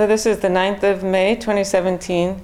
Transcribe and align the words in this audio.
So, 0.00 0.06
this 0.06 0.24
is 0.24 0.38
the 0.38 0.48
9th 0.48 0.82
of 0.82 1.04
May 1.04 1.34
2017, 1.34 2.40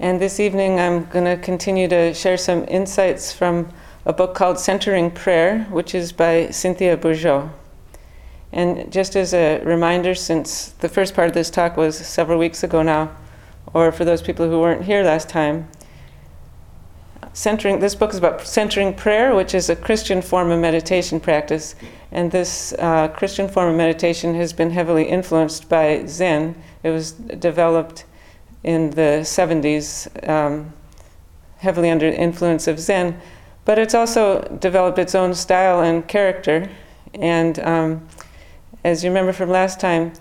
and 0.00 0.20
this 0.20 0.40
evening 0.40 0.80
I'm 0.80 1.04
going 1.04 1.26
to 1.26 1.36
continue 1.36 1.86
to 1.86 2.12
share 2.12 2.36
some 2.36 2.64
insights 2.66 3.32
from 3.32 3.68
a 4.04 4.12
book 4.12 4.34
called 4.34 4.58
Centering 4.58 5.12
Prayer, 5.12 5.60
which 5.70 5.94
is 5.94 6.10
by 6.10 6.50
Cynthia 6.50 6.96
Bourgeault. 6.96 7.50
And 8.52 8.90
just 8.90 9.14
as 9.14 9.32
a 9.32 9.60
reminder, 9.62 10.16
since 10.16 10.70
the 10.70 10.88
first 10.88 11.14
part 11.14 11.28
of 11.28 11.34
this 11.34 11.50
talk 11.50 11.76
was 11.76 11.96
several 11.96 12.36
weeks 12.36 12.64
ago 12.64 12.82
now, 12.82 13.16
or 13.72 13.92
for 13.92 14.04
those 14.04 14.20
people 14.20 14.50
who 14.50 14.58
weren't 14.58 14.82
here 14.82 15.04
last 15.04 15.28
time, 15.28 15.68
centering 17.32 17.78
this 17.78 17.94
book 17.94 18.10
is 18.10 18.18
about 18.18 18.44
centering 18.44 18.92
prayer, 18.92 19.36
which 19.36 19.54
is 19.54 19.70
a 19.70 19.76
Christian 19.76 20.20
form 20.20 20.50
of 20.50 20.58
meditation 20.58 21.20
practice. 21.20 21.76
And 22.10 22.32
this 22.32 22.72
uh, 22.72 23.06
Christian 23.08 23.46
form 23.46 23.70
of 23.70 23.76
meditation 23.76 24.34
has 24.34 24.52
been 24.52 24.70
heavily 24.70 25.04
influenced 25.04 25.68
by 25.68 26.04
Zen. 26.06 26.60
It 26.88 26.92
was 26.92 27.12
developed 27.12 28.06
in 28.64 28.90
the 28.90 29.20
70s, 29.22 30.08
um, 30.26 30.72
heavily 31.58 31.90
under 31.90 32.06
influence 32.06 32.66
of 32.66 32.80
Zen, 32.80 33.20
but 33.66 33.78
it's 33.78 33.94
also 33.94 34.40
developed 34.58 34.98
its 34.98 35.14
own 35.14 35.34
style 35.34 35.82
and 35.82 36.08
character. 36.08 36.70
And 37.12 37.58
um, 37.60 38.08
as 38.84 39.04
you 39.04 39.10
remember 39.10 39.34
from 39.34 39.50
last 39.50 39.78
time, 39.78 40.14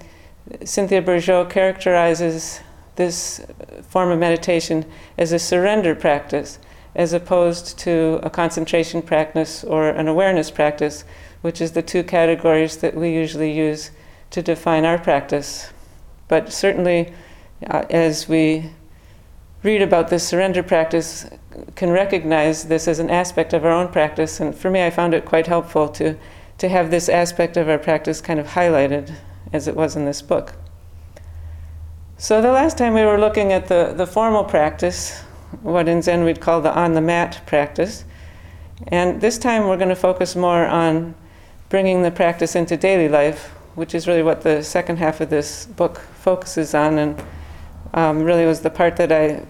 Cynthia 0.66 1.02
Bourgeault 1.02 1.49
characterizes 1.49 2.59
this 2.98 3.45
form 3.88 4.12
of 4.12 4.20
meditation 4.20 4.84
as 5.18 5.31
a 5.31 5.40
surrender 5.40 5.95
practice, 5.95 6.60
as 6.95 7.13
opposed 7.13 7.79
to 7.79 8.20
a 8.23 8.29
concentration 8.29 9.01
practice 9.01 9.63
or 9.63 9.88
an 9.88 10.10
awareness 10.10 10.51
practice, 10.51 11.05
which 11.41 11.62
is 11.62 11.71
the 11.71 11.82
two 11.82 12.04
categories 12.04 12.76
that 12.77 12.93
we 12.93 13.10
usually 13.13 13.54
use 13.54 13.91
to 14.32 14.41
define 14.41 14.84
our 14.84 14.98
practice. 14.98 15.71
But 16.27 16.51
certainly, 16.51 17.13
uh, 17.70 17.85
as 17.89 18.27
we 18.27 18.71
read 19.63 19.81
about 19.81 20.09
this 20.09 20.27
surrender 20.27 20.63
practice, 20.63 21.29
can 21.75 21.89
recognize 21.89 22.65
this 22.65 22.87
as 22.87 22.99
an 22.99 23.09
aspect 23.09 23.53
of 23.53 23.65
our 23.65 23.71
own 23.71 23.89
practice. 23.89 24.39
And 24.39 24.55
for 24.55 24.70
me, 24.70 24.85
I 24.85 24.89
found 24.89 25.13
it 25.13 25.25
quite 25.25 25.48
helpful 25.48 25.89
to, 25.89 26.15
to 26.57 26.70
have 26.70 26.91
this 26.91 27.09
aspect 27.09 27.57
of 27.57 27.70
our 27.70 27.79
practice 27.79 28.21
kind 28.21 28.39
of 28.39 28.48
highlighted 28.48 29.13
as 29.53 29.67
it 29.67 29.75
was 29.75 29.95
in 29.95 30.05
this 30.05 30.21
book. 30.21 30.53
So, 32.17 32.41
the 32.41 32.51
last 32.51 32.77
time 32.77 32.93
we 32.93 33.03
were 33.03 33.20
looking 33.20 33.53
at 33.53 33.67
the, 33.67 33.93
the 33.95 34.07
formal 34.07 34.43
practice, 34.43 35.21
what 35.61 35.87
in 35.87 36.01
Zen 36.01 36.23
we'd 36.23 36.41
call 36.41 36.61
the 36.61 36.73
on 36.73 36.93
the 36.93 37.01
mat 37.01 37.41
practice. 37.45 38.05
And 38.87 39.21
this 39.21 39.37
time 39.37 39.67
we're 39.67 39.77
going 39.77 39.89
to 39.89 39.95
focus 39.95 40.35
more 40.35 40.65
on 40.65 41.15
bringing 41.70 42.03
the 42.03 42.11
practice 42.11 42.55
into 42.55 42.77
daily 42.77 43.09
life, 43.09 43.53
which 43.77 43.93
is 43.93 44.07
really 44.07 44.23
what 44.23 44.41
the 44.41 44.63
second 44.63 44.97
half 44.97 45.21
of 45.21 45.29
this 45.29 45.67
book 45.67 45.99
focuses 46.20 46.73
on, 46.73 46.97
and 46.97 47.23
um, 47.93 48.23
really 48.23 48.43
was 48.43 48.61
the 48.61 48.71
part 48.71 48.95
that 48.95 49.11
I 49.11 49.45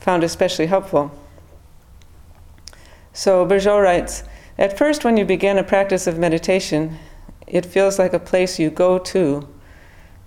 found 0.00 0.24
especially 0.24 0.64
helpful. 0.64 1.10
So 3.12 3.44
Bourgeault 3.44 3.82
writes 3.82 4.22
At 4.56 4.78
first, 4.78 5.04
when 5.04 5.18
you 5.18 5.26
begin 5.26 5.58
a 5.58 5.62
practice 5.62 6.06
of 6.06 6.18
meditation, 6.18 6.96
it 7.46 7.66
feels 7.66 7.98
like 7.98 8.14
a 8.14 8.18
place 8.18 8.58
you 8.58 8.70
go 8.70 8.98
to. 8.98 9.46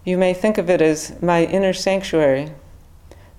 You 0.05 0.19
may 0.19 0.35
think 0.35 0.59
of 0.59 0.69
it 0.69 0.79
as 0.79 1.19
my 1.19 1.45
inner 1.45 1.73
sanctuary. 1.73 2.51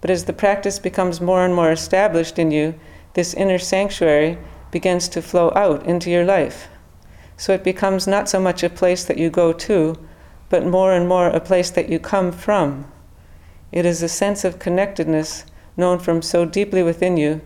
But 0.01 0.11
as 0.11 0.25
the 0.25 0.33
practice 0.33 0.81
becomes 0.81 1.21
more 1.21 1.45
and 1.45 1.55
more 1.55 1.71
established 1.71 2.37
in 2.37 2.51
you, 2.51 2.75
this 3.15 3.33
inner 3.33 3.61
sanctuary 3.61 4.39
begins 4.73 5.09
to 5.11 5.23
flow 5.23 5.53
out 5.55 5.87
into 5.87 6.11
your 6.11 6.25
life. 6.25 6.67
So 7.41 7.55
it 7.55 7.65
becomes 7.65 8.07
not 8.07 8.29
so 8.29 8.39
much 8.39 8.63
a 8.63 8.69
place 8.69 9.03
that 9.05 9.17
you 9.17 9.31
go 9.31 9.55
to, 9.55 9.97
but 10.51 10.67
more 10.67 10.93
and 10.93 11.09
more 11.09 11.29
a 11.29 11.41
place 11.41 11.71
that 11.71 11.89
you 11.89 11.99
come 11.99 12.33
from. 12.33 12.93
It 13.73 13.87
is 13.87 14.03
a 14.03 14.11
sense 14.11 14.45
of 14.45 14.59
connectedness 14.59 15.47
known 15.75 16.01
from 16.01 16.21
so 16.21 16.45
deeply 16.45 16.83
within 16.83 17.17
you 17.17 17.41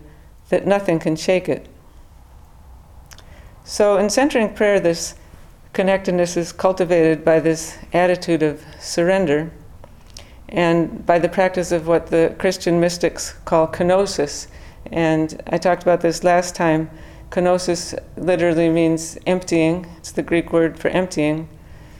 that 0.49 0.67
nothing 0.67 0.99
can 0.99 1.15
shake 1.15 1.47
it. 1.47 1.69
So, 3.63 3.97
in 3.97 4.09
centering 4.09 4.53
prayer, 4.53 4.81
this 4.81 5.15
connectedness 5.71 6.35
is 6.35 6.51
cultivated 6.51 7.23
by 7.23 7.39
this 7.39 7.77
attitude 7.93 8.43
of 8.43 8.65
surrender 8.81 9.49
and 10.49 11.05
by 11.05 11.19
the 11.19 11.29
practice 11.29 11.71
of 11.71 11.87
what 11.87 12.07
the 12.07 12.35
Christian 12.37 12.81
mystics 12.81 13.35
call 13.45 13.65
kenosis. 13.65 14.47
And 14.91 15.41
I 15.47 15.57
talked 15.57 15.83
about 15.83 16.01
this 16.01 16.21
last 16.21 16.53
time 16.53 16.89
Kenosis 17.35 17.93
literally 18.15 18.69
means 18.69 19.17
emptying, 19.27 19.85
it's 19.97 20.13
the 20.13 20.23
Greek 20.23 20.53
word 20.53 20.79
for 20.79 20.87
emptying. 20.87 21.49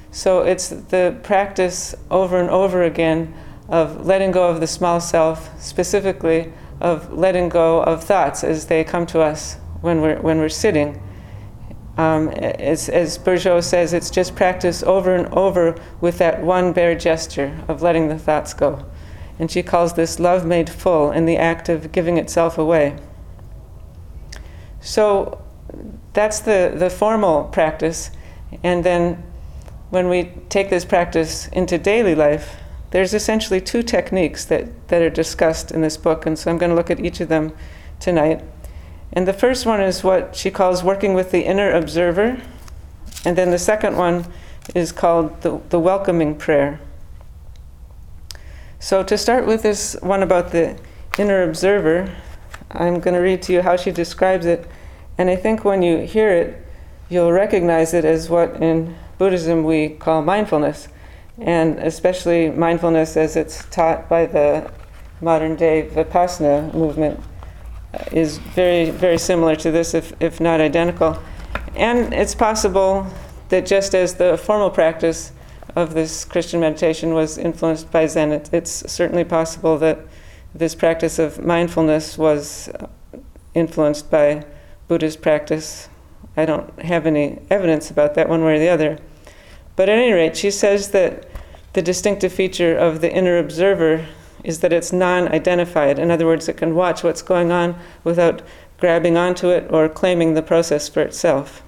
So 0.10 0.44
it's 0.44 0.70
the 0.70 1.20
practice 1.24 1.94
over 2.10 2.40
and 2.40 2.50
over 2.50 2.84
again 2.84 3.34
of 3.68 4.06
letting 4.06 4.32
go 4.32 4.48
of 4.48 4.62
the 4.62 4.68
small 4.68 5.02
self, 5.02 5.62
specifically 5.62 6.54
of 6.80 7.12
letting 7.12 7.50
go 7.50 7.84
of 7.84 8.02
thoughts 8.02 8.46
as 8.46 8.68
they 8.68 8.86
come 8.86 9.06
to 9.08 9.20
us 9.20 9.56
when 9.82 10.00
we're, 10.00 10.22
when 10.22 10.38
we're 10.38 10.48
sitting. 10.48 11.04
Um, 11.98 12.30
as, 12.30 12.88
as 12.88 13.18
Bourgeault 13.18 13.66
says, 13.66 13.92
it's 13.92 14.10
just 14.10 14.38
practice 14.38 14.84
over 14.84 15.14
and 15.14 15.28
over 15.34 15.76
with 16.00 16.18
that 16.20 16.44
one 16.44 16.72
bare 16.72 16.96
gesture 16.96 17.62
of 17.68 17.82
letting 17.82 18.08
the 18.08 18.18
thoughts 18.18 18.54
go. 18.54 18.86
And 19.38 19.52
she 19.52 19.64
calls 19.64 19.96
this 19.96 20.18
love 20.18 20.46
made 20.46 20.70
full 20.70 21.12
in 21.12 21.26
the 21.26 21.36
act 21.36 21.68
of 21.68 21.92
giving 21.92 22.18
itself 22.18 22.58
away. 22.58 22.98
So 24.86 25.42
that's 26.14 26.40
the, 26.42 26.72
the 26.78 26.92
formal 26.92 27.46
practice. 27.46 28.12
And 28.62 28.84
then 28.84 29.24
when 29.90 30.10
we 30.10 30.32
take 30.48 30.70
this 30.70 30.86
practice 30.86 31.48
into 31.48 31.80
daily 31.80 32.14
life, 32.14 32.58
there's 32.92 33.16
essentially 33.16 33.60
two 33.60 33.82
techniques 33.82 34.46
that, 34.46 34.88
that 34.90 35.02
are 35.02 35.10
discussed 35.10 35.72
in 35.72 35.82
this 35.82 35.98
book. 35.98 36.28
And 36.28 36.38
so 36.38 36.52
I'm 36.52 36.60
going 36.60 36.70
to 36.70 36.76
look 36.76 36.92
at 36.92 37.00
each 37.00 37.20
of 37.20 37.30
them 37.30 37.52
tonight. 38.00 38.44
And 39.12 39.28
the 39.28 39.34
first 39.34 39.66
one 39.66 39.82
is 39.82 40.04
what 40.04 40.36
she 40.36 40.52
calls 40.52 40.84
working 40.84 41.16
with 41.16 41.32
the 41.32 41.42
inner 41.42 41.72
observer. 41.72 42.40
And 43.26 43.36
then 43.36 43.50
the 43.50 43.58
second 43.58 43.98
one 43.98 44.28
is 44.76 44.92
called 44.92 45.42
the, 45.42 45.60
the 45.70 45.80
welcoming 45.80 46.36
prayer. 46.36 46.80
So, 48.80 49.02
to 49.02 49.18
start 49.18 49.48
with 49.48 49.64
this 49.64 49.98
one 50.02 50.22
about 50.22 50.52
the 50.52 50.78
inner 51.18 51.42
observer, 51.42 52.16
I'm 52.70 53.00
going 53.00 53.16
to 53.16 53.20
read 53.20 53.42
to 53.44 53.54
you 53.54 53.62
how 53.64 53.78
she 53.78 53.90
describes 53.90 54.46
it. 54.46 54.68
And 55.18 55.30
I 55.30 55.36
think 55.36 55.64
when 55.64 55.82
you 55.82 56.00
hear 56.00 56.30
it, 56.30 56.66
you'll 57.10 57.32
recognize 57.32 57.94
it 57.94 58.04
as 58.06 58.30
what 58.30 58.62
in 58.62 58.96
Buddhism 59.18 59.64
we 59.64 59.90
call 59.90 60.22
mindfulness, 60.22 60.88
and 61.38 61.80
especially 61.80 62.50
mindfulness 62.50 63.16
as 63.16 63.36
it's 63.36 63.66
taught 63.66 64.10
by 64.10 64.26
the 64.26 64.70
modern 65.22 65.56
day 65.56 65.90
Vipassana 65.92 66.74
movement 66.74 67.20
uh, 67.94 68.04
is 68.12 68.38
very, 68.38 68.90
very 68.90 69.18
similar 69.18 69.56
to 69.56 69.72
this, 69.72 69.94
if, 69.94 70.14
if 70.20 70.40
not 70.40 70.60
identical. 70.60 71.18
And 71.76 72.14
it's 72.14 72.36
possible 72.36 73.08
that 73.50 73.66
just 73.66 73.96
as 73.96 74.16
the 74.16 74.38
formal 74.38 74.70
practice 74.70 75.32
of 75.76 75.94
this 75.94 76.26
Christian 76.26 76.60
meditation 76.60 77.14
was 77.14 77.38
influenced 77.38 77.92
by 77.92 78.08
Zen, 78.08 78.32
it, 78.32 78.50
it's 78.52 78.92
certainly 78.92 79.24
possible 79.24 79.78
that 79.78 80.00
this 80.54 80.76
practice 80.76 81.20
of 81.20 81.44
mindfulness 81.44 82.18
was 82.18 82.70
influenced 83.54 84.10
by 84.10 84.46
Buddhist 84.88 85.22
practice. 85.22 85.90
I 86.38 86.46
don't 86.46 86.80
have 86.82 87.06
any 87.06 87.40
evidence 87.50 87.90
about 87.90 88.16
that 88.16 88.30
one 88.30 88.44
way 88.44 88.56
or 88.56 88.60
the 88.60 88.70
other. 88.70 89.00
But 89.76 89.90
at 89.90 89.98
any 89.98 90.12
rate, 90.12 90.38
she 90.38 90.52
says 90.52 90.92
that 90.92 91.28
the 91.74 91.82
distinctive 91.82 92.32
feature 92.32 92.76
of 92.76 93.02
the 93.02 93.12
inner 93.12 93.38
observer 93.38 94.06
is 94.44 94.60
that 94.60 94.72
it's 94.72 94.94
non 94.94 95.28
identified. 95.28 96.00
In 96.00 96.12
other 96.12 96.26
words, 96.26 96.48
it 96.48 96.58
can 96.58 96.76
watch 96.76 97.04
what's 97.04 97.22
going 97.22 97.52
on 97.52 97.76
without 98.04 98.42
grabbing 98.78 99.18
onto 99.18 99.50
it 99.50 99.68
or 99.72 99.90
claiming 99.90 100.34
the 100.34 100.42
process 100.42 100.88
for 100.88 101.02
itself. 101.02 101.64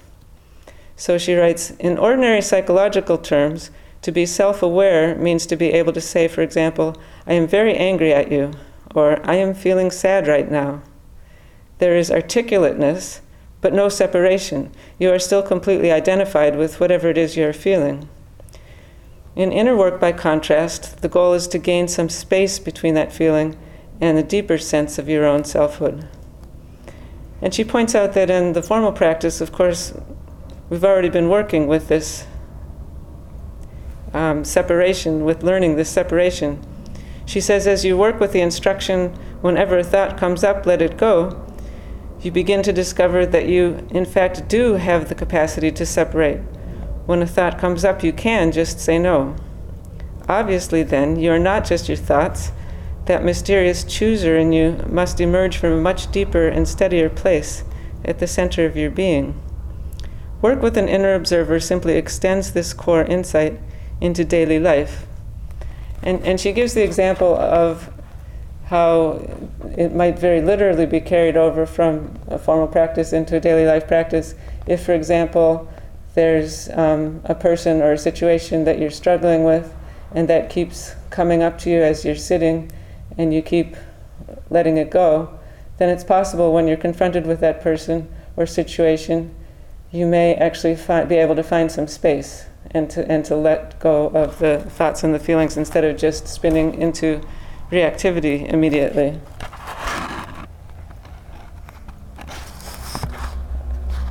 So 0.96 1.18
she 1.18 1.36
writes 1.36 1.72
In 1.72 1.98
ordinary 1.98 2.42
psychological 2.42 3.18
terms, 3.18 3.72
to 4.02 4.12
be 4.12 4.26
self 4.26 4.62
aware 4.62 5.16
means 5.16 5.46
to 5.48 5.56
be 5.56 5.74
able 5.74 5.94
to 5.94 6.02
say, 6.02 6.28
for 6.28 6.42
example, 6.42 6.96
I 7.26 7.34
am 7.34 7.48
very 7.48 7.76
angry 7.76 8.14
at 8.14 8.32
you, 8.32 8.52
or 8.96 9.20
I 9.28 9.36
am 9.36 9.54
feeling 9.54 9.92
sad 9.92 10.28
right 10.28 10.50
now. 10.50 10.82
There 11.80 11.96
is 11.96 12.10
articulateness, 12.10 13.22
but 13.62 13.74
no 13.74 13.90
separation. 13.90 14.72
You 15.00 15.12
are 15.12 15.20
still 15.20 15.44
completely 15.44 15.92
identified 15.92 16.56
with 16.56 16.80
whatever 16.80 17.10
it 17.10 17.18
is 17.18 17.38
you're 17.38 17.54
feeling. 17.54 18.08
In 19.36 19.52
inner 19.52 19.76
work, 19.78 20.00
by 20.00 20.14
contrast, 20.14 21.02
the 21.02 21.10
goal 21.10 21.34
is 21.34 21.48
to 21.50 21.60
gain 21.60 21.88
some 21.88 22.10
space 22.10 22.58
between 22.58 22.96
that 22.96 23.12
feeling 23.12 23.56
and 24.02 24.18
the 24.18 24.24
deeper 24.24 24.58
sense 24.58 24.98
of 24.98 25.08
your 25.08 25.26
own 25.26 25.44
selfhood. 25.44 26.08
And 27.42 27.54
she 27.54 27.64
points 27.64 27.94
out 27.94 28.14
that 28.14 28.32
in 28.32 28.54
the 28.54 28.64
formal 28.64 28.92
practice, 28.92 29.42
of 29.42 29.52
course, 29.52 29.94
we've 30.70 30.84
already 30.84 31.10
been 31.10 31.30
working 31.30 31.68
with 31.68 31.88
this 31.88 32.26
um, 34.14 34.44
separation, 34.44 35.24
with 35.24 35.44
learning 35.44 35.76
this 35.76 35.90
separation. 35.90 36.60
She 37.28 37.42
says, 37.42 37.68
as 37.68 37.86
you 37.86 37.96
work 37.96 38.20
with 38.20 38.32
the 38.32 38.42
instruction, 38.42 39.10
whenever 39.42 39.78
a 39.78 39.84
thought 39.84 40.18
comes 40.18 40.44
up, 40.44 40.66
let 40.66 40.82
it 40.82 40.98
go, 40.98 41.47
you 42.22 42.32
begin 42.32 42.64
to 42.64 42.74
discover 42.74 43.26
that 43.26 43.48
you, 43.48 43.88
in 43.92 44.06
fact, 44.06 44.48
do 44.48 44.74
have 44.74 45.10
the 45.10 45.16
capacity 45.16 45.72
to 45.72 45.86
separate. 45.86 46.40
When 47.06 47.22
a 47.22 47.28
thought 47.28 47.60
comes 47.60 47.86
up, 47.86 48.04
you 48.04 48.12
can 48.12 48.52
just 48.52 48.80
say 48.80 48.98
no. 48.98 49.36
Obviously, 50.28 50.84
then, 50.84 51.18
you 51.18 51.32
are 51.32 51.40
not 51.40 51.66
just 51.66 51.88
your 51.88 51.98
thoughts. 51.98 52.52
That 53.06 53.24
mysterious 53.24 53.86
chooser 53.86 54.38
in 54.38 54.52
you 54.52 54.84
must 54.90 55.22
emerge 55.22 55.58
from 55.58 55.72
a 55.72 55.82
much 55.82 56.12
deeper 56.12 56.48
and 56.48 56.68
steadier 56.68 57.10
place 57.10 57.64
at 58.04 58.20
the 58.20 58.28
center 58.28 58.66
of 58.66 58.76
your 58.76 58.92
being. 58.92 59.40
Work 60.42 60.62
with 60.62 60.78
an 60.78 60.90
inner 60.90 61.14
observer 61.14 61.60
simply 61.60 61.96
extends 61.96 62.52
this 62.52 62.74
core 62.74 63.04
insight 63.04 63.60
into 64.02 64.26
daily 64.26 64.60
life. 64.60 65.08
And, 66.04 66.22
and 66.24 66.40
she 66.40 66.52
gives 66.52 66.74
the 66.74 66.84
example 66.84 67.36
of 67.36 67.92
how 68.68 69.26
it 69.78 69.94
might 69.94 70.20
very 70.20 70.42
literally 70.42 70.86
be 70.86 71.00
carried 71.00 71.38
over 71.38 71.66
from 71.66 72.14
a 72.28 72.38
formal 72.38 72.68
practice 72.68 73.14
into 73.14 73.38
a 73.38 73.40
daily 73.40 73.66
life 73.66 73.88
practice. 73.88 74.36
If, 74.66 74.86
for 74.86 74.94
example, 74.94 75.72
there's 76.16 76.70
um, 76.70 77.22
a 77.24 77.36
person 77.36 77.82
or 77.82 77.94
a 77.94 77.98
situation 77.98 78.66
that 78.66 78.78
you're 78.78 78.92
struggling 78.92 79.46
with, 79.46 79.74
and 80.14 80.28
that 80.28 80.50
keeps 80.50 80.96
coming 81.10 81.42
up 81.42 81.58
to 81.60 81.70
you 81.70 81.82
as 81.82 82.04
you're 82.04 82.16
sitting, 82.16 82.70
and 83.18 83.34
you 83.34 83.42
keep 83.42 83.78
letting 84.50 84.78
it 84.78 84.92
go, 84.92 85.40
then 85.78 85.90
it's 85.90 86.04
possible 86.04 86.54
when 86.54 86.68
you're 86.68 86.78
confronted 86.78 87.26
with 87.26 87.40
that 87.40 87.62
person 87.62 88.10
or 88.36 88.46
situation, 88.46 89.34
you 89.92 90.06
may 90.06 90.36
actually 90.36 90.76
fi- 90.76 91.06
be 91.06 91.16
able 91.16 91.36
to 91.36 91.44
find 91.44 91.72
some 91.72 91.88
space 91.88 92.48
and 92.72 92.90
to, 92.90 93.10
and 93.10 93.24
to 93.24 93.36
let 93.36 93.80
go 93.80 94.08
of 94.08 94.40
the 94.40 94.60
thoughts 94.60 95.04
and 95.04 95.14
the 95.14 95.20
feelings 95.20 95.56
instead 95.56 95.86
of 95.86 95.96
just 95.96 96.28
spinning 96.28 96.74
into 96.82 97.22
reactivity 97.72 98.48
immediately. 98.48 99.20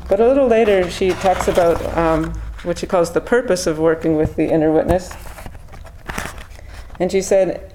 But 0.09 0.21
a 0.21 0.29
little 0.29 0.47
later, 0.47 0.89
she 0.91 1.11
talks 1.11 1.49
about 1.49 1.83
um, 1.97 2.33
what 2.63 2.79
she 2.79 2.87
calls 2.87 3.13
the 3.13 3.21
purpose 3.21 3.67
of 3.67 3.79
working 3.79 4.17
with 4.17 4.37
the 4.37 4.53
inner 4.53 4.73
witness. 4.73 5.13
And 7.01 7.11
she 7.11 7.21
said, 7.21 7.75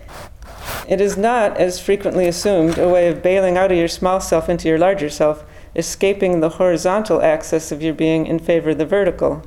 It 0.87 1.01
is 1.01 1.17
not, 1.17 1.57
as 1.57 1.79
frequently 1.79 2.27
assumed, 2.27 2.77
a 2.77 2.89
way 2.89 3.09
of 3.09 3.21
bailing 3.21 3.57
out 3.57 3.71
of 3.71 3.77
your 3.77 3.87
small 3.87 4.21
self 4.21 4.49
into 4.49 4.69
your 4.69 4.79
larger 4.79 5.09
self, 5.09 5.43
escaping 5.75 6.39
the 6.39 6.49
horizontal 6.49 7.21
axis 7.21 7.71
of 7.71 7.81
your 7.81 7.93
being 7.93 8.25
in 8.25 8.39
favor 8.39 8.71
of 8.71 8.77
the 8.77 8.85
vertical. 8.85 9.43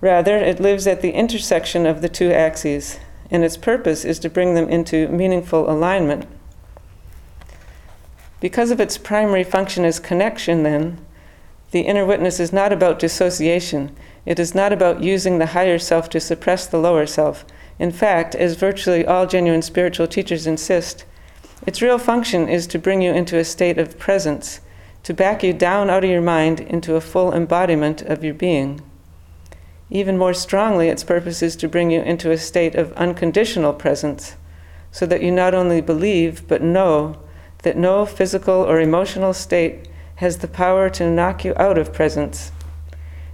Rather, 0.00 0.36
it 0.36 0.60
lives 0.60 0.86
at 0.86 1.02
the 1.02 1.12
intersection 1.12 1.86
of 1.86 2.00
the 2.00 2.08
two 2.08 2.30
axes, 2.30 2.98
and 3.30 3.44
its 3.44 3.56
purpose 3.56 4.04
is 4.04 4.18
to 4.20 4.30
bring 4.30 4.54
them 4.54 4.68
into 4.68 5.08
meaningful 5.08 5.70
alignment. 5.70 6.26
Because 8.40 8.70
of 8.70 8.80
its 8.80 8.98
primary 8.98 9.44
function 9.44 9.84
as 9.84 9.98
connection, 9.98 10.62
then, 10.62 11.04
the 11.70 11.80
inner 11.80 12.06
witness 12.06 12.40
is 12.40 12.52
not 12.52 12.72
about 12.72 12.98
dissociation. 12.98 13.94
It 14.24 14.38
is 14.38 14.54
not 14.54 14.72
about 14.72 15.02
using 15.02 15.38
the 15.38 15.46
higher 15.46 15.78
self 15.78 16.08
to 16.10 16.20
suppress 16.20 16.66
the 16.66 16.78
lower 16.78 17.06
self. 17.06 17.44
In 17.78 17.92
fact, 17.92 18.34
as 18.34 18.56
virtually 18.56 19.04
all 19.04 19.26
genuine 19.26 19.62
spiritual 19.62 20.06
teachers 20.06 20.46
insist, 20.46 21.04
its 21.66 21.82
real 21.82 21.98
function 21.98 22.48
is 22.48 22.66
to 22.68 22.78
bring 22.78 23.02
you 23.02 23.12
into 23.12 23.38
a 23.38 23.44
state 23.44 23.78
of 23.78 23.98
presence, 23.98 24.60
to 25.02 25.12
back 25.12 25.42
you 25.42 25.52
down 25.52 25.90
out 25.90 26.04
of 26.04 26.10
your 26.10 26.22
mind 26.22 26.60
into 26.60 26.94
a 26.94 27.00
full 27.00 27.34
embodiment 27.34 28.02
of 28.02 28.24
your 28.24 28.34
being. 28.34 28.80
Even 29.90 30.18
more 30.18 30.34
strongly, 30.34 30.88
its 30.88 31.04
purpose 31.04 31.42
is 31.42 31.56
to 31.56 31.68
bring 31.68 31.90
you 31.90 32.02
into 32.02 32.30
a 32.30 32.38
state 32.38 32.74
of 32.74 32.92
unconditional 32.92 33.72
presence, 33.72 34.36
so 34.90 35.06
that 35.06 35.22
you 35.22 35.30
not 35.30 35.54
only 35.54 35.80
believe, 35.80 36.46
but 36.46 36.62
know 36.62 37.18
that 37.62 37.76
no 37.76 38.04
physical 38.04 38.54
or 38.54 38.80
emotional 38.80 39.32
state 39.32 39.88
has 40.16 40.38
the 40.38 40.48
power 40.48 40.90
to 40.90 41.10
knock 41.10 41.44
you 41.44 41.54
out 41.56 41.78
of 41.78 41.92
presence. 41.92 42.52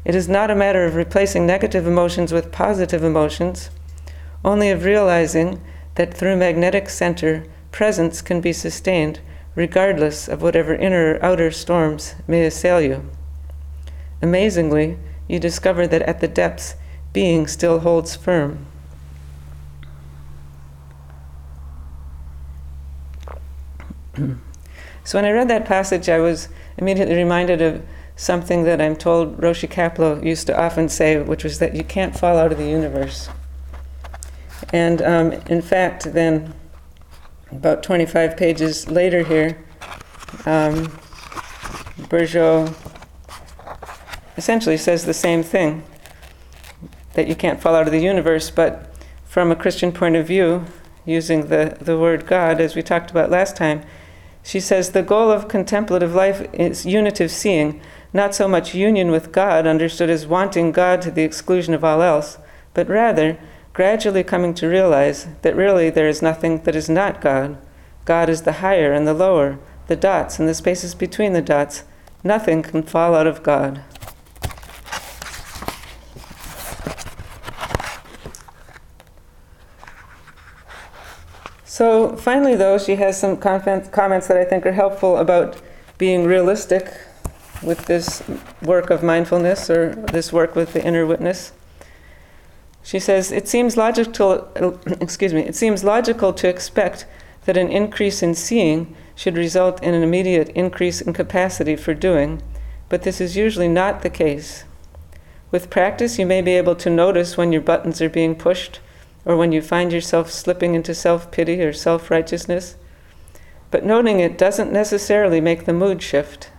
It 0.04 0.14
is 0.14 0.28
not 0.28 0.50
a 0.50 0.54
matter 0.54 0.84
of 0.84 0.94
replacing 0.94 1.46
negative 1.46 1.86
emotions 1.86 2.32
with 2.32 2.52
positive 2.52 3.02
emotions, 3.02 3.70
only 4.44 4.70
of 4.70 4.84
realizing 4.84 5.60
that 5.94 6.14
through 6.14 6.36
magnetic 6.36 6.88
center, 6.88 7.46
presence 7.72 8.20
can 8.22 8.40
be 8.40 8.52
sustained 8.52 9.20
regardless 9.54 10.28
of 10.28 10.42
whatever 10.42 10.74
inner 10.74 11.14
or 11.14 11.24
outer 11.24 11.50
storms 11.50 12.14
may 12.26 12.44
assail 12.44 12.80
you. 12.80 13.08
Amazingly, 14.20 14.98
you 15.28 15.38
discover 15.38 15.86
that 15.86 16.02
at 16.02 16.20
the 16.20 16.28
depths, 16.28 16.74
being 17.12 17.46
still 17.46 17.80
holds 17.80 18.16
firm. 18.16 18.66
so 25.04 25.18
when 25.18 25.24
I 25.24 25.30
read 25.30 25.48
that 25.48 25.64
passage, 25.64 26.08
I 26.08 26.18
was 26.18 26.48
immediately 26.76 27.16
reminded 27.16 27.62
of 27.62 27.82
something 28.16 28.64
that 28.64 28.80
I'm 28.80 28.96
told 28.96 29.38
Roshi 29.38 29.68
Kapleau 29.68 30.24
used 30.24 30.46
to 30.46 30.60
often 30.60 30.88
say, 30.88 31.20
which 31.20 31.44
was 31.44 31.58
that 31.58 31.74
you 31.74 31.84
can't 31.84 32.16
fall 32.18 32.36
out 32.36 32.52
of 32.52 32.58
the 32.58 32.66
universe. 32.68 33.28
And 34.72 35.02
um, 35.02 35.32
in 35.48 35.62
fact, 35.62 36.12
then, 36.12 36.54
about 37.50 37.82
25 37.82 38.36
pages 38.36 38.90
later 38.90 39.22
here, 39.22 39.58
um, 40.46 40.86
essentially 44.36 44.76
says 44.76 45.04
the 45.04 45.14
same 45.14 45.42
thing 45.42 45.82
that 47.14 47.28
you 47.28 47.34
can't 47.34 47.60
fall 47.60 47.74
out 47.74 47.86
of 47.86 47.92
the 47.92 48.00
universe, 48.00 48.50
but 48.50 48.94
from 49.24 49.50
a 49.50 49.56
Christian 49.56 49.92
point 49.92 50.16
of 50.16 50.26
view, 50.26 50.64
using 51.04 51.46
the, 51.48 51.76
the 51.80 51.98
word 51.98 52.26
God, 52.26 52.60
as 52.60 52.74
we 52.74 52.82
talked 52.82 53.10
about 53.10 53.30
last 53.30 53.56
time, 53.56 53.82
she 54.42 54.60
says 54.60 54.90
the 54.90 55.02
goal 55.02 55.30
of 55.30 55.48
contemplative 55.48 56.14
life 56.14 56.46
is 56.52 56.84
unitive 56.84 57.30
seeing, 57.30 57.80
not 58.12 58.34
so 58.34 58.46
much 58.46 58.74
union 58.74 59.10
with 59.10 59.32
God, 59.32 59.66
understood 59.66 60.10
as 60.10 60.26
wanting 60.26 60.70
God 60.70 61.00
to 61.02 61.10
the 61.10 61.22
exclusion 61.22 61.72
of 61.72 61.84
all 61.84 62.02
else, 62.02 62.38
but 62.74 62.88
rather 62.88 63.38
gradually 63.72 64.22
coming 64.22 64.54
to 64.54 64.68
realize 64.68 65.26
that 65.42 65.56
really 65.56 65.90
there 65.90 66.08
is 66.08 66.22
nothing 66.22 66.62
that 66.62 66.76
is 66.76 66.88
not 66.88 67.20
God. 67.20 67.56
God 68.04 68.28
is 68.28 68.42
the 68.42 68.52
higher 68.52 68.92
and 68.92 69.06
the 69.06 69.14
lower, 69.14 69.58
the 69.86 69.96
dots 69.96 70.38
and 70.38 70.48
the 70.48 70.54
spaces 70.54 70.94
between 70.94 71.32
the 71.32 71.42
dots. 71.42 71.84
Nothing 72.22 72.62
can 72.62 72.82
fall 72.82 73.14
out 73.14 73.26
of 73.26 73.42
God. 73.42 73.82
So 81.74 82.14
finally, 82.14 82.54
though, 82.54 82.78
she 82.78 82.94
has 82.94 83.18
some 83.18 83.36
comments 83.36 83.88
that 84.28 84.36
I 84.36 84.44
think 84.44 84.64
are 84.64 84.70
helpful 84.70 85.16
about 85.16 85.60
being 85.98 86.24
realistic 86.24 86.88
with 87.64 87.86
this 87.86 88.22
work 88.62 88.90
of 88.90 89.02
mindfulness 89.02 89.68
or 89.68 89.96
this 89.96 90.32
work 90.32 90.54
with 90.54 90.72
the 90.72 90.84
inner 90.84 91.04
witness. 91.04 91.50
She 92.84 93.00
says, 93.00 93.32
it 93.32 93.48
seems 93.48 93.76
logical, 93.76 94.48
excuse 95.00 95.34
me, 95.34 95.40
it 95.40 95.56
seems 95.56 95.82
logical 95.82 96.32
to 96.34 96.48
expect 96.48 97.06
that 97.44 97.56
an 97.56 97.70
increase 97.70 98.22
in 98.22 98.36
seeing 98.36 98.94
should 99.16 99.36
result 99.36 99.82
in 99.82 99.94
an 99.94 100.04
immediate 100.04 100.50
increase 100.50 101.00
in 101.00 101.12
capacity 101.12 101.74
for 101.74 101.92
doing, 101.92 102.40
but 102.88 103.02
this 103.02 103.20
is 103.20 103.36
usually 103.36 103.66
not 103.66 104.02
the 104.02 104.10
case. 104.10 104.62
With 105.50 105.70
practice, 105.70 106.20
you 106.20 106.26
may 106.26 106.40
be 106.40 106.52
able 106.52 106.76
to 106.76 106.88
notice 106.88 107.36
when 107.36 107.50
your 107.50 107.62
buttons 107.62 108.00
are 108.00 108.08
being 108.08 108.36
pushed 108.36 108.78
or 109.24 109.36
when 109.36 109.52
you 109.52 109.62
find 109.62 109.92
yourself 109.92 110.30
slipping 110.30 110.74
into 110.74 110.94
self 110.94 111.30
pity 111.30 111.62
or 111.62 111.72
self 111.72 112.10
righteousness. 112.10 112.76
But 113.70 113.84
noting 113.84 114.20
it 114.20 114.38
doesn't 114.38 114.72
necessarily 114.72 115.40
make 115.40 115.64
the 115.64 115.72
mood 115.72 116.02
shift. 116.02 116.50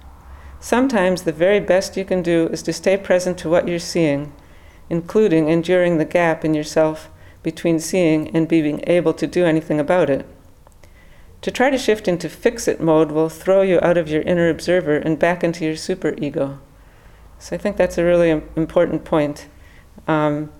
Sometimes 0.60 1.24
the 1.24 1.32
very 1.32 1.60
best 1.60 1.96
you 1.96 2.04
can 2.06 2.22
do 2.22 2.48
is 2.48 2.64
to 2.64 2.74
stay 2.74 2.98
present 2.98 3.38
to 3.38 3.50
what 3.50 3.68
you're 3.68 3.80
seeing, 3.80 4.34
including 4.90 5.48
enduring 5.48 5.98
the 5.98 6.06
gap 6.06 6.44
in 6.44 6.54
yourself 6.54 7.10
between 7.44 7.80
seeing 7.80 8.36
and 8.36 8.48
being 8.48 8.84
able 8.88 9.14
to 9.14 9.28
do 9.28 9.46
anything 9.46 9.80
about 9.80 10.10
it. 10.10 10.26
To 11.42 11.52
try 11.52 11.70
to 11.70 11.78
shift 11.78 12.08
into 12.08 12.28
fix 12.28 12.68
it 12.68 12.82
mode 12.82 13.12
will 13.12 13.30
throw 13.30 13.62
you 13.62 13.80
out 13.84 13.98
of 13.98 14.10
your 14.10 14.24
inner 14.24 14.50
observer 14.50 14.98
and 14.98 15.20
back 15.20 15.44
into 15.44 15.64
your 15.64 15.76
super 15.76 16.16
ego. 16.18 16.60
So 17.38 17.56
I 17.56 17.60
think 17.60 17.78
that's 17.78 18.00
a 18.00 18.04
really 18.04 18.32
important 18.32 19.06
point. 19.06 19.48
Um, 20.08 20.52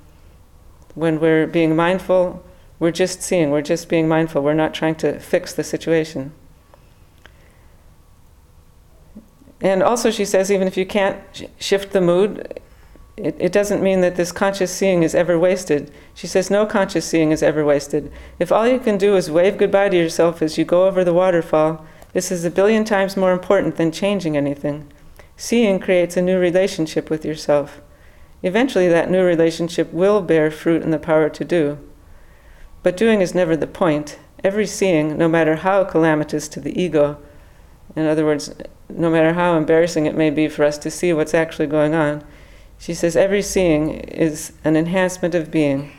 when 0.96 1.20
we're 1.20 1.46
being 1.46 1.76
mindful, 1.76 2.44
we're 2.80 2.92
just 2.92 3.22
seeing, 3.22 3.52
we're 3.52 3.62
just 3.62 3.88
being 3.88 4.08
mindful, 4.08 4.42
we're 4.42 4.54
not 4.54 4.74
trying 4.74 4.96
to 4.96 5.20
fix 5.20 5.54
the 5.54 5.64
situation. 5.64 6.34
And 9.62 9.82
also, 9.82 10.12
she 10.12 10.26
says, 10.26 10.52
even 10.52 10.68
if 10.68 10.78
you 10.78 10.86
can't 10.86 11.22
sh- 11.34 11.44
shift 11.58 11.94
the 11.94 12.02
mood, 12.02 12.60
it, 13.18 13.36
it 13.40 13.52
doesn't 13.52 13.82
mean 13.82 14.02
that 14.02 14.16
this 14.16 14.32
conscious 14.32 14.72
seeing 14.72 15.04
is 15.04 15.16
ever 15.16 15.40
wasted. 15.40 15.92
She 16.14 16.28
says, 16.28 16.52
no 16.52 16.66
conscious 16.66 17.06
seeing 17.06 17.32
is 17.32 17.42
ever 17.42 17.64
wasted. 17.64 18.12
If 18.38 18.52
all 18.52 18.68
you 18.68 18.80
can 18.80 18.98
do 18.98 19.16
is 19.16 19.32
wave 19.32 19.58
goodbye 19.58 19.90
to 19.90 19.98
yourself 19.98 20.42
as 20.42 20.58
you 20.58 20.66
go 20.66 20.86
over 20.86 21.04
the 21.04 21.14
waterfall, 21.14 21.86
this 22.14 22.32
is 22.32 22.46
a 22.46 22.52
billion 22.52 22.84
times 22.84 23.18
more 23.18 23.32
important 23.32 23.78
than 23.78 23.92
changing 23.92 24.36
anything. 24.38 24.92
Seeing 25.38 25.80
creates 25.80 26.16
a 26.16 26.22
new 26.22 26.40
relationship 26.40 27.10
with 27.10 27.26
yourself. 27.26 27.82
Eventually, 28.46 28.88
that 28.88 29.10
new 29.10 29.24
relationship 29.24 29.92
will 29.92 30.22
bear 30.22 30.52
fruit 30.52 30.84
in 30.84 30.92
the 30.92 31.00
power 31.00 31.30
to 31.30 31.44
do. 31.44 31.80
But 32.84 32.96
doing 32.96 33.22
is 33.22 33.34
never 33.34 33.58
the 33.58 33.66
point. 33.66 34.20
Every 34.44 34.68
seeing, 34.68 35.18
no 35.18 35.28
matter 35.28 35.56
how 35.56 35.84
calamitous 35.84 36.48
to 36.50 36.60
the 36.60 36.80
ego, 36.80 37.18
in 37.96 38.06
other 38.06 38.24
words, 38.24 38.54
no 38.88 39.10
matter 39.10 39.34
how 39.34 39.58
embarrassing 39.58 40.06
it 40.06 40.16
may 40.16 40.30
be 40.30 40.48
for 40.48 40.64
us 40.64 40.78
to 40.78 40.92
see 40.92 41.12
what's 41.12 41.34
actually 41.34 41.66
going 41.66 41.96
on, 41.96 42.24
she 42.78 42.94
says 42.94 43.16
every 43.16 43.42
seeing 43.42 43.96
is 44.02 44.52
an 44.64 44.76
enhancement 44.76 45.34
of 45.34 45.50
being, 45.50 45.92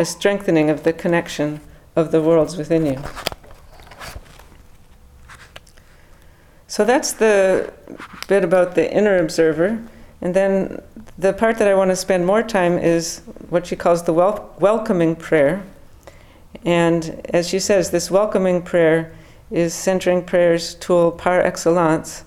a 0.00 0.04
strengthening 0.04 0.70
of 0.70 0.82
the 0.82 0.92
connection 0.92 1.60
of 1.94 2.10
the 2.10 2.20
worlds 2.20 2.56
within 2.56 2.86
you. 2.86 3.00
So 6.66 6.84
that's 6.84 7.12
the 7.12 7.72
bit 8.26 8.42
about 8.42 8.74
the 8.74 8.92
inner 8.92 9.16
observer. 9.18 9.80
And 10.24 10.34
then 10.34 10.82
the 11.18 11.34
part 11.34 11.58
that 11.58 11.68
I 11.68 11.74
want 11.74 11.90
to 11.90 11.96
spend 11.96 12.24
more 12.24 12.42
time 12.42 12.78
is 12.78 13.20
what 13.50 13.66
she 13.66 13.76
calls 13.76 14.02
the 14.02 14.14
wel- 14.14 14.54
welcoming 14.58 15.14
prayer. 15.14 15.62
And 16.64 17.20
as 17.32 17.46
she 17.46 17.58
says, 17.58 17.90
this 17.90 18.10
welcoming 18.10 18.62
prayer 18.62 19.12
is 19.50 19.74
centering 19.74 20.24
prayer's 20.24 20.74
tool 20.76 21.12
par 21.12 21.42
excellence 21.42 22.24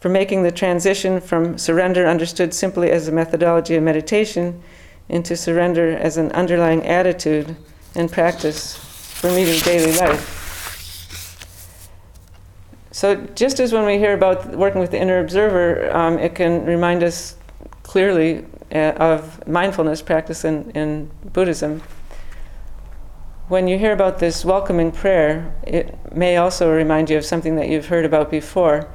for 0.00 0.08
making 0.08 0.42
the 0.42 0.50
transition 0.50 1.20
from 1.20 1.58
surrender 1.58 2.06
understood 2.06 2.54
simply 2.54 2.90
as 2.90 3.06
a 3.06 3.12
methodology 3.12 3.76
of 3.76 3.82
meditation 3.82 4.62
into 5.10 5.36
surrender 5.36 5.90
as 5.98 6.16
an 6.16 6.32
underlying 6.32 6.86
attitude 6.86 7.54
and 7.94 8.10
practice 8.10 8.76
for 8.76 9.30
meeting 9.30 9.60
daily 9.60 9.92
life. 9.98 10.39
So, 12.92 13.14
just 13.36 13.60
as 13.60 13.72
when 13.72 13.86
we 13.86 13.98
hear 13.98 14.14
about 14.14 14.46
working 14.56 14.80
with 14.80 14.90
the 14.90 15.00
inner 15.00 15.20
observer, 15.20 15.94
um, 15.96 16.18
it 16.18 16.34
can 16.34 16.64
remind 16.66 17.04
us 17.04 17.36
clearly 17.84 18.44
uh, 18.72 18.92
of 18.98 19.46
mindfulness 19.46 20.02
practice 20.02 20.44
in, 20.44 20.70
in 20.72 21.10
Buddhism. 21.32 21.82
When 23.46 23.68
you 23.68 23.78
hear 23.78 23.92
about 23.92 24.18
this 24.18 24.44
welcoming 24.44 24.90
prayer, 24.90 25.54
it 25.62 25.96
may 26.14 26.36
also 26.36 26.72
remind 26.72 27.10
you 27.10 27.18
of 27.18 27.24
something 27.24 27.56
that 27.56 27.68
you've 27.68 27.86
heard 27.86 28.04
about 28.04 28.30
before. 28.30 28.88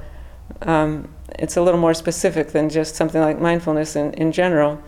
Um, 0.62 1.14
it's 1.40 1.58
a 1.58 1.62
little 1.62 1.80
more 1.80 1.94
specific 1.94 2.50
than 2.50 2.70
just 2.70 2.96
something 2.96 3.22
like 3.22 3.40
mindfulness 3.40 3.96
in, 3.96 4.14
in 4.14 4.32
general. 4.32 4.82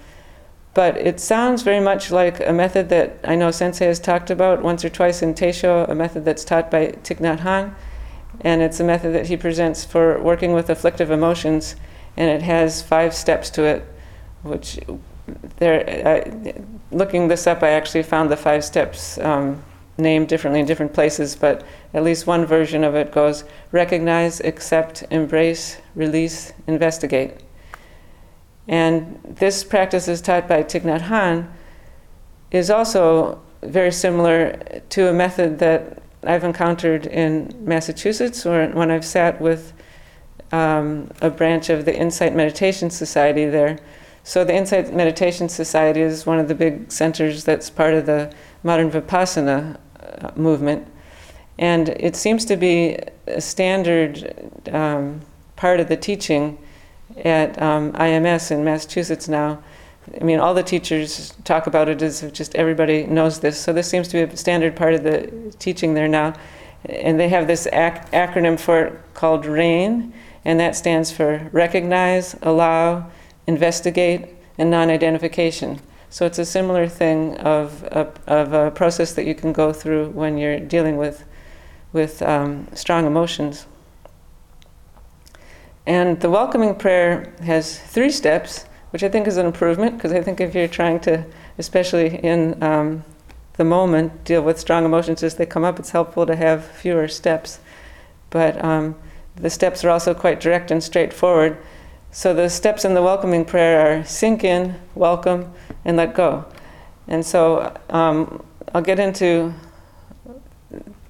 But 0.73 0.97
it 0.97 1.19
sounds 1.19 1.63
very 1.63 1.79
much 1.79 2.11
like 2.11 2.39
a 2.39 2.53
method 2.53 2.89
that 2.89 3.19
I 3.23 3.35
know 3.35 3.51
Sensei 3.51 3.87
has 3.87 3.99
talked 3.99 4.29
about 4.29 4.61
once 4.61 4.85
or 4.85 4.89
twice 4.89 5.21
in 5.21 5.33
Teisho, 5.33 5.89
a 5.89 5.95
method 5.95 6.23
that's 6.23 6.45
taught 6.45 6.69
by 6.69 6.87
Thich 6.87 7.19
Nhat 7.19 7.39
Hanh. 7.39 7.73
And 8.41 8.61
it's 8.61 8.79
a 8.79 8.83
method 8.83 9.13
that 9.13 9.27
he 9.27 9.37
presents 9.37 9.83
for 9.83 10.19
working 10.21 10.53
with 10.53 10.69
afflictive 10.69 11.11
emotions. 11.11 11.75
And 12.15 12.29
it 12.29 12.41
has 12.43 12.81
five 12.81 13.13
steps 13.13 13.49
to 13.51 13.63
it, 13.63 13.85
which 14.43 14.79
there, 15.57 15.83
I, 16.05 16.53
looking 16.91 17.27
this 17.27 17.47
up, 17.47 17.63
I 17.63 17.69
actually 17.69 18.03
found 18.03 18.31
the 18.31 18.37
five 18.37 18.63
steps 18.63 19.17
um, 19.19 19.63
named 19.97 20.27
differently 20.27 20.59
in 20.59 20.65
different 20.65 20.93
places, 20.93 21.35
but 21.35 21.63
at 21.93 22.03
least 22.03 22.27
one 22.27 22.45
version 22.45 22.83
of 22.83 22.95
it 22.95 23.11
goes 23.11 23.43
recognize, 23.71 24.39
accept, 24.41 25.03
embrace, 25.09 25.77
release, 25.95 26.53
investigate. 26.67 27.33
And 28.67 29.19
this 29.23 29.63
practice 29.63 30.07
is 30.07 30.21
taught 30.21 30.47
by 30.47 30.63
Thich 30.63 30.81
Nhat 30.81 31.03
Hanh 31.03 31.47
is 32.51 32.69
also 32.69 33.41
very 33.63 33.91
similar 33.91 34.81
to 34.89 35.09
a 35.09 35.13
method 35.13 35.59
that 35.59 36.01
I've 36.23 36.43
encountered 36.43 37.05
in 37.05 37.53
Massachusetts 37.59 38.45
or 38.45 38.67
when 38.69 38.91
I've 38.91 39.05
sat 39.05 39.39
with 39.39 39.73
um, 40.51 41.11
a 41.21 41.29
branch 41.29 41.69
of 41.69 41.85
the 41.85 41.95
Insight 41.95 42.35
Meditation 42.35 42.89
Society 42.89 43.45
there. 43.45 43.79
So, 44.23 44.43
the 44.43 44.53
Insight 44.53 44.93
Meditation 44.93 45.47
Society 45.47 46.01
is 46.01 46.25
one 46.25 46.39
of 46.39 46.47
the 46.47 46.55
big 46.55 46.91
centers 46.91 47.43
that's 47.43 47.69
part 47.69 47.93
of 47.93 48.05
the 48.05 48.33
modern 48.63 48.91
Vipassana 48.91 49.77
uh, 49.99 50.31
movement. 50.35 50.87
And 51.59 51.89
it 51.89 52.15
seems 52.15 52.45
to 52.45 52.57
be 52.57 52.97
a 53.25 53.41
standard 53.41 54.33
um, 54.71 55.21
part 55.55 55.79
of 55.79 55.87
the 55.87 55.97
teaching 55.97 56.57
at 57.23 57.59
um, 57.61 57.93
IMS 57.93 58.51
in 58.51 58.63
Massachusetts 58.63 59.27
now. 59.27 59.63
I 60.19 60.23
mean, 60.23 60.39
all 60.39 60.53
the 60.53 60.63
teachers 60.63 61.33
talk 61.43 61.67
about 61.67 61.89
it 61.89 62.01
as 62.01 62.23
if 62.23 62.33
just 62.33 62.55
everybody 62.55 63.05
knows 63.05 63.39
this. 63.39 63.59
So 63.59 63.73
this 63.73 63.89
seems 63.89 64.07
to 64.09 64.25
be 64.25 64.33
a 64.33 64.37
standard 64.37 64.75
part 64.75 64.93
of 64.93 65.03
the 65.03 65.53
teaching 65.59 65.93
there 65.93 66.07
now. 66.07 66.33
And 66.85 67.19
they 67.19 67.29
have 67.29 67.47
this 67.47 67.67
ac- 67.67 68.07
acronym 68.13 68.59
for 68.59 68.85
it 68.85 68.99
called 69.13 69.45
RAIN, 69.45 70.13
and 70.45 70.59
that 70.59 70.75
stands 70.75 71.11
for 71.11 71.49
Recognize, 71.51 72.35
Allow, 72.41 73.09
Investigate, 73.47 74.27
and 74.57 74.71
Non 74.71 74.89
Identification. 74.89 75.81
So 76.09 76.25
it's 76.25 76.39
a 76.39 76.45
similar 76.45 76.87
thing 76.87 77.35
of 77.37 77.83
a, 77.83 78.13
of 78.27 78.53
a 78.53 78.71
process 78.71 79.13
that 79.13 79.25
you 79.25 79.35
can 79.35 79.51
go 79.51 79.73
through 79.73 80.09
when 80.11 80.37
you're 80.37 80.59
dealing 80.59 80.95
with, 80.95 81.25
with 81.91 82.21
um, 82.21 82.67
strong 82.73 83.05
emotions. 83.05 83.65
And 85.85 86.19
the 86.21 86.29
welcoming 86.29 86.75
prayer 86.75 87.33
has 87.43 87.79
three 87.79 88.11
steps, 88.11 88.65
which 88.91 89.03
I 89.03 89.09
think 89.09 89.27
is 89.27 89.37
an 89.37 89.45
improvement, 89.45 89.97
because 89.97 90.11
I 90.11 90.21
think 90.21 90.39
if 90.39 90.55
you're 90.55 90.67
trying 90.67 90.99
to, 91.01 91.25
especially 91.57 92.17
in 92.23 92.61
um, 92.63 93.03
the 93.53 93.63
moment, 93.63 94.23
deal 94.23 94.41
with 94.41 94.59
strong 94.59 94.85
emotions 94.85 95.23
as 95.23 95.35
they 95.35 95.45
come 95.45 95.63
up, 95.63 95.79
it's 95.79 95.91
helpful 95.91 96.25
to 96.25 96.35
have 96.35 96.65
fewer 96.65 97.07
steps. 97.07 97.59
But 98.29 98.63
um, 98.63 98.95
the 99.35 99.49
steps 99.49 99.83
are 99.83 99.89
also 99.89 100.13
quite 100.13 100.39
direct 100.39 100.71
and 100.71 100.83
straightforward. 100.83 101.57
So 102.11 102.33
the 102.33 102.49
steps 102.49 102.85
in 102.85 102.93
the 102.93 103.01
welcoming 103.01 103.45
prayer 103.45 103.99
are 103.99 104.05
sink 104.05 104.43
in, 104.43 104.75
welcome, 104.95 105.53
and 105.85 105.97
let 105.97 106.13
go. 106.13 106.45
And 107.07 107.25
so 107.25 107.75
um, 107.89 108.43
I'll 108.73 108.81
get 108.81 108.99
into 108.99 109.53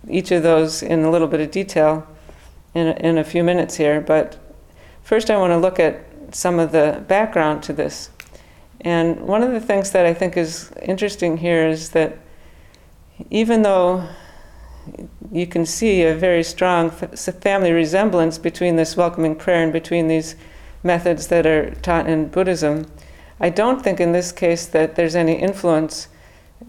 each 0.10 0.32
of 0.32 0.44
those 0.44 0.84
in 0.84 1.04
a 1.04 1.12
little 1.12 1.28
bit 1.28 1.42
of 1.42 1.52
detail 1.52 2.08
in 2.74 2.88
in 2.98 3.18
a 3.18 3.24
few 3.24 3.44
minutes 3.44 3.76
here. 3.76 4.00
But 4.02 4.38
First, 5.08 5.32
I 5.32 5.38
want 5.38 5.52
to 5.52 5.58
look 5.58 5.80
at 5.80 6.04
some 6.32 6.60
of 6.60 6.72
the 6.72 7.04
background 7.08 7.64
to 7.64 7.74
this. 7.74 8.10
And 8.82 9.22
one 9.22 9.44
of 9.44 9.52
the 9.52 9.60
things 9.60 9.92
that 9.92 10.06
I 10.06 10.14
think 10.14 10.38
is 10.38 10.72
interesting 10.82 11.38
here 11.38 11.68
is 11.68 11.92
that 11.92 12.18
even 13.30 13.64
though 13.64 14.08
you 15.32 15.48
can 15.48 15.66
see 15.66 16.04
a 16.04 16.16
very 16.16 16.44
strong 16.44 16.90
family 16.90 17.72
resemblance 17.72 18.38
between 18.38 18.76
this 18.76 18.96
welcoming 18.96 19.36
prayer 19.36 19.64
and 19.64 19.74
between 19.74 20.08
these 20.08 20.36
methods 20.84 21.28
that 21.28 21.46
are 21.46 21.72
taught 21.76 22.08
in 22.08 22.28
Buddhism, 22.30 22.86
I 23.40 23.50
don't 23.50 23.84
think 23.84 24.00
in 24.00 24.12
this 24.12 24.32
case 24.32 24.66
that 24.68 24.96
there's 24.96 25.16
any 25.16 25.34
influence 25.34 26.08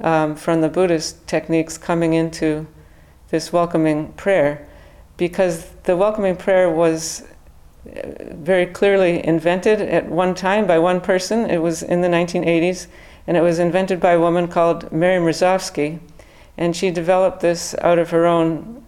um, 0.01 0.35
from 0.35 0.61
the 0.61 0.69
Buddhist 0.69 1.27
techniques 1.27 1.79
coming 1.79 2.15
into 2.15 2.67
this 3.31 3.53
welcoming 3.53 4.13
prayer 4.15 4.67
because 5.17 5.67
the 5.85 5.97
welcoming 5.97 6.37
prayer 6.37 6.71
was 6.71 7.25
very 8.33 8.67
clearly 8.67 9.25
invented 9.27 9.81
at 9.81 10.07
one 10.07 10.35
time 10.35 10.67
by 10.67 10.79
one 10.79 11.01
person. 11.01 11.49
It 11.51 11.59
was 11.59 11.83
in 11.83 12.01
the 12.01 12.09
1980s, 12.09 12.87
and 13.27 13.37
it 13.37 13.43
was 13.43 13.59
invented 13.59 14.01
by 14.01 14.13
a 14.13 14.21
woman 14.21 14.49
called 14.49 14.91
Mary 14.93 15.21
Mrozowski. 15.21 16.01
And 16.57 16.75
she 16.75 16.91
developed 16.91 17.41
this 17.41 17.75
out 17.81 17.99
of 17.99 18.11
her 18.11 18.27
own 18.27 18.85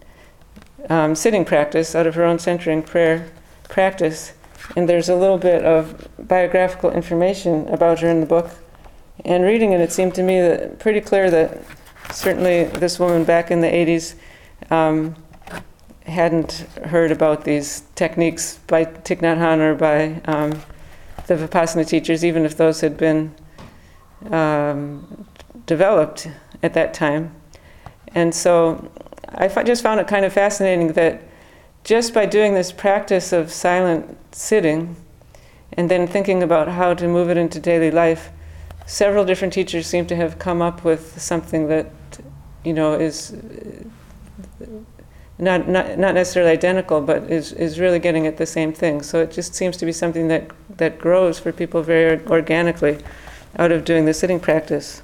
um, 0.89 1.15
sitting 1.15 1.45
practice, 1.45 1.95
out 1.95 2.07
of 2.07 2.15
her 2.15 2.23
own 2.23 2.39
centering 2.39 2.83
prayer 2.83 3.31
practice. 3.69 4.33
And 4.75 4.87
there's 4.87 5.09
a 5.09 5.15
little 5.15 5.37
bit 5.37 5.63
of 5.63 6.07
biographical 6.19 6.91
information 6.91 7.67
about 7.69 7.99
her 7.99 8.09
in 8.09 8.19
the 8.19 8.25
book. 8.25 8.49
And 9.25 9.43
reading 9.43 9.71
it, 9.71 9.81
it 9.81 9.91
seemed 9.91 10.15
to 10.15 10.23
me 10.23 10.39
that 10.41 10.79
pretty 10.79 11.01
clear 11.01 11.29
that 11.29 11.63
certainly 12.11 12.65
this 12.65 12.99
woman 12.99 13.23
back 13.23 13.51
in 13.51 13.61
the 13.61 13.67
80s 13.67 14.15
um, 14.69 15.15
hadn't 16.05 16.65
heard 16.85 17.11
about 17.11 17.43
these 17.43 17.83
techniques 17.95 18.59
by 18.67 18.85
Thich 18.85 19.19
Nhat 19.19 19.37
Hanh 19.37 19.59
or 19.59 19.75
by 19.75 20.21
um, 20.25 20.51
the 21.27 21.35
Vipassana 21.35 21.87
teachers, 21.87 22.25
even 22.25 22.45
if 22.45 22.57
those 22.57 22.81
had 22.81 22.97
been 22.97 23.33
um, 24.29 25.25
developed 25.65 26.27
at 26.63 26.73
that 26.73 26.93
time. 26.93 27.33
And 28.13 28.33
so 28.33 28.91
I 29.29 29.45
f- 29.45 29.65
just 29.65 29.83
found 29.83 29.99
it 29.99 30.07
kind 30.07 30.25
of 30.25 30.33
fascinating 30.33 30.93
that 30.93 31.21
just 31.83 32.13
by 32.13 32.25
doing 32.25 32.53
this 32.53 32.71
practice 32.71 33.31
of 33.31 33.51
silent 33.51 34.17
sitting 34.31 34.95
and 35.73 35.89
then 35.89 36.07
thinking 36.07 36.43
about 36.43 36.67
how 36.67 36.93
to 36.93 37.07
move 37.07 37.29
it 37.29 37.37
into 37.37 37.59
daily 37.59 37.91
life, 37.91 38.29
several 38.85 39.23
different 39.23 39.53
teachers 39.53 39.87
seem 39.87 40.05
to 40.07 40.15
have 40.15 40.37
come 40.37 40.61
up 40.61 40.83
with 40.83 41.21
something 41.21 41.67
that, 41.69 41.89
you 42.63 42.73
know, 42.73 42.93
is 42.93 43.35
not, 45.41 45.67
not, 45.67 45.97
not 45.97 46.13
necessarily 46.13 46.51
identical, 46.51 47.01
but 47.01 47.23
is, 47.23 47.51
is 47.53 47.79
really 47.79 47.97
getting 47.97 48.27
at 48.27 48.37
the 48.37 48.45
same 48.45 48.71
thing. 48.71 49.01
So 49.01 49.19
it 49.19 49.31
just 49.31 49.55
seems 49.55 49.75
to 49.77 49.87
be 49.87 49.91
something 49.91 50.27
that, 50.27 50.51
that 50.77 50.99
grows 50.99 51.39
for 51.39 51.51
people 51.51 51.81
very 51.81 52.23
organically 52.27 52.99
out 53.57 53.71
of 53.71 53.83
doing 53.83 54.05
the 54.05 54.13
sitting 54.13 54.39
practice. 54.39 55.01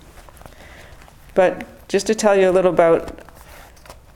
But 1.33 1.65
just 1.87 2.05
to 2.07 2.15
tell 2.15 2.37
you 2.37 2.49
a 2.49 2.51
little 2.51 2.71
about 2.71 3.19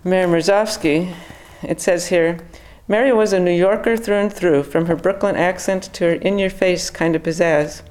Mary 0.04 0.28
Mrozowski, 0.28 1.16
it 1.64 1.82
says 1.82 2.08
here 2.08 2.40
Mary 2.88 3.12
was 3.12 3.34
a 3.34 3.40
New 3.40 3.52
Yorker 3.52 3.98
through 3.98 4.18
and 4.18 4.32
through, 4.32 4.64
from 4.64 4.86
her 4.86 4.96
Brooklyn 4.96 5.36
accent 5.36 5.84
to 5.94 6.04
her 6.04 6.14
in 6.14 6.38
your 6.38 6.50
face 6.52 6.92
kind 6.92 7.16
of 7.16 7.24
pizzazz. 7.24 7.82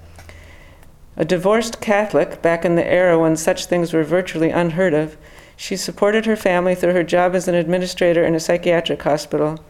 A 1.17 1.25
divorced 1.25 1.81
Catholic 1.81 2.41
back 2.43 2.65
in 2.65 2.77
the 2.77 2.87
era 2.87 3.19
when 3.19 3.37
such 3.37 3.67
things 3.67 3.93
were 3.93 4.05
virtually 4.05 4.51
unheard 4.51 4.95
of, 4.95 5.17
she 5.62 5.76
supported 5.76 6.25
her 6.25 6.37
family 6.37 6.75
through 6.75 6.95
her 6.95 7.02
job 7.02 7.35
as 7.35 7.47
an 7.47 7.55
administrator 7.55 8.25
in 8.25 8.35
a 8.35 8.40
psychiatric 8.40 9.02
hospital, 9.02 9.62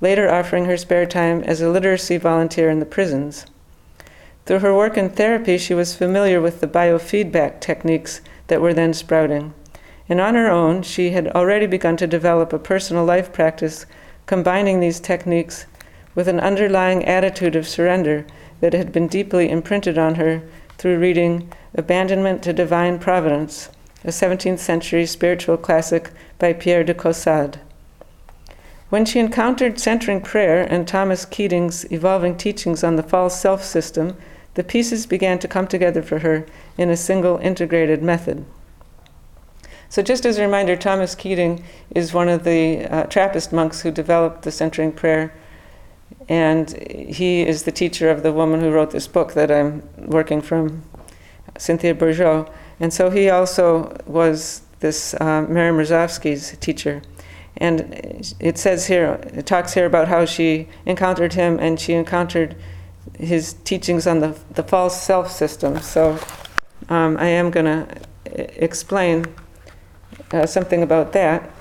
later 0.00 0.30
offering 0.30 0.66
her 0.66 0.76
spare 0.76 1.04
time 1.04 1.42
as 1.42 1.60
a 1.60 1.68
literacy 1.68 2.16
volunteer 2.16 2.70
in 2.70 2.78
the 2.78 2.86
prisons. 2.86 3.44
Through 4.46 4.60
her 4.60 4.72
work 4.72 4.96
in 4.96 5.10
therapy, 5.10 5.58
she 5.58 5.74
was 5.74 5.96
familiar 5.96 6.40
with 6.40 6.60
the 6.60 6.68
biofeedback 6.68 7.60
techniques 7.60 8.20
that 8.46 8.60
were 8.60 8.72
then 8.72 8.94
sprouting. 8.94 9.52
And 10.08 10.20
on 10.20 10.36
her 10.36 10.48
own, 10.48 10.82
she 10.82 11.10
had 11.10 11.26
already 11.26 11.66
begun 11.66 11.96
to 11.96 12.06
develop 12.06 12.52
a 12.52 12.58
personal 12.60 13.04
life 13.04 13.32
practice 13.32 13.84
combining 14.26 14.78
these 14.78 15.00
techniques 15.00 15.66
with 16.14 16.28
an 16.28 16.38
underlying 16.38 17.04
attitude 17.04 17.56
of 17.56 17.66
surrender 17.66 18.24
that 18.60 18.74
had 18.74 18.92
been 18.92 19.08
deeply 19.08 19.50
imprinted 19.50 19.98
on 19.98 20.14
her 20.14 20.40
through 20.78 21.00
reading 21.00 21.52
Abandonment 21.74 22.44
to 22.44 22.52
Divine 22.52 23.00
Providence, 23.00 23.70
a 24.04 24.08
17th 24.08 24.58
century 24.58 25.06
spiritual 25.06 25.56
classic 25.56 26.10
by 26.38 26.52
Pierre 26.52 26.84
de 26.84 26.94
Caussade. 26.94 27.58
When 28.88 29.04
she 29.04 29.20
encountered 29.20 29.80
centering 29.80 30.20
prayer 30.20 30.62
and 30.62 30.86
Thomas 30.86 31.24
Keating's 31.24 31.90
evolving 31.90 32.36
teachings 32.36 32.84
on 32.84 32.96
the 32.96 33.02
false 33.02 33.40
self 33.40 33.64
system, 33.64 34.16
the 34.54 34.64
pieces 34.64 35.06
began 35.06 35.38
to 35.38 35.48
come 35.48 35.66
together 35.66 36.02
for 36.02 36.18
her 36.18 36.44
in 36.76 36.90
a 36.90 36.96
single 36.96 37.38
integrated 37.38 38.02
method. 38.02 38.44
So, 39.88 40.02
just 40.02 40.26
as 40.26 40.38
a 40.38 40.42
reminder, 40.42 40.76
Thomas 40.76 41.14
Keating 41.14 41.64
is 41.94 42.12
one 42.12 42.28
of 42.28 42.44
the 42.44 42.86
uh, 42.86 43.04
Trappist 43.04 43.52
monks 43.52 43.82
who 43.82 43.90
developed 43.90 44.42
the 44.42 44.50
centering 44.50 44.92
prayer, 44.92 45.34
and 46.28 46.70
he 46.82 47.42
is 47.42 47.62
the 47.62 47.72
teacher 47.72 48.10
of 48.10 48.22
the 48.22 48.32
woman 48.32 48.60
who 48.60 48.70
wrote 48.70 48.90
this 48.90 49.06
book 49.06 49.34
that 49.34 49.50
I'm 49.50 49.82
working 49.98 50.40
from, 50.40 50.82
Cynthia 51.58 51.94
Bourgeault. 51.94 52.50
And 52.82 52.92
so 52.92 53.10
he 53.10 53.30
also 53.30 53.96
was 54.06 54.62
this 54.80 55.14
uh, 55.14 55.46
Mary 55.48 55.70
Mrozowski's 55.70 56.56
teacher. 56.58 57.00
And 57.58 58.34
it 58.40 58.58
says 58.58 58.88
here, 58.88 59.20
it 59.34 59.46
talks 59.46 59.72
here 59.74 59.86
about 59.86 60.08
how 60.08 60.24
she 60.24 60.68
encountered 60.84 61.34
him 61.34 61.60
and 61.60 61.78
she 61.78 61.92
encountered 61.92 62.56
his 63.16 63.52
teachings 63.52 64.08
on 64.08 64.18
the, 64.18 64.36
the 64.54 64.64
false 64.64 65.00
self 65.00 65.30
system. 65.30 65.78
So 65.78 66.18
um, 66.88 67.16
I 67.18 67.26
am 67.26 67.52
going 67.52 67.66
to 67.66 68.64
explain 68.64 69.26
uh, 70.32 70.46
something 70.46 70.82
about 70.82 71.12
that. 71.12 71.52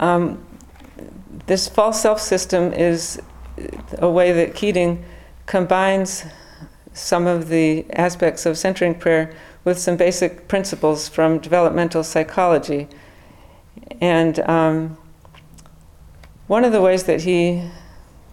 Um, 0.00 0.44
this 1.46 1.66
false 1.66 2.02
self 2.02 2.20
system 2.20 2.74
is 2.74 3.22
a 3.96 4.10
way 4.10 4.32
that 4.32 4.54
Keating 4.54 5.02
combines 5.46 6.26
some 6.98 7.26
of 7.26 7.48
the 7.48 7.86
aspects 7.92 8.44
of 8.44 8.58
centering 8.58 8.94
prayer 8.94 9.32
with 9.64 9.78
some 9.78 9.96
basic 9.96 10.48
principles 10.48 11.08
from 11.08 11.38
developmental 11.38 12.02
psychology. 12.02 12.88
And 14.00 14.40
um, 14.40 14.98
one 16.46 16.64
of 16.64 16.72
the 16.72 16.80
ways 16.80 17.04
that 17.04 17.22
he 17.22 17.70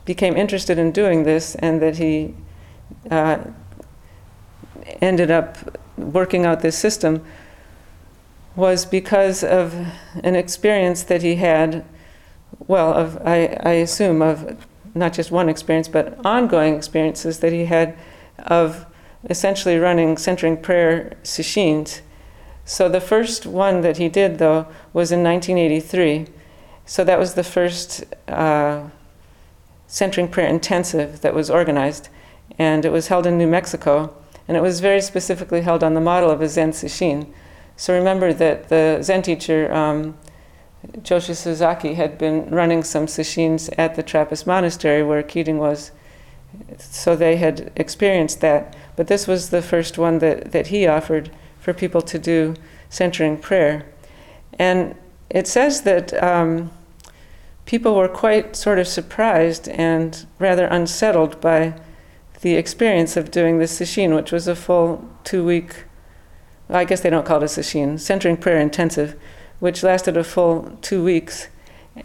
became 0.05 0.38
interested 0.38 0.77
in 0.77 0.91
doing 0.91 1.24
this 1.24 1.55
and 1.55 1.81
that 1.81 1.98
he 1.98 2.34
uh, 3.12 3.39
ended 5.01 5.31
up 5.31 5.79
working 5.98 6.45
out 6.45 6.62
this 6.62 6.77
system 6.77 7.24
was 8.55 8.86
because 8.86 9.43
of 9.43 9.74
an 10.24 10.36
experience 10.36 11.03
that 11.03 11.22
he 11.22 11.36
had, 11.36 11.84
well, 12.67 12.93
of, 12.93 13.17
I, 13.25 13.57
I 13.63 13.72
assume, 13.72 14.22
of 14.22 14.65
not 14.93 15.12
just 15.12 15.29
one 15.29 15.50
experience, 15.50 15.89
but 15.89 16.17
ongoing 16.25 16.75
experiences 16.75 17.39
that 17.39 17.51
he 17.51 17.65
had 17.65 17.98
of 18.39 18.85
essentially 19.29 19.77
running 19.77 20.17
centering 20.17 20.57
prayer 20.57 21.17
sessions. 21.23 22.01
So 22.63 22.89
the 22.89 23.01
first 23.01 23.45
one 23.45 23.81
that 23.81 23.97
he 23.97 24.09
did, 24.09 24.39
though, 24.39 24.67
was 24.93 25.11
in 25.11 25.23
1983. 25.23 26.27
So 26.85 27.03
that 27.03 27.19
was 27.19 27.33
the 27.33 27.43
first 27.43 28.03
uh, 28.27 28.89
centering 29.87 30.27
prayer 30.27 30.48
intensive 30.48 31.21
that 31.21 31.33
was 31.33 31.50
organized, 31.50 32.09
and 32.57 32.85
it 32.85 32.91
was 32.91 33.07
held 33.07 33.25
in 33.25 33.37
New 33.37 33.48
Mexico, 33.48 34.15
and 34.48 34.55
it 34.55 34.61
was 34.61 34.79
very 34.79 35.01
specifically 35.01 35.61
held 35.61 35.83
on 35.83 35.93
the 35.93 36.01
model 36.01 36.29
of 36.29 36.41
a 36.41 36.50
Zen 36.50 36.71
sesshin. 36.71 37.31
So 37.75 37.93
remember 37.93 38.33
that 38.33 38.69
the 38.69 39.00
Zen 39.01 39.21
teacher, 39.21 39.71
um, 39.74 40.17
Joshu 41.00 41.35
Sasaki, 41.35 41.95
had 41.95 42.17
been 42.17 42.50
running 42.50 42.83
some 42.83 43.07
sesshins 43.07 43.74
at 43.77 43.95
the 43.95 44.03
Trappist 44.03 44.45
monastery 44.45 45.03
where 45.03 45.24
Keating 45.24 45.57
was 45.57 45.91
so 46.77 47.15
they 47.15 47.37
had 47.37 47.72
experienced 47.75 48.41
that. 48.41 48.75
But 48.96 49.07
this 49.07 49.27
was 49.27 49.50
the 49.50 49.61
first 49.61 49.98
one 49.98 50.20
that, 50.20 50.51
that 50.51 50.68
he 50.68 50.87
offered 50.87 51.31
for 51.59 51.74
people 51.74 52.01
to 52.01 52.20
do 52.20 52.55
centering 52.89 53.37
prayer. 53.37 53.85
And 54.57 54.96
it 55.29 55.48
says 55.48 55.81
that 55.81 56.13
um, 56.24 56.72
people 57.65 57.96
were 57.96 58.07
quite 58.07 58.55
sort 58.55 58.79
of 58.79 58.87
surprised 58.87 59.68
and 59.70 60.25
rather 60.39 60.65
unsettled 60.65 61.41
by 61.41 61.79
the 62.41 62.55
experience 62.55 63.18
of 63.18 63.31
doing 63.31 63.57
the 63.57 63.65
sesshin, 63.65 64.15
which 64.15 64.31
was 64.31 64.48
a 64.48 64.55
full 64.55 65.09
two 65.24 65.44
week, 65.44 65.85
well, 66.68 66.79
I 66.79 66.85
guess 66.85 67.01
they 67.01 67.09
don't 67.09 67.25
call 67.25 67.41
it 67.41 67.44
a 67.44 67.48
sesshin, 67.48 68.00
centering 68.00 68.37
prayer 68.37 68.59
intensive, 68.59 69.20
which 69.59 69.83
lasted 69.83 70.15
a 70.15 70.24
full 70.24 70.77
two 70.81 71.03
weeks. 71.03 71.48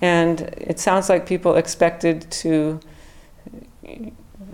And 0.01 0.43
it 0.57 0.79
sounds 0.79 1.09
like 1.09 1.27
people 1.27 1.57
expected 1.57 2.31
to 2.31 2.81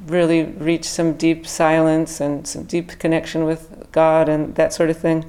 really 0.06 0.44
reach 0.44 0.84
some 0.84 1.14
deep 1.14 1.46
silence 1.46 2.20
and 2.20 2.46
some 2.46 2.64
deep 2.64 2.98
connection 2.98 3.44
with 3.44 3.88
God 3.92 4.28
and 4.28 4.54
that 4.54 4.72
sort 4.72 4.90
of 4.90 4.98
thing. 4.98 5.24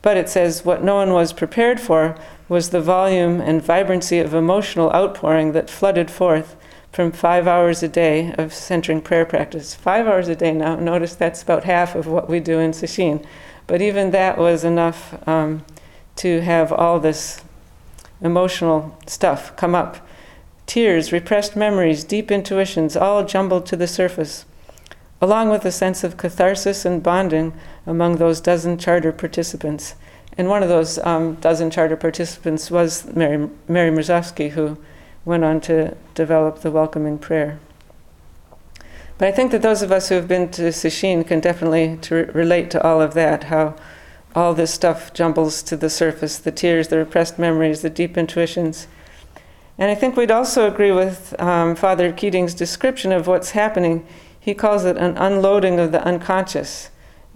But 0.00 0.16
it 0.16 0.28
says 0.28 0.64
what 0.64 0.82
no 0.82 0.96
one 0.96 1.12
was 1.12 1.32
prepared 1.32 1.80
for 1.80 2.16
was 2.48 2.70
the 2.70 2.80
volume 2.80 3.40
and 3.40 3.62
vibrancy 3.62 4.18
of 4.18 4.34
emotional 4.34 4.92
outpouring 4.92 5.52
that 5.52 5.70
flooded 5.70 6.10
forth 6.10 6.56
from 6.90 7.10
five 7.10 7.46
hours 7.46 7.82
a 7.82 7.88
day 7.88 8.34
of 8.34 8.52
centering 8.52 9.00
prayer 9.00 9.24
practice. 9.24 9.74
Five 9.74 10.06
hours 10.06 10.28
a 10.28 10.36
day 10.36 10.52
now, 10.52 10.76
notice 10.76 11.14
that's 11.14 11.42
about 11.42 11.64
half 11.64 11.94
of 11.94 12.06
what 12.06 12.28
we 12.28 12.40
do 12.40 12.58
in 12.58 12.72
Sesshin. 12.72 13.24
But 13.66 13.80
even 13.80 14.10
that 14.10 14.36
was 14.36 14.64
enough 14.64 15.26
um, 15.26 15.64
to 16.16 16.40
have 16.40 16.72
all 16.72 17.00
this 17.00 17.40
emotional 18.20 18.98
stuff 19.06 19.56
come 19.56 19.74
up 19.74 20.06
tears, 20.72 21.12
repressed 21.12 21.54
memories, 21.54 22.02
deep 22.02 22.30
intuitions, 22.30 22.96
all 22.96 23.26
jumbled 23.26 23.66
to 23.66 23.76
the 23.76 23.86
surface, 23.86 24.46
along 25.20 25.50
with 25.50 25.66
a 25.66 25.70
sense 25.70 26.02
of 26.02 26.16
catharsis 26.16 26.86
and 26.86 27.02
bonding 27.02 27.52
among 27.84 28.16
those 28.16 28.40
dozen 28.40 28.78
charter 28.78 29.12
participants. 29.12 29.96
And 30.38 30.48
one 30.48 30.62
of 30.62 30.70
those 30.70 30.96
um, 31.00 31.34
dozen 31.34 31.70
charter 31.70 31.94
participants 31.94 32.70
was 32.70 33.04
Mary, 33.14 33.50
Mary 33.68 33.90
Mrozowski, 33.90 34.52
who 34.52 34.78
went 35.26 35.44
on 35.44 35.60
to 35.60 35.94
develop 36.14 36.60
the 36.60 36.70
welcoming 36.70 37.18
prayer. 37.18 37.60
But 39.18 39.28
I 39.28 39.32
think 39.32 39.52
that 39.52 39.60
those 39.60 39.82
of 39.82 39.92
us 39.92 40.08
who 40.08 40.14
have 40.14 40.26
been 40.26 40.50
to 40.52 40.72
Sesshin 40.72 41.26
can 41.26 41.40
definitely 41.40 41.98
to 42.00 42.14
re- 42.14 42.24
relate 42.32 42.70
to 42.70 42.82
all 42.82 43.02
of 43.02 43.12
that, 43.12 43.44
how 43.44 43.76
all 44.34 44.54
this 44.54 44.72
stuff 44.72 45.12
jumbles 45.12 45.62
to 45.64 45.76
the 45.76 45.90
surface 45.90 46.38
the 46.38 46.50
tears, 46.50 46.88
the 46.88 46.96
repressed 46.96 47.38
memories, 47.38 47.82
the 47.82 47.90
deep 47.90 48.16
intuitions. 48.16 48.86
And 49.82 49.90
I 49.90 49.96
think 49.96 50.16
we'd 50.16 50.30
also 50.30 50.72
agree 50.72 50.92
with 50.92 51.34
um, 51.40 51.74
Father 51.74 52.12
Keating's 52.12 52.54
description 52.54 53.10
of 53.10 53.26
what's 53.26 53.50
happening. 53.50 54.06
He 54.38 54.54
calls 54.54 54.84
it 54.84 54.96
an 54.96 55.16
unloading 55.16 55.80
of 55.80 55.90
the 55.90 56.00
unconscious. 56.04 56.90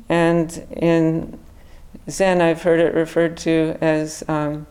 And 0.09 0.65
in 0.71 1.41
Zen, 2.09 2.41
I've 2.41 2.63
heard 2.63 2.79
it 2.79 2.95
referred 2.95 3.37
to 3.39 3.77
as 3.81 4.23
um, 4.29 4.69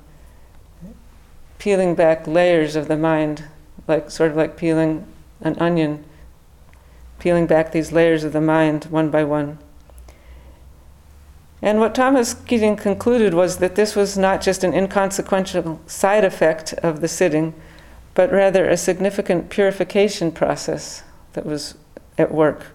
peeling 1.60 1.96
back 1.96 2.26
layers 2.26 2.78
of 2.78 2.88
the 2.88 2.96
mind, 2.96 3.44
like 3.90 4.10
sort 4.10 4.32
of 4.32 4.38
like 4.38 4.56
peeling 4.56 5.06
an 5.42 5.58
onion, 5.60 6.06
peeling 7.20 7.46
back 7.46 7.74
these 7.74 7.92
layers 7.92 8.24
of 8.24 8.32
the 8.32 8.40
mind 8.40 8.86
one 8.86 9.10
by 9.10 9.26
one. 9.26 9.58
And 11.62 11.82
what 11.82 11.94
Thomas 11.94 12.34
Keating 12.34 12.78
concluded 12.78 13.34
was 13.34 13.58
that 13.58 13.76
this 13.76 13.98
was 13.98 14.18
not 14.18 14.40
just 14.40 14.64
an 14.64 14.74
inconsequential 14.74 15.82
side 15.88 16.24
effect 16.24 16.72
of 16.76 17.02
the 17.02 17.10
sitting, 17.10 17.54
but 18.16 18.32
rather 18.32 18.68
a 18.68 18.78
significant 18.78 19.50
purification 19.50 20.32
process 20.32 21.04
that 21.34 21.46
was 21.46 21.76
at 22.18 22.34
work. 22.34 22.68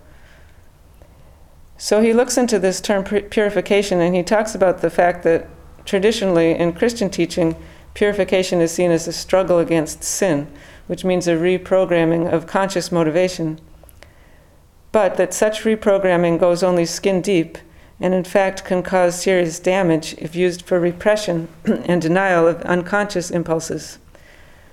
So 1.76 2.03
he 2.03 2.12
looks 2.12 2.37
into 2.37 2.59
this 2.59 2.81
term 2.81 3.03
purification 3.05 4.00
and 4.00 4.14
he 4.14 4.22
talks 4.22 4.55
about 4.55 4.83
the 4.83 4.90
fact 4.90 5.22
that 5.24 5.48
traditionally 5.87 6.53
in 6.53 6.74
Christian 6.74 7.09
teaching, 7.09 7.57
purification 7.94 8.61
is 8.61 8.70
seen 8.70 8.90
as 8.90 9.09
a 9.09 9.12
struggle 9.12 9.59
against 9.59 10.05
sin, 10.05 10.46
which 10.87 11.05
means 11.05 11.26
a 11.26 11.37
reprogramming 11.37 12.31
of 12.31 12.46
conscious 12.46 12.92
motivation. 12.92 13.59
But 14.92 15.16
that 15.16 15.33
such 15.33 15.62
reprogramming 15.62 16.38
goes 16.38 16.62
only 16.62 16.85
skin 16.85 17.22
deep 17.22 17.57
and 17.98 18.12
in 18.12 18.24
fact 18.24 18.64
can 18.64 18.83
cause 18.83 19.20
serious 19.20 19.59
damage 19.59 20.14
if 20.18 20.35
used 20.35 20.62
for 20.62 20.79
repression 20.79 21.48
and 21.64 22.03
denial 22.03 22.46
of 22.46 22.61
unconscious 22.62 23.31
impulses. 23.31 23.98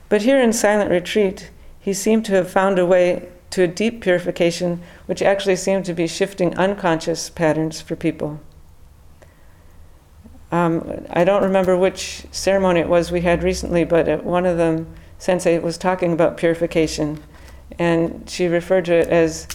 But 0.10 0.22
here 0.22 0.39
in 0.39 0.54
Silent 0.54 0.89
Retreat, 0.89 1.52
he 1.80 1.93
seemed 1.93 2.26
to 2.26 2.34
have 2.34 2.50
found 2.50 2.80
a 2.80 2.86
way 2.86 3.30
to 3.50 3.63
a 3.63 3.67
deep 3.67 4.02
purification, 4.02 4.82
which 5.06 5.22
actually 5.22 5.56
seemed 5.56 5.86
to 5.86 5.93
be 5.93 6.08
shifting 6.08 6.56
unconscious 6.58 7.30
patterns 7.30 7.82
for 7.82 7.96
people. 7.96 8.39
Um, 10.52 11.06
I 11.10 11.24
don't 11.24 11.43
remember 11.43 11.76
which 11.76 12.26
ceremony 12.32 12.80
it 12.80 12.89
was 12.89 13.12
we 13.12 13.22
had 13.22 13.43
recently, 13.43 13.84
but 13.84 14.24
one 14.24 14.46
of 14.46 14.58
them, 14.58 14.88
Sensei 15.17 15.60
was 15.60 15.78
talking 15.78 16.13
about 16.13 16.38
purification. 16.38 17.22
and 17.80 18.30
she 18.30 18.48
referred 18.48 18.86
to 18.86 18.93
it 18.93 19.08
as 19.10 19.48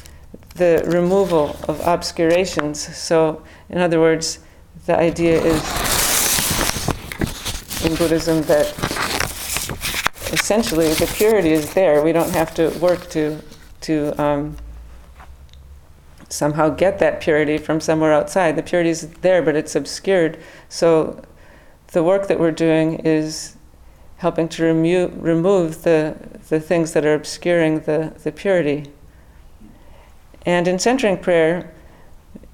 the 0.55 0.83
removal 0.87 1.57
of 1.67 1.81
obscurations. 1.81 2.79
So, 2.97 3.43
in 3.71 3.79
other 3.79 4.01
words, 4.01 4.39
the 4.87 4.97
idea 4.99 5.41
is 5.43 5.63
in 7.85 7.95
Buddhism 7.97 8.43
that 8.43 8.75
essentially 10.33 10.89
the 10.95 11.07
purity 11.15 11.53
is 11.53 11.73
there. 11.75 12.03
We 12.03 12.13
don't 12.13 12.31
have 12.31 12.55
to 12.55 12.71
work 12.79 13.09
to 13.11 13.39
to 13.83 14.23
um, 14.23 14.57
somehow 16.29 16.71
get 16.71 16.99
that 16.99 17.21
purity 17.21 17.59
from 17.59 17.81
somewhere 17.81 18.13
outside. 18.13 18.57
The 18.57 18.63
purity 18.63 18.91
is 18.91 19.09
there, 19.21 19.43
but 19.43 19.55
it's 19.55 19.77
obscured. 19.77 20.39
So 20.69 21.23
the 21.89 22.03
work 22.03 22.29
that 22.29 22.41
we're 22.41 22.53
doing 22.53 23.01
is 23.01 23.57
helping 24.17 24.49
to 24.49 24.63
remo- 24.63 25.09
remove 25.09 25.83
the, 25.83 26.17
the 26.49 26.61
things 26.61 26.93
that 26.93 27.05
are 27.05 27.15
obscuring 27.15 27.81
the, 27.81 28.15
the 28.23 28.33
purity. 28.33 28.87
And 30.47 30.67
in 30.67 30.79
centering 30.79 31.19
prayer, 31.19 31.73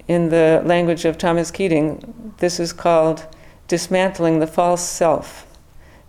in 0.09 0.31
the 0.31 0.63
language 0.65 1.05
of 1.05 1.19
Thomas 1.19 1.51
Keating, 1.51 2.35
this 2.39 2.59
is 2.59 2.73
called 2.73 3.27
dismantling 3.69 4.41
the 4.41 4.47
false 4.47 4.83
self. 4.83 5.47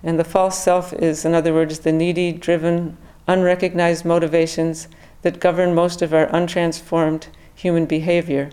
And 0.04 0.18
the 0.18 0.24
false 0.24 0.58
self 0.58 0.94
is, 0.94 1.26
in 1.26 1.34
other 1.34 1.54
words, 1.54 1.80
the 1.80 1.92
needy, 1.92 2.32
driven, 2.32 2.98
unrecognized 3.28 4.06
motivations 4.06 4.88
that 5.22 5.40
govern 5.40 5.76
most 5.76 6.02
of 6.02 6.14
our 6.14 6.28
untransformed 6.28 7.28
human 7.54 7.86
behavior. 7.86 8.52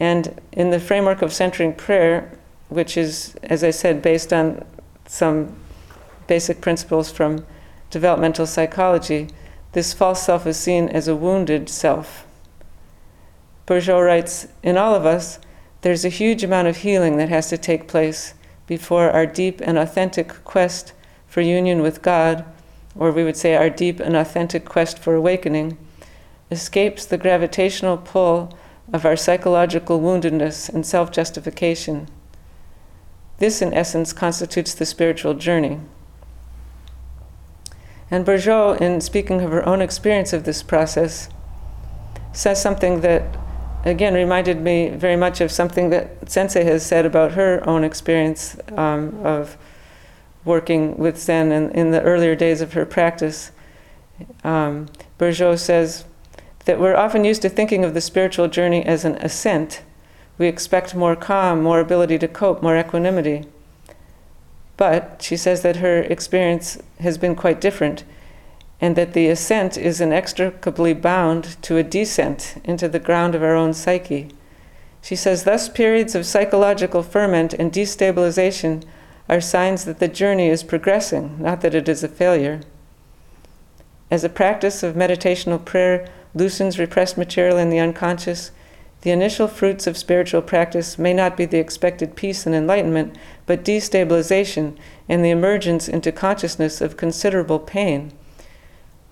And 0.00 0.40
in 0.52 0.70
the 0.70 0.80
framework 0.80 1.22
of 1.22 1.32
centering 1.32 1.74
prayer, 1.74 2.30
which 2.68 2.96
is, 2.96 3.36
as 3.42 3.62
I 3.62 3.70
said, 3.70 4.00
based 4.00 4.32
on 4.32 4.64
some 5.06 5.56
basic 6.26 6.60
principles 6.60 7.10
from 7.10 7.44
developmental 7.90 8.46
psychology, 8.46 9.28
this 9.72 9.92
false 9.92 10.22
self 10.22 10.46
is 10.46 10.56
seen 10.56 10.88
as 10.88 11.08
a 11.08 11.16
wounded 11.16 11.68
self. 11.68 12.26
Bourgeault 13.66 14.04
writes 14.04 14.48
In 14.62 14.78
all 14.78 14.94
of 14.94 15.04
us, 15.04 15.38
there's 15.82 16.04
a 16.04 16.10
huge 16.10 16.42
amount 16.42 16.68
of 16.68 16.78
healing 16.78 17.16
that 17.18 17.28
has 17.28 17.48
to 17.50 17.58
take 17.58 17.86
place 17.86 18.34
before 18.68 19.10
our 19.10 19.26
deep 19.26 19.60
and 19.62 19.76
authentic 19.76 20.44
quest 20.44 20.92
for 21.26 21.40
union 21.40 21.82
with 21.82 22.02
God, 22.02 22.44
or 22.94 23.10
we 23.10 23.24
would 23.24 23.36
say 23.36 23.56
our 23.56 23.70
deep 23.70 23.98
and 23.98 24.14
authentic 24.14 24.64
quest 24.64 24.98
for 24.98 25.14
awakening, 25.14 25.76
escapes 26.50 27.04
the 27.04 27.18
gravitational 27.18 27.96
pull 27.96 28.56
of 28.92 29.04
our 29.04 29.16
psychological 29.16 30.00
woundedness 30.00 30.68
and 30.68 30.86
self 30.86 31.10
justification. 31.10 32.08
This, 33.38 33.62
in 33.62 33.72
essence, 33.72 34.12
constitutes 34.12 34.74
the 34.74 34.86
spiritual 34.86 35.34
journey. 35.34 35.80
And 38.10 38.24
Bourgeault, 38.24 38.80
in 38.80 39.00
speaking 39.00 39.40
of 39.42 39.50
her 39.50 39.66
own 39.66 39.80
experience 39.80 40.32
of 40.32 40.44
this 40.44 40.62
process, 40.62 41.28
says 42.32 42.60
something 42.60 43.00
that, 43.02 43.22
again, 43.84 44.14
reminded 44.14 44.60
me 44.60 44.90
very 44.90 45.16
much 45.16 45.40
of 45.40 45.50
something 45.50 45.90
that 45.90 46.30
Sensei 46.30 46.64
has 46.64 46.84
said 46.84 47.06
about 47.06 47.32
her 47.32 47.66
own 47.68 47.84
experience 47.84 48.56
um, 48.76 49.24
of 49.24 49.56
working 50.44 50.96
with 50.96 51.18
Zen 51.18 51.52
in, 51.52 51.70
in 51.70 51.90
the 51.90 52.02
earlier 52.02 52.34
days 52.34 52.60
of 52.60 52.72
her 52.72 52.86
practice. 52.86 53.50
Um, 54.44 54.88
Bourgeault 55.18 55.58
says 55.58 56.04
that 56.64 56.80
we're 56.80 56.96
often 56.96 57.24
used 57.24 57.42
to 57.42 57.48
thinking 57.48 57.84
of 57.84 57.94
the 57.94 58.00
spiritual 58.00 58.48
journey 58.48 58.84
as 58.84 59.04
an 59.04 59.16
ascent 59.16 59.82
we 60.38 60.46
expect 60.46 60.94
more 60.94 61.16
calm, 61.16 61.62
more 61.62 61.80
ability 61.80 62.16
to 62.18 62.28
cope, 62.28 62.62
more 62.62 62.78
equanimity. 62.78 63.44
But 64.76 65.20
she 65.20 65.36
says 65.36 65.62
that 65.62 65.76
her 65.76 66.02
experience 66.02 66.78
has 67.00 67.18
been 67.18 67.34
quite 67.34 67.60
different, 67.60 68.04
and 68.80 68.96
that 68.96 69.12
the 69.12 69.28
ascent 69.28 69.76
is 69.76 70.00
inextricably 70.00 70.94
bound 70.94 71.60
to 71.62 71.76
a 71.76 71.82
descent 71.82 72.60
into 72.64 72.88
the 72.88 73.00
ground 73.00 73.34
of 73.34 73.42
our 73.42 73.56
own 73.56 73.74
psyche. 73.74 74.30
She 75.02 75.16
says, 75.16 75.44
thus, 75.44 75.68
periods 75.68 76.14
of 76.14 76.26
psychological 76.26 77.02
ferment 77.02 77.54
and 77.54 77.72
destabilization 77.72 78.84
are 79.28 79.40
signs 79.40 79.84
that 79.84 79.98
the 79.98 80.08
journey 80.08 80.48
is 80.48 80.62
progressing, 80.62 81.36
not 81.40 81.60
that 81.60 81.74
it 81.74 81.88
is 81.88 82.02
a 82.02 82.08
failure. 82.08 82.60
As 84.10 84.24
a 84.24 84.28
practice 84.28 84.82
of 84.82 84.94
meditational 84.94 85.62
prayer 85.62 86.08
loosens 86.34 86.78
repressed 86.78 87.18
material 87.18 87.58
in 87.58 87.70
the 87.70 87.78
unconscious, 87.78 88.52
the 89.02 89.10
initial 89.10 89.48
fruits 89.48 89.86
of 89.86 89.96
spiritual 89.96 90.42
practice 90.42 90.98
may 90.98 91.14
not 91.14 91.36
be 91.36 91.44
the 91.44 91.58
expected 91.58 92.16
peace 92.16 92.46
and 92.46 92.54
enlightenment, 92.54 93.16
but 93.46 93.64
destabilization 93.64 94.76
and 95.08 95.24
the 95.24 95.30
emergence 95.30 95.88
into 95.88 96.10
consciousness 96.10 96.80
of 96.80 96.96
considerable 96.96 97.58
pain. 97.58 98.12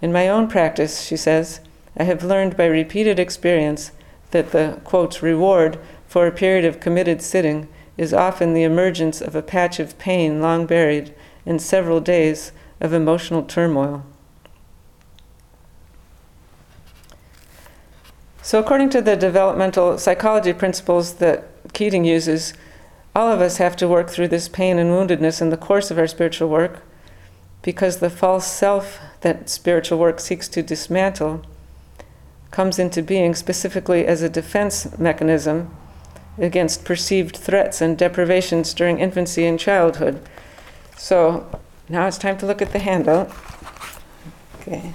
In 0.03 0.13
my 0.13 0.29
own 0.29 0.49
practice, 0.49 1.03
she 1.03 1.17
says, 1.17 1.61
I 1.97 2.05
have 2.05 2.23
learned 2.23 2.57
by 2.57 2.67
repeated 2.67 3.19
experience 3.19 3.93
that 4.31 4.53
the, 4.53 4.81
quote, 4.85 5.23
reward 5.23 5.79
for 6.07 6.27
a 6.27 6.33
period 6.33 6.65
of 6.65 6.81
committed 6.81 7.23
sitting 7.23 7.69
is 7.97 8.13
often 8.13 8.53
the 8.53 8.63
emergence 8.63 9.21
of 9.21 9.35
a 9.35 9.43
patch 9.43 9.81
of 9.81 9.99
pain 9.99 10.43
long 10.43 10.67
buried 10.67 11.15
in 11.47 11.59
several 11.59 12.01
days 12.01 12.53
of 12.81 12.93
emotional 12.93 13.43
turmoil. 13.43 14.05
So, 18.43 18.61
according 18.61 18.91
to 18.91 19.01
the 19.01 19.17
developmental 19.17 19.99
psychology 19.99 20.53
principles 20.53 21.15
that 21.15 21.49
Keating 21.73 22.05
uses, 22.05 22.55
all 23.15 23.33
of 23.33 23.41
us 23.41 23.57
have 23.57 23.77
to 23.77 23.89
work 23.89 24.11
through 24.11 24.29
this 24.29 24.49
pain 24.49 24.79
and 24.79 24.91
woundedness 24.91 25.41
in 25.41 25.51
the 25.51 25.57
course 25.57 25.91
of 25.91 25.99
our 25.99 26.07
spiritual 26.07 26.49
work 26.49 26.83
because 27.63 27.99
the 27.99 28.11
false 28.11 28.47
self 28.47 29.01
that 29.27 29.51
spiritual 29.51 29.99
work 29.99 30.21
seeks 30.21 30.47
to 30.47 30.63
dismantle 30.63 31.43
comes 32.53 32.79
into 32.79 33.03
being 33.03 33.35
specifically 33.35 34.07
as 34.07 34.23
a 34.23 34.29
defense 34.29 34.97
mechanism 35.01 35.69
against 36.39 36.85
perceived 36.85 37.37
threats 37.37 37.81
and 37.81 37.99
deprivations 37.99 38.73
during 38.73 39.01
infancy 39.01 39.45
and 39.45 39.59
childhood. 39.59 40.23
So 40.97 41.45
now 41.89 42.07
it's 42.07 42.19
time 42.19 42.39
to 42.39 42.47
look 42.47 42.63
at 42.63 42.71
the 42.71 42.79
handout. 42.79 43.33
Okay, 44.61 44.93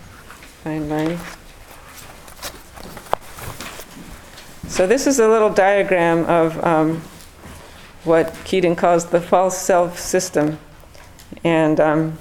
find 0.64 0.88
mine. 0.88 1.20
So 4.70 4.88
this 4.88 5.08
is 5.08 5.20
a 5.20 5.28
little 5.28 5.50
diagram 5.50 6.24
of 6.24 6.64
um, 6.64 7.02
what 8.06 8.34
Keating 8.46 8.78
calls 8.78 9.08
the 9.08 9.20
false 9.20 9.58
self 9.58 10.00
system. 10.00 10.58
And 11.44 11.82
um, 11.82 12.18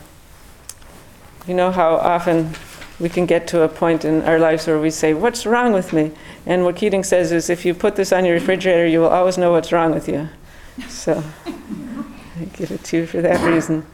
you 1.46 1.54
know 1.54 1.70
how 1.70 1.96
often 1.96 2.54
we 2.98 3.08
can 3.08 3.26
get 3.26 3.46
to 3.48 3.62
a 3.62 3.68
point 3.68 4.04
in 4.04 4.22
our 4.22 4.38
lives 4.38 4.66
where 4.66 4.78
we 4.78 4.90
say, 4.90 5.14
What's 5.14 5.46
wrong 5.46 5.72
with 5.72 5.92
me? 5.92 6.12
And 6.46 6.64
what 6.64 6.76
Keating 6.76 7.02
says 7.02 7.32
is, 7.32 7.48
if 7.48 7.64
you 7.64 7.74
put 7.74 7.96
this 7.96 8.12
on 8.12 8.24
your 8.24 8.34
refrigerator, 8.34 8.86
you 8.86 9.00
will 9.00 9.08
always 9.08 9.38
know 9.38 9.50
what's 9.52 9.72
wrong 9.72 9.92
with 9.92 10.08
you. 10.08 10.28
So 10.88 11.22
I 11.46 12.44
give 12.52 12.70
it 12.70 12.84
to 12.84 12.98
you 12.98 13.06
for 13.06 13.22
that 13.22 13.44
reason. 13.46 13.86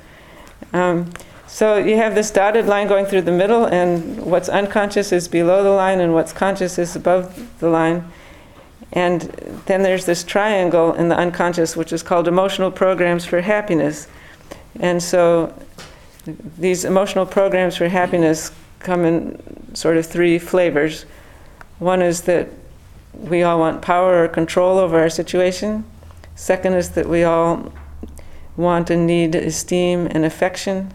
Um, 0.73 1.11
so 1.47 1.77
you 1.77 1.97
have 1.97 2.15
this 2.15 2.31
dotted 2.31 2.67
line 2.67 2.89
going 2.89 3.07
through 3.07 3.23
the 3.23 3.33
middle, 3.33 3.67
and 3.67 4.21
what's 4.25 4.49
unconscious 4.49 5.13
is 5.13 5.29
below 5.29 5.63
the 5.63 5.71
line, 5.71 6.01
and 6.01 6.13
what's 6.13 6.33
conscious 6.33 6.79
is 6.79 6.97
above 6.97 7.59
the 7.61 7.69
line. 7.69 8.11
And 8.93 9.23
then 9.67 9.83
there's 9.83 10.07
this 10.07 10.25
triangle 10.25 10.93
in 10.95 11.09
the 11.09 11.17
unconscious, 11.17 11.77
which 11.77 11.93
is 11.93 12.03
called 12.03 12.29
emotional 12.29 12.71
programs 12.71 13.25
for 13.25 13.41
happiness. 13.41 14.09
And 14.81 15.03
so 15.03 15.55
these 16.59 16.85
emotional 16.85 17.27
programs 17.27 17.77
for 17.77 17.89
happiness 17.89 18.53
come 18.81 19.05
in 19.05 19.75
sort 19.75 19.97
of 19.97 20.07
three 20.07 20.39
flavors. 20.39 21.05
One 21.79 22.03
is 22.03 22.23
that 22.23 22.49
we 23.15 23.43
all 23.43 23.59
want 23.59 23.83
power 23.83 24.25
or 24.25 24.29
control 24.29 24.79
over 24.79 24.99
our 24.99 25.11
situation. 25.11 25.85
Second 26.35 26.75
is 26.75 26.91
that 26.91 27.09
we 27.09 27.25
all 27.25 27.73
want 28.57 28.91
and 28.91 29.07
need 29.07 29.35
esteem 29.35 30.07
and 30.11 30.25
affection. 30.25 30.93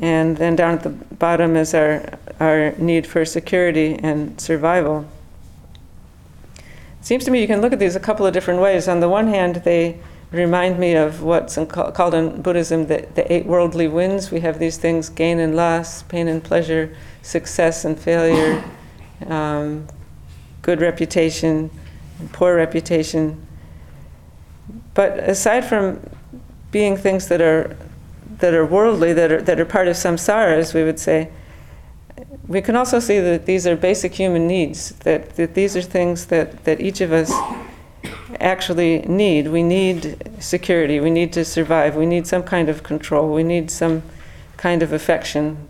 And 0.00 0.36
then 0.36 0.54
down 0.56 0.74
at 0.74 0.82
the 0.82 0.90
bottom 0.90 1.56
is 1.56 1.74
our, 1.74 2.18
our 2.38 2.72
need 2.78 3.06
for 3.06 3.24
security 3.24 3.98
and 4.00 4.40
survival 4.40 5.08
It 6.56 6.64
seems 7.06 7.24
to 7.24 7.30
me 7.30 7.40
you 7.40 7.48
can 7.48 7.60
look 7.60 7.72
at 7.72 7.78
these 7.78 7.96
a 7.96 8.00
couple 8.00 8.26
of 8.26 8.32
different 8.32 8.60
ways. 8.60 8.86
On 8.86 9.00
the 9.00 9.08
one 9.08 9.26
hand, 9.26 9.56
they 9.64 9.98
remind 10.32 10.78
me 10.78 10.94
of 10.94 11.22
what's 11.22 11.56
in, 11.56 11.66
called 11.66 12.14
in 12.14 12.40
Buddhism 12.42 12.86
the, 12.86 13.06
the 13.14 13.32
eight 13.32 13.46
worldly 13.46 13.88
winds. 13.88 14.30
We 14.30 14.40
have 14.40 14.58
these 14.58 14.76
things 14.76 15.08
gain 15.08 15.38
and 15.38 15.56
loss, 15.56 16.02
pain 16.04 16.28
and 16.28 16.42
pleasure, 16.42 16.94
success 17.22 17.84
and 17.84 17.98
failure, 17.98 18.64
um, 19.26 19.86
good 20.62 20.80
reputation, 20.80 21.70
poor 22.32 22.56
reputation. 22.56 23.46
But 24.94 25.18
aside 25.18 25.64
from 25.64 26.00
being 26.70 26.96
things 26.96 27.28
that 27.28 27.40
are 27.40 27.76
that 28.38 28.54
are 28.54 28.64
worldly, 28.64 29.12
that 29.12 29.32
are 29.32 29.42
that 29.42 29.58
are 29.58 29.64
part 29.64 29.88
of 29.88 29.96
samsara, 29.96 30.56
as 30.56 30.72
we 30.72 30.84
would 30.84 30.98
say, 30.98 31.30
we 32.50 32.60
can 32.60 32.74
also 32.74 32.98
see 32.98 33.20
that 33.20 33.46
these 33.46 33.64
are 33.64 33.76
basic 33.76 34.12
human 34.12 34.48
needs, 34.48 34.90
that, 35.00 35.36
that 35.36 35.54
these 35.54 35.76
are 35.76 35.82
things 35.82 36.26
that, 36.26 36.64
that 36.64 36.80
each 36.80 37.00
of 37.00 37.12
us 37.12 37.30
actually 38.40 39.00
need. 39.00 39.48
We 39.48 39.62
need 39.62 40.30
security, 40.40 41.00
we 41.00 41.10
need 41.10 41.32
to 41.34 41.44
survive, 41.44 41.96
we 41.96 42.06
need 42.06 42.26
some 42.26 42.42
kind 42.42 42.68
of 42.68 42.82
control, 42.82 43.32
we 43.32 43.42
need 43.42 43.70
some 43.70 44.02
kind 44.56 44.82
of 44.82 44.92
affection. 44.92 45.68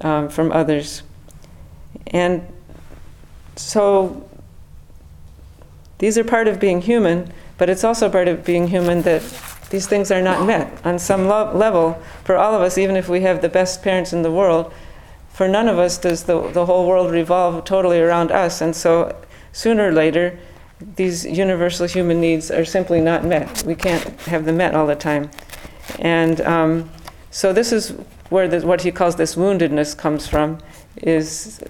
um, 0.00 0.28
from 0.28 0.52
others. 0.52 1.02
And 2.08 2.46
so 3.56 4.28
these 5.98 6.16
are 6.16 6.24
part 6.24 6.48
of 6.48 6.60
being 6.60 6.82
human, 6.82 7.32
but 7.58 7.68
it's 7.68 7.84
also 7.84 8.08
part 8.08 8.28
of 8.28 8.44
being 8.44 8.68
human 8.68 9.02
that 9.02 9.22
these 9.70 9.86
things 9.86 10.10
are 10.10 10.22
not 10.22 10.46
met 10.46 10.84
on 10.84 10.98
some 10.98 11.28
lo- 11.28 11.52
level 11.54 12.00
for 12.24 12.36
all 12.36 12.54
of 12.54 12.62
us, 12.62 12.78
even 12.78 12.96
if 12.96 13.08
we 13.08 13.20
have 13.20 13.42
the 13.42 13.48
best 13.48 13.82
parents 13.82 14.12
in 14.12 14.22
the 14.22 14.30
world. 14.30 14.72
For 15.32 15.46
none 15.46 15.68
of 15.68 15.78
us 15.78 15.98
does 15.98 16.24
the, 16.24 16.50
the 16.50 16.66
whole 16.66 16.86
world 16.86 17.10
revolve 17.12 17.64
totally 17.64 18.00
around 18.00 18.30
us. 18.30 18.60
And 18.60 18.74
so 18.74 19.16
sooner 19.52 19.88
or 19.88 19.92
later, 19.92 20.38
these 20.96 21.24
universal 21.24 21.86
human 21.86 22.20
needs 22.20 22.50
are 22.50 22.64
simply 22.64 23.00
not 23.00 23.24
met. 23.24 23.62
We 23.64 23.74
can't 23.74 24.02
have 24.22 24.44
them 24.44 24.56
met 24.56 24.74
all 24.74 24.86
the 24.86 24.96
time. 24.96 25.30
And 25.98 26.40
um, 26.42 26.90
so 27.30 27.52
this 27.52 27.72
is 27.72 27.90
where 28.30 28.48
the, 28.48 28.66
what 28.66 28.82
he 28.82 28.90
calls 28.90 29.16
this 29.16 29.34
woundedness 29.34 29.96
comes 29.96 30.26
from, 30.26 30.58
is 30.96 31.60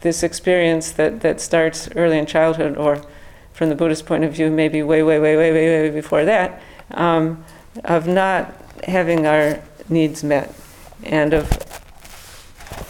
this 0.00 0.22
experience 0.22 0.92
that, 0.92 1.20
that 1.20 1.40
starts 1.40 1.88
early 1.96 2.18
in 2.18 2.26
childhood, 2.26 2.76
or 2.76 3.02
from 3.52 3.68
the 3.68 3.74
Buddhist 3.74 4.06
point 4.06 4.24
of 4.24 4.32
view, 4.32 4.50
maybe 4.50 4.82
way, 4.82 5.02
way, 5.02 5.18
way, 5.18 5.36
way, 5.36 5.52
way, 5.52 5.82
way 5.82 5.90
before 5.90 6.24
that, 6.24 6.60
um, 6.92 7.44
of 7.84 8.06
not 8.06 8.54
having 8.84 9.26
our 9.26 9.60
needs 9.88 10.22
met 10.24 10.54
and 11.02 11.34
of 11.34 11.50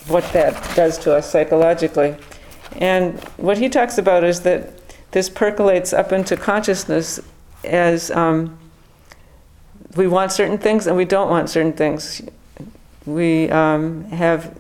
what 0.09 0.25
that 0.33 0.77
does 0.77 0.99
to 0.99 1.15
us 1.15 1.31
psychologically. 1.31 2.17
And 2.77 3.19
what 3.37 3.59
he 3.59 3.69
talks 3.69 3.99
about 3.99 4.25
is 4.25 4.41
that 4.43 4.74
this 5.15 5.31
percolates 5.31 5.93
up 5.93 6.11
into 6.11 6.37
consciousness 6.37 7.21
as 7.63 8.11
um, 8.11 8.59
we 9.95 10.09
want 10.09 10.33
certain 10.33 10.59
things 10.59 10.89
and 10.89 10.97
we 10.97 11.05
don't 11.05 11.31
want 11.31 11.49
certain 11.49 11.73
things. 11.73 12.21
We 13.07 13.49
um, 13.51 14.07
have 14.07 14.59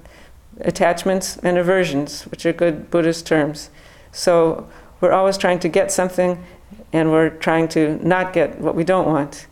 attachments 0.60 1.38
and 1.38 1.58
aversions, 1.58 2.22
which 2.28 2.46
are 2.46 2.52
good 2.52 2.88
Buddhist 2.88 3.26
terms. 3.26 3.68
So 4.12 4.68
we're 5.00 5.10
always 5.10 5.36
trying 5.36 5.58
to 5.58 5.68
get 5.68 5.90
something 5.90 6.44
and 6.92 7.10
we're 7.10 7.30
trying 7.30 7.66
to 7.70 7.98
not 8.06 8.32
get 8.32 8.60
what 8.60 8.76
we 8.76 8.84
don't 8.84 9.08
want. 9.08 9.48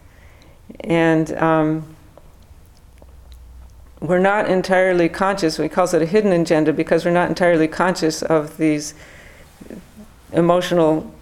And 0.78 1.32
um, 1.32 1.96
we're 3.98 4.20
not 4.20 4.48
entirely 4.48 5.08
conscious, 5.08 5.58
we 5.58 5.68
call 5.68 5.92
it 5.92 6.00
a 6.00 6.06
hidden 6.06 6.30
agenda 6.30 6.72
because 6.72 7.04
we're 7.04 7.10
not 7.10 7.28
entirely 7.28 7.66
conscious 7.66 8.22
of 8.22 8.56
these 8.56 8.94
emotional 10.32 11.12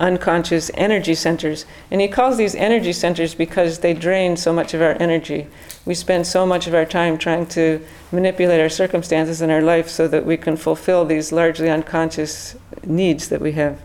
unconscious 0.00 0.70
energy 0.74 1.14
centers. 1.14 1.66
And 1.90 2.00
he 2.00 2.08
calls 2.08 2.36
these 2.36 2.54
energy 2.54 2.92
centers 2.92 3.34
because 3.34 3.78
they 3.78 3.94
drain 3.94 4.36
so 4.36 4.52
much 4.52 4.74
of 4.74 4.82
our 4.82 4.96
energy. 5.00 5.46
We 5.84 5.94
spend 5.94 6.26
so 6.26 6.46
much 6.46 6.66
of 6.66 6.74
our 6.74 6.84
time 6.84 7.16
trying 7.18 7.46
to 7.48 7.84
manipulate 8.10 8.60
our 8.60 8.68
circumstances 8.68 9.40
in 9.40 9.50
our 9.50 9.62
life 9.62 9.88
so 9.88 10.08
that 10.08 10.26
we 10.26 10.36
can 10.36 10.56
fulfill 10.56 11.04
these 11.04 11.30
largely 11.30 11.70
unconscious 11.70 12.56
needs 12.84 13.28
that 13.28 13.40
we 13.40 13.52
have. 13.52 13.80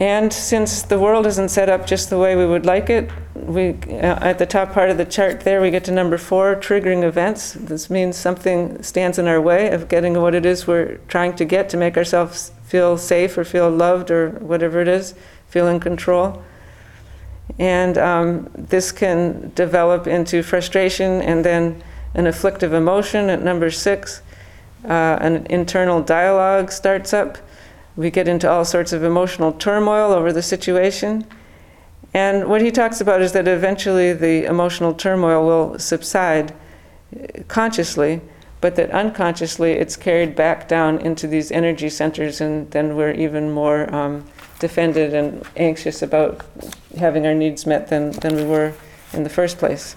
And 0.00 0.32
since 0.32 0.82
the 0.82 0.98
world 0.98 1.26
isn't 1.26 1.50
set 1.50 1.68
up 1.68 1.86
just 1.86 2.10
the 2.10 2.18
way 2.18 2.34
we 2.34 2.46
would 2.46 2.66
like 2.66 2.90
it, 2.90 3.10
we 3.46 3.70
uh, 3.88 4.18
at 4.20 4.38
the 4.38 4.46
top 4.46 4.72
part 4.72 4.90
of 4.90 4.96
the 4.96 5.04
chart 5.04 5.40
there 5.40 5.60
we 5.60 5.70
get 5.70 5.84
to 5.84 5.92
number 5.92 6.18
four, 6.18 6.56
triggering 6.56 7.02
events. 7.02 7.52
This 7.52 7.90
means 7.90 8.16
something 8.16 8.82
stands 8.82 9.18
in 9.18 9.26
our 9.26 9.40
way 9.40 9.70
of 9.70 9.88
getting 9.88 10.20
what 10.20 10.34
it 10.34 10.44
is 10.44 10.66
we're 10.66 10.96
trying 11.08 11.34
to 11.36 11.44
get 11.44 11.68
to 11.70 11.76
make 11.76 11.96
ourselves 11.96 12.52
feel 12.64 12.98
safe 12.98 13.36
or 13.38 13.44
feel 13.44 13.70
loved 13.70 14.10
or 14.10 14.30
whatever 14.30 14.80
it 14.80 14.88
is, 14.88 15.14
feel 15.48 15.66
in 15.68 15.80
control. 15.80 16.42
And 17.58 17.98
um, 17.98 18.50
this 18.56 18.90
can 18.90 19.52
develop 19.54 20.06
into 20.06 20.42
frustration 20.42 21.22
and 21.22 21.44
then 21.44 21.82
an 22.14 22.26
afflictive 22.26 22.72
emotion 22.72 23.28
at 23.28 23.42
number 23.42 23.70
six. 23.70 24.22
Uh, 24.84 25.18
an 25.20 25.46
internal 25.46 26.02
dialogue 26.02 26.70
starts 26.70 27.12
up 27.12 27.38
we 27.96 28.10
get 28.10 28.26
into 28.26 28.50
all 28.50 28.64
sorts 28.64 28.92
of 28.92 29.04
emotional 29.04 29.52
turmoil 29.52 30.12
over 30.12 30.32
the 30.32 30.42
situation. 30.42 31.24
And 32.14 32.48
what 32.48 32.62
he 32.62 32.70
talks 32.70 33.00
about 33.00 33.20
is 33.20 33.32
that 33.32 33.48
eventually 33.48 34.12
the 34.12 34.44
emotional 34.44 34.94
turmoil 34.94 35.44
will 35.44 35.78
subside 35.80 36.54
consciously, 37.48 38.20
but 38.60 38.76
that 38.76 38.90
unconsciously 38.92 39.72
it's 39.72 39.96
carried 39.96 40.36
back 40.36 40.68
down 40.68 40.98
into 40.98 41.26
these 41.26 41.50
energy 41.50 41.90
centers, 41.90 42.40
and 42.40 42.70
then 42.70 42.94
we're 42.94 43.10
even 43.10 43.50
more 43.50 43.92
um, 43.92 44.24
defended 44.60 45.12
and 45.12 45.44
anxious 45.56 46.02
about 46.02 46.40
having 46.96 47.26
our 47.26 47.34
needs 47.34 47.66
met 47.66 47.88
than, 47.88 48.12
than 48.12 48.36
we 48.36 48.44
were 48.44 48.72
in 49.12 49.24
the 49.24 49.28
first 49.28 49.58
place. 49.58 49.96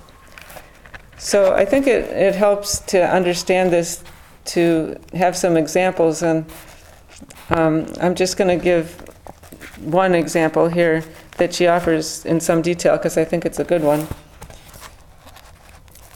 So 1.20 1.54
I 1.54 1.66
think 1.66 1.86
it, 1.88 2.06
it 2.12 2.36
helps 2.36 2.80
to 2.88 3.08
understand 3.08 3.72
this, 3.72 4.04
to 4.46 5.00
have 5.14 5.36
some 5.38 5.56
examples. 5.56 6.24
And 6.24 6.46
um, 7.50 7.88
I'm 8.02 8.16
just 8.16 8.38
going 8.38 8.58
to 8.58 8.64
give 8.64 8.92
one 9.80 10.16
example 10.16 10.68
here 10.68 11.04
that 11.38 11.54
she 11.54 11.68
offers 11.68 12.26
in 12.26 12.40
some 12.40 12.62
detail 12.62 12.98
because 12.98 13.18
I 13.18 13.24
think 13.24 13.46
it's 13.46 13.60
a 13.60 13.64
good 13.64 13.84
one. 13.84 14.08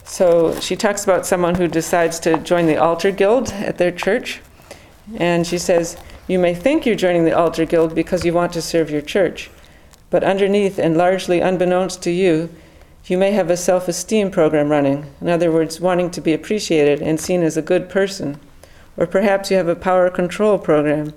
So 0.06 0.60
she 0.60 0.76
talks 0.76 1.04
about 1.04 1.26
someone 1.26 1.56
who 1.56 1.68
decides 1.68 2.20
to 2.20 2.38
join 2.38 2.66
the 2.66 2.78
altar 2.78 3.12
guild 3.12 3.54
at 3.54 3.78
their 3.78 3.92
church. 3.92 4.42
And 5.16 5.48
she 5.48 5.58
says, 5.58 5.98
You 6.28 6.38
may 6.38 6.54
think 6.54 6.86
you're 6.86 6.96
joining 6.96 7.26
the 7.26 7.38
altar 7.38 7.66
guild 7.66 7.96
because 7.96 8.26
you 8.26 8.34
want 8.34 8.54
to 8.54 8.62
serve 8.62 8.92
your 8.92 9.02
church. 9.02 9.50
But 10.10 10.24
underneath, 10.24 10.78
and 10.78 10.98
largely 10.98 11.40
unbeknownst 11.40 12.04
to 12.04 12.12
you, 12.12 12.50
you 13.06 13.18
may 13.18 13.32
have 13.32 13.50
a 13.50 13.58
self 13.58 13.88
esteem 13.88 14.30
program 14.30 14.70
running. 14.70 15.08
In 15.22 15.30
other 15.30 15.52
words, 15.52 15.82
wanting 15.82 16.12
to 16.12 16.22
be 16.22 16.34
appreciated 16.34 17.02
and 17.02 17.20
seen 17.20 17.42
as 17.42 17.58
a 17.58 17.62
good 17.62 17.90
person. 17.90 18.40
Or 18.98 19.08
perhaps 19.08 19.50
you 19.50 19.58
have 19.58 19.68
a 19.68 19.76
power 19.76 20.10
control 20.10 20.60
program. 20.60 21.14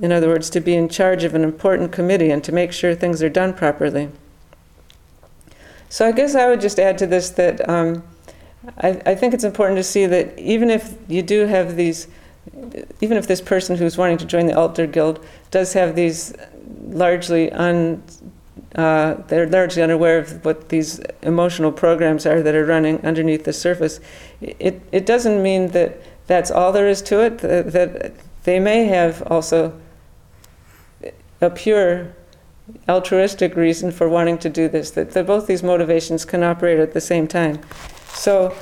In 0.00 0.12
other 0.12 0.28
words, 0.28 0.50
to 0.50 0.60
be 0.60 0.74
in 0.74 0.88
charge 0.88 1.24
of 1.24 1.34
an 1.34 1.42
important 1.42 1.90
committee 1.90 2.30
and 2.30 2.44
to 2.44 2.52
make 2.52 2.72
sure 2.72 2.94
things 2.94 3.22
are 3.22 3.30
done 3.30 3.54
properly. 3.54 4.10
So 5.88 6.06
I 6.06 6.12
guess 6.12 6.34
I 6.34 6.48
would 6.48 6.60
just 6.60 6.78
add 6.78 6.98
to 6.98 7.06
this 7.06 7.30
that 7.30 7.66
um, 7.68 8.02
I, 8.78 9.00
I 9.06 9.14
think 9.14 9.32
it's 9.32 9.44
important 9.44 9.78
to 9.78 9.84
see 9.84 10.06
that 10.06 10.38
even 10.38 10.70
if 10.70 10.94
you 11.08 11.22
do 11.22 11.46
have 11.46 11.76
these, 11.76 12.08
even 13.00 13.16
if 13.16 13.26
this 13.26 13.40
person 13.40 13.76
who's 13.76 13.96
wanting 13.96 14.18
to 14.18 14.26
join 14.26 14.46
the 14.46 14.56
altar 14.56 14.86
guild 14.86 15.24
does 15.50 15.72
have 15.72 15.94
these 15.94 16.34
largely 16.88 17.50
un, 17.52 18.02
uh, 18.74 19.14
they're 19.28 19.48
largely 19.48 19.82
unaware 19.82 20.18
of 20.18 20.44
what 20.44 20.68
these 20.68 21.00
emotional 21.22 21.72
programs 21.72 22.26
are 22.26 22.42
that 22.42 22.54
are 22.54 22.66
running 22.66 23.00
underneath 23.06 23.44
the 23.44 23.52
surface. 23.52 24.00
It, 24.40 24.82
it 24.92 25.06
doesn't 25.06 25.42
mean 25.42 25.68
that 25.68 25.98
that's 26.26 26.50
all 26.50 26.72
there 26.72 26.88
is 26.88 27.00
to 27.02 27.20
it, 27.20 27.38
that, 27.38 27.72
that 27.72 28.12
they 28.44 28.58
may 28.58 28.84
have 28.84 29.22
also 29.30 29.72
a 31.40 31.50
pure 31.50 32.14
altruistic 32.88 33.56
reason 33.56 33.90
for 33.90 34.08
wanting 34.08 34.38
to 34.38 34.48
do 34.48 34.68
this, 34.68 34.90
that, 34.92 35.12
that 35.12 35.26
both 35.26 35.46
these 35.46 35.62
motivations 35.62 36.24
can 36.24 36.42
operate 36.42 36.78
at 36.78 36.92
the 36.92 37.00
same 37.00 37.28
time. 37.28 37.60
So 38.08 38.56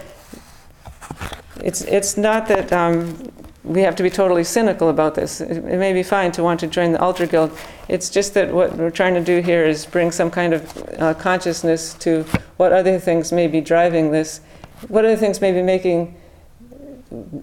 it's, 1.60 1.82
it's 1.82 2.16
not 2.16 2.46
that 2.48 2.72
um, 2.72 3.32
we 3.62 3.80
have 3.80 3.96
to 3.96 4.02
be 4.02 4.10
totally 4.10 4.44
cynical 4.44 4.90
about 4.90 5.14
this. 5.14 5.40
It, 5.40 5.56
it, 5.56 5.78
may 5.78 5.92
be 5.92 6.02
fine 6.02 6.32
to 6.32 6.42
want 6.42 6.60
to 6.60 6.66
join 6.66 6.92
the 6.92 7.00
Altar 7.00 7.26
Guild. 7.26 7.56
It's 7.88 8.10
just 8.10 8.34
that 8.34 8.52
what 8.52 8.76
we're 8.76 8.90
trying 8.90 9.14
to 9.14 9.24
do 9.24 9.40
here 9.40 9.64
is 9.64 9.86
bring 9.86 10.10
some 10.10 10.30
kind 10.30 10.52
of 10.52 10.94
uh, 10.98 11.14
consciousness 11.14 11.94
to 11.94 12.24
what 12.58 12.72
other 12.72 12.98
things 12.98 13.32
may 13.32 13.46
be 13.46 13.60
driving 13.60 14.10
this, 14.10 14.40
what 14.88 15.04
other 15.04 15.16
things 15.16 15.40
may 15.40 15.52
be 15.52 15.62
making 15.62 16.14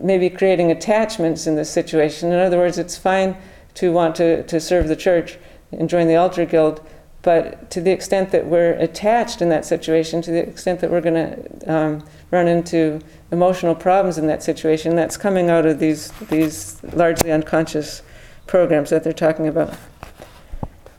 maybe 0.02 0.30
creating 0.30 0.70
attachments 0.70 1.48
in 1.48 1.56
this 1.56 1.70
situation. 1.70 2.32
In 2.32 2.40
other 2.40 2.58
words, 2.58 2.78
it's 2.78 2.98
fine 2.98 3.38
to 3.76 3.92
want 3.92 4.16
to, 4.16 4.44
to 4.44 4.60
serve 4.60 4.88
the 4.88 4.96
church 4.96 5.38
and 5.72 5.90
join 5.90 6.08
the 6.08 6.16
altar 6.16 6.46
guild, 6.46 6.86
but 7.22 7.70
to 7.70 7.82
the 7.82 7.92
extent 7.92 8.32
that 8.32 8.48
we're 8.48 8.74
attached 8.74 9.42
in 9.42 9.50
that 9.50 9.64
situation, 9.66 10.22
to 10.24 10.32
the 10.32 10.40
extent 10.48 10.80
that 10.80 10.90
we're 10.90 11.02
going 11.02 11.14
to 11.14 11.72
um, 11.72 12.04
run 12.32 12.48
into 12.48 13.00
emotional 13.32 13.76
problems 13.76 14.18
in 14.18 14.28
that 14.28 14.42
situation, 14.42 14.96
that's 14.96 15.18
coming 15.18 15.50
out 15.50 15.66
of 15.66 15.80
these, 15.80 16.12
these 16.30 16.84
largely 16.94 17.32
unconscious 17.32 18.02
programs 18.48 18.90
that 18.90 19.04
they're 19.04 19.14
talking 19.14 19.48
about. 19.48 19.74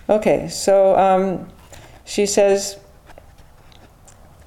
Okay, 0.08 0.48
so 0.48 0.96
um, 0.96 1.48
she 2.04 2.24
says, 2.24 2.78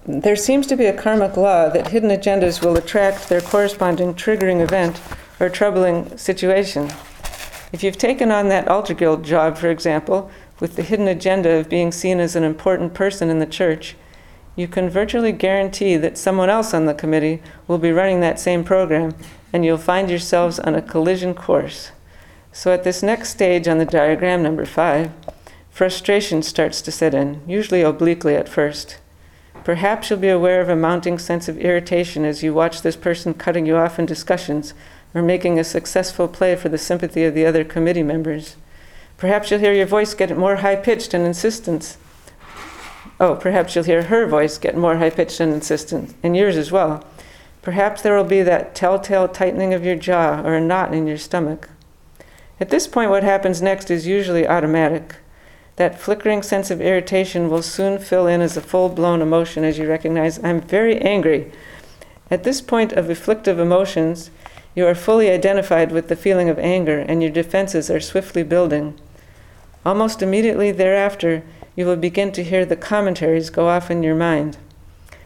there 0.08 0.36
seems 0.36 0.68
to 0.68 0.78
be 0.78 0.86
a 0.86 0.94
karmic 0.96 1.36
law 1.36 1.68
that 1.68 1.90
hidden 1.90 2.10
agendas 2.10 2.64
will 2.64 2.78
attract 2.78 3.28
their 3.28 3.42
corresponding 3.42 4.14
triggering 4.14 4.62
event 4.62 5.02
or 5.40 5.50
troubling 5.50 6.18
situation. 6.18 6.90
If 7.72 7.84
you've 7.84 7.98
taken 7.98 8.32
on 8.32 8.50
that 8.50 8.68
altar 8.68 8.94
guild 8.94 9.24
job, 9.24 9.58
for 9.58 9.70
example, 9.70 10.30
with 10.60 10.76
the 10.76 10.84
hidden 10.84 11.08
agenda 11.08 11.52
of 11.52 11.70
being 11.70 11.92
seen 11.92 12.20
as 12.20 12.36
an 12.36 12.44
important 12.44 12.94
person 12.94 13.30
in 13.30 13.40
the 13.40 13.46
church, 13.46 13.96
you 14.56 14.68
can 14.68 14.90
virtually 14.90 15.34
guarantee 15.34 15.98
that 15.98 16.18
someone 16.18 16.50
else 16.50 16.74
on 16.74 16.86
the 16.86 16.94
committee 16.94 17.42
will 17.68 17.78
be 17.78 17.92
running 17.92 18.22
that 18.22 18.40
same 18.40 18.64
program, 18.64 19.14
and 19.52 19.66
you'll 19.66 19.78
find 19.78 20.10
yourselves 20.10 20.60
on 20.60 20.76
a 20.76 20.82
collision 20.82 21.34
course. 21.34 21.92
So, 22.54 22.72
at 22.72 22.86
this 22.86 23.04
next 23.04 23.30
stage 23.32 23.68
on 23.68 23.80
the 23.80 23.86
diagram, 23.86 24.44
number 24.44 24.66
five, 24.66 25.12
frustration 25.70 26.42
starts 26.42 26.82
to 26.84 26.92
set 26.92 27.14
in, 27.14 27.42
usually 27.46 27.82
obliquely 27.82 28.36
at 28.36 28.48
first. 28.48 28.98
Perhaps 29.66 30.10
you'll 30.10 30.20
be 30.20 30.30
aware 30.30 30.62
of 30.62 30.70
a 30.70 30.76
mounting 30.76 31.18
sense 31.18 31.50
of 31.50 31.58
irritation 31.58 32.24
as 32.24 32.44
you 32.44 32.54
watch 32.54 32.82
this 32.82 32.96
person 32.96 33.34
cutting 33.34 33.66
you 33.66 33.76
off 33.76 34.00
in 34.00 34.06
discussions 34.06 34.74
or 35.16 35.22
making 35.22 35.58
a 35.58 35.64
successful 35.64 36.28
play 36.28 36.56
for 36.56 36.70
the 36.70 36.78
sympathy 36.78 37.24
of 37.24 37.34
the 37.34 37.46
other 37.46 37.64
committee 37.64 38.04
members. 38.04 38.58
Perhaps 39.18 39.50
you'll 39.50 39.62
hear 39.62 39.74
your 39.74 39.86
voice 39.86 40.14
get 40.14 40.38
more 40.38 40.58
high 40.58 40.76
pitched 40.76 41.14
and 41.14 41.26
insistent. 41.26 41.98
Oh, 43.20 43.36
perhaps 43.36 43.74
you'll 43.74 43.86
hear 43.86 44.04
her 44.04 44.28
voice 44.28 44.58
get 44.58 44.78
more 44.78 44.98
high 44.98 45.10
pitched 45.10 45.40
and 45.40 45.54
insistent, 45.54 46.14
and 46.22 46.36
yours 46.36 46.58
as 46.58 46.72
well. 46.72 47.04
Perhaps 47.62 48.02
there 48.02 48.16
will 48.16 48.26
be 48.26 48.44
that 48.44 48.76
telltale 48.76 49.30
tightening 49.30 49.74
of 49.74 49.86
your 49.86 49.96
jaw 49.96 50.42
or 50.44 50.54
a 50.54 50.62
knot 50.62 50.94
in 50.94 51.08
your 51.08 51.18
stomach. 51.18 51.70
At 52.60 52.70
this 52.70 52.86
point, 52.86 53.10
what 53.10 53.24
happens 53.24 53.62
next 53.62 53.90
is 53.90 54.06
usually 54.06 54.48
automatic. 54.48 55.16
That 55.78 56.00
flickering 56.00 56.42
sense 56.42 56.70
of 56.70 56.82
irritation 56.82 57.50
will 57.50 57.62
soon 57.62 58.00
fill 58.00 58.28
in 58.28 58.42
as 58.42 58.56
a 58.56 58.62
full 58.62 58.90
blown 58.90 59.22
emotion 59.22 59.64
as 59.64 59.78
you 59.78 59.88
recognize, 59.88 60.44
I'm 60.44 60.62
very 60.62 61.00
angry. 61.00 61.52
At 62.30 62.44
this 62.44 62.62
point 62.62 62.94
of 62.94 63.10
afflictive 63.10 63.60
emotions, 63.60 64.30
you 64.76 64.86
are 64.86 64.94
fully 64.94 65.30
identified 65.30 65.92
with 65.92 66.10
the 66.10 66.16
feeling 66.16 66.50
of 66.50 66.60
anger 66.60 67.00
and 67.00 67.24
your 67.24 67.32
defenses 67.32 67.90
are 67.90 68.02
swiftly 68.02 68.44
building. 68.44 69.00
Almost 69.86 70.22
immediately 70.22 70.72
thereafter, 70.72 71.44
you 71.76 71.86
will 71.86 71.96
begin 71.96 72.32
to 72.34 72.44
hear 72.44 72.66
the 72.66 72.76
commentaries 72.76 73.50
go 73.50 73.70
off 73.70 73.90
in 73.90 74.04
your 74.04 74.16
mind. 74.16 74.58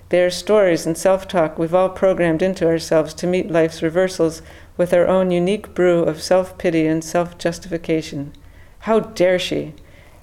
They 0.09 0.23
are 0.23 0.29
stories 0.29 0.85
and 0.85 0.97
self 0.97 1.27
talk 1.27 1.57
we've 1.57 1.73
all 1.73 1.89
programmed 1.89 2.41
into 2.41 2.67
ourselves 2.67 3.13
to 3.15 3.27
meet 3.27 3.51
life's 3.51 3.81
reversals 3.81 4.41
with 4.75 4.93
our 4.93 5.07
own 5.07 5.31
unique 5.31 5.73
brew 5.73 6.03
of 6.03 6.21
self 6.21 6.57
pity 6.57 6.87
and 6.87 7.03
self 7.03 7.37
justification. 7.37 8.33
How 8.79 8.99
dare 8.99 9.39
she? 9.39 9.73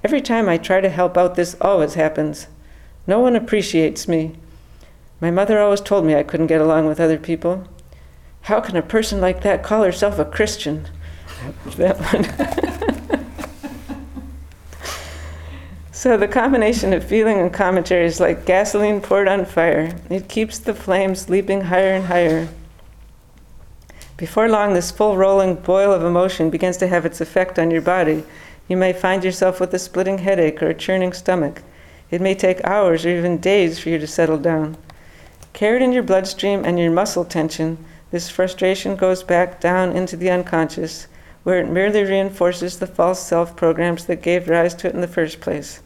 Every 0.03 0.21
time 0.21 0.49
I 0.49 0.57
try 0.57 0.81
to 0.81 0.89
help 0.89 1.17
out, 1.17 1.35
this 1.35 1.57
always 1.61 1.95
happens. 1.95 2.49
No 3.07 3.21
one 3.21 3.37
appreciates 3.37 4.09
me. 4.09 4.37
My 5.21 5.31
mother 5.31 5.61
always 5.61 5.81
told 5.81 6.05
me 6.05 6.15
I 6.15 6.23
couldn't 6.23 6.49
get 6.49 6.61
along 6.61 6.87
with 6.87 7.01
other 7.01 7.19
people. 7.19 7.67
How 8.47 8.61
can 8.61 8.77
a 8.77 8.83
person 8.83 9.21
like 9.21 9.43
that 9.43 9.65
call 9.65 9.83
herself 9.83 10.21
a 10.21 10.25
Christian? 10.25 10.89
that 11.77 11.99
one. 11.99 13.23
So 15.91 16.17
the 16.19 16.29
combination 16.29 16.93
of 16.93 17.03
feeling 17.03 17.41
and 17.41 17.53
commentary 17.53 18.05
is 18.05 18.21
like 18.21 18.45
gasoline 18.45 19.01
poured 19.01 19.27
on 19.27 19.47
fire. 19.47 19.97
It 20.11 20.29
keeps 20.29 20.59
the 20.59 20.75
flames 20.75 21.31
leaping 21.31 21.63
higher 21.63 21.95
and 21.95 22.05
higher. 22.05 22.49
Before 24.19 24.49
long, 24.49 24.75
this 24.75 24.91
full 24.91 25.17
rolling 25.17 25.55
boil 25.55 25.93
of 25.93 26.05
emotion 26.05 26.51
begins 26.51 26.77
to 26.77 26.87
have 26.87 27.07
its 27.07 27.23
effect 27.23 27.59
on 27.59 27.71
your 27.71 27.81
body. 27.81 28.23
You 28.69 28.77
may 28.77 28.93
find 28.93 29.25
yourself 29.25 29.59
with 29.59 29.73
a 29.73 29.79
splitting 29.79 30.19
headache 30.19 30.63
or 30.63 30.69
a 30.69 30.75
churning 30.75 31.15
stomach. 31.15 31.63
It 32.11 32.21
may 32.21 32.35
take 32.35 32.63
hours 32.63 33.07
or 33.07 33.09
even 33.09 33.39
days 33.39 33.79
for 33.81 33.89
you 33.89 33.99
to 33.99 34.07
settle 34.07 34.39
down. 34.39 34.77
Carried 35.55 35.83
in 35.83 35.93
your 35.93 36.05
bloodstream 36.05 36.65
and 36.65 36.79
your 36.79 36.93
muscle 36.93 37.25
tension, 37.25 37.85
this 38.17 38.31
frustration 38.31 38.97
goes 38.97 39.23
back 39.23 39.61
down 39.61 39.95
into 39.95 40.17
the 40.17 40.31
unconscious, 40.31 41.07
where 41.43 41.61
it 41.61 41.69
merely 41.69 42.03
reinforces 42.03 42.79
the 42.79 42.87
false 42.87 43.23
self 43.23 43.55
programs 43.55 44.07
that 44.07 44.23
gave 44.23 44.49
rise 44.49 44.75
to 44.75 44.89
it 44.89 44.95
in 44.95 45.03
the 45.03 45.07
first 45.07 45.39
place. 45.39 45.83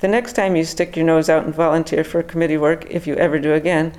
The 0.00 0.08
next 0.08 0.32
time 0.32 0.56
you 0.56 0.64
stick 0.64 0.96
your 0.96 1.06
nose 1.06 1.30
out 1.30 1.44
and 1.44 1.54
volunteer 1.54 2.02
for 2.02 2.24
committee 2.24 2.56
work, 2.56 2.86
if 2.90 3.06
you 3.06 3.14
ever 3.14 3.38
do 3.38 3.54
again, 3.54 3.92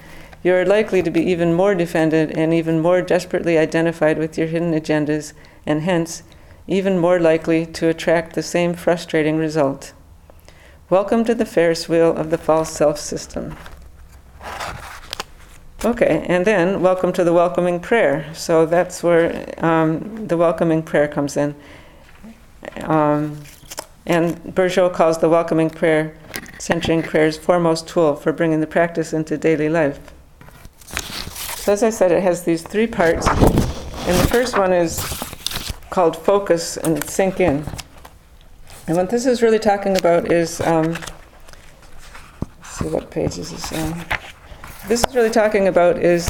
you 0.44 0.54
are 0.54 0.66
likely 0.66 1.02
to 1.02 1.10
be 1.10 1.22
even 1.32 1.54
more 1.54 1.74
defended 1.74 2.38
and 2.38 2.54
even 2.54 2.82
more 2.82 3.02
desperately 3.02 3.58
identified 3.58 4.18
with 4.18 4.38
your 4.38 4.48
hidden 4.48 4.74
agendas, 4.74 5.32
and 5.66 5.84
hence, 5.84 6.24
even 6.68 7.00
more 7.00 7.22
likely 7.22 7.66
to 7.68 7.88
attract 7.88 8.36
the 8.36 8.44
same 8.44 8.74
frustrating 8.74 9.38
result. 9.38 9.94
Welcome 10.90 11.24
to 11.24 11.34
the 11.34 11.46
Ferris 11.46 11.88
wheel 11.88 12.14
of 12.18 12.32
the 12.32 12.38
false 12.38 12.70
self 12.70 13.00
system. 13.00 13.56
Okay, 15.84 16.24
and 16.30 16.46
then 16.46 16.82
welcome 16.82 17.12
to 17.14 17.24
the 17.24 17.34
welcoming 17.34 17.80
prayer. 17.80 18.32
So 18.36 18.68
that's 18.68 19.02
where 19.02 19.52
um, 19.66 20.28
the 20.28 20.38
welcoming 20.38 20.84
prayer 20.84 21.08
comes 21.08 21.38
in. 21.38 21.56
Um, 22.84 23.42
and 24.06 24.36
Bourgeault 24.44 24.94
calls 24.94 25.18
the 25.18 25.28
welcoming 25.28 25.72
prayer 25.72 26.16
centering 26.60 27.02
prayer's 27.02 27.36
foremost 27.36 27.88
tool 27.88 28.16
for 28.16 28.32
bringing 28.32 28.60
the 28.60 28.68
practice 28.68 29.12
into 29.12 29.40
daily 29.40 29.70
life. 29.70 30.00
So, 31.56 31.74
as 31.74 31.82
I 31.82 31.90
said, 31.90 32.12
it 32.12 32.22
has 32.22 32.44
these 32.44 32.62
three 32.62 32.86
parts. 32.86 33.28
And 33.28 34.20
the 34.20 34.28
first 34.30 34.60
one 34.60 34.72
is 34.74 35.00
called 35.90 36.16
focus 36.16 36.78
and 36.78 37.04
sink 37.10 37.40
in. 37.40 37.66
And 38.86 38.98
what 38.98 39.10
this 39.10 39.26
is 39.26 39.42
really 39.42 39.58
talking 39.58 39.98
about 39.98 40.32
is 40.32 40.62
um, 40.62 40.96
see 42.64 42.86
what 42.86 43.10
page 43.10 43.40
is 43.40 43.50
this 43.50 43.74
on. 43.74 44.21
This 44.88 45.04
is 45.04 45.16
really 45.16 45.30
talking 45.30 45.68
about 45.68 45.98
is 46.00 46.28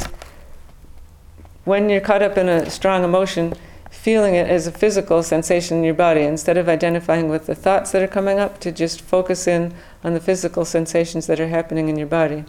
when 1.64 1.90
you're 1.90 2.02
caught 2.02 2.22
up 2.22 2.38
in 2.38 2.50
a 2.50 2.70
strong 2.70 3.06
emotion 3.06 3.54
feeling 3.90 4.36
it 4.36 4.50
as 4.50 4.68
a 4.68 4.72
physical 4.72 5.24
sensation 5.24 5.78
in 5.78 5.84
your 5.86 5.94
body 5.94 6.22
instead 6.22 6.58
of 6.58 6.68
identifying 6.68 7.30
with 7.30 7.46
the 7.46 7.56
thoughts 7.56 7.92
that 7.92 8.02
are 8.02 8.08
coming 8.08 8.40
up 8.40 8.60
to 8.60 8.72
just 8.72 9.00
focus 9.00 9.48
in 9.48 9.74
on 10.04 10.14
the 10.14 10.20
physical 10.20 10.66
sensations 10.66 11.28
that 11.28 11.40
are 11.40 11.48
happening 11.48 11.88
in 11.88 11.98
your 11.98 12.08
body. 12.08 12.44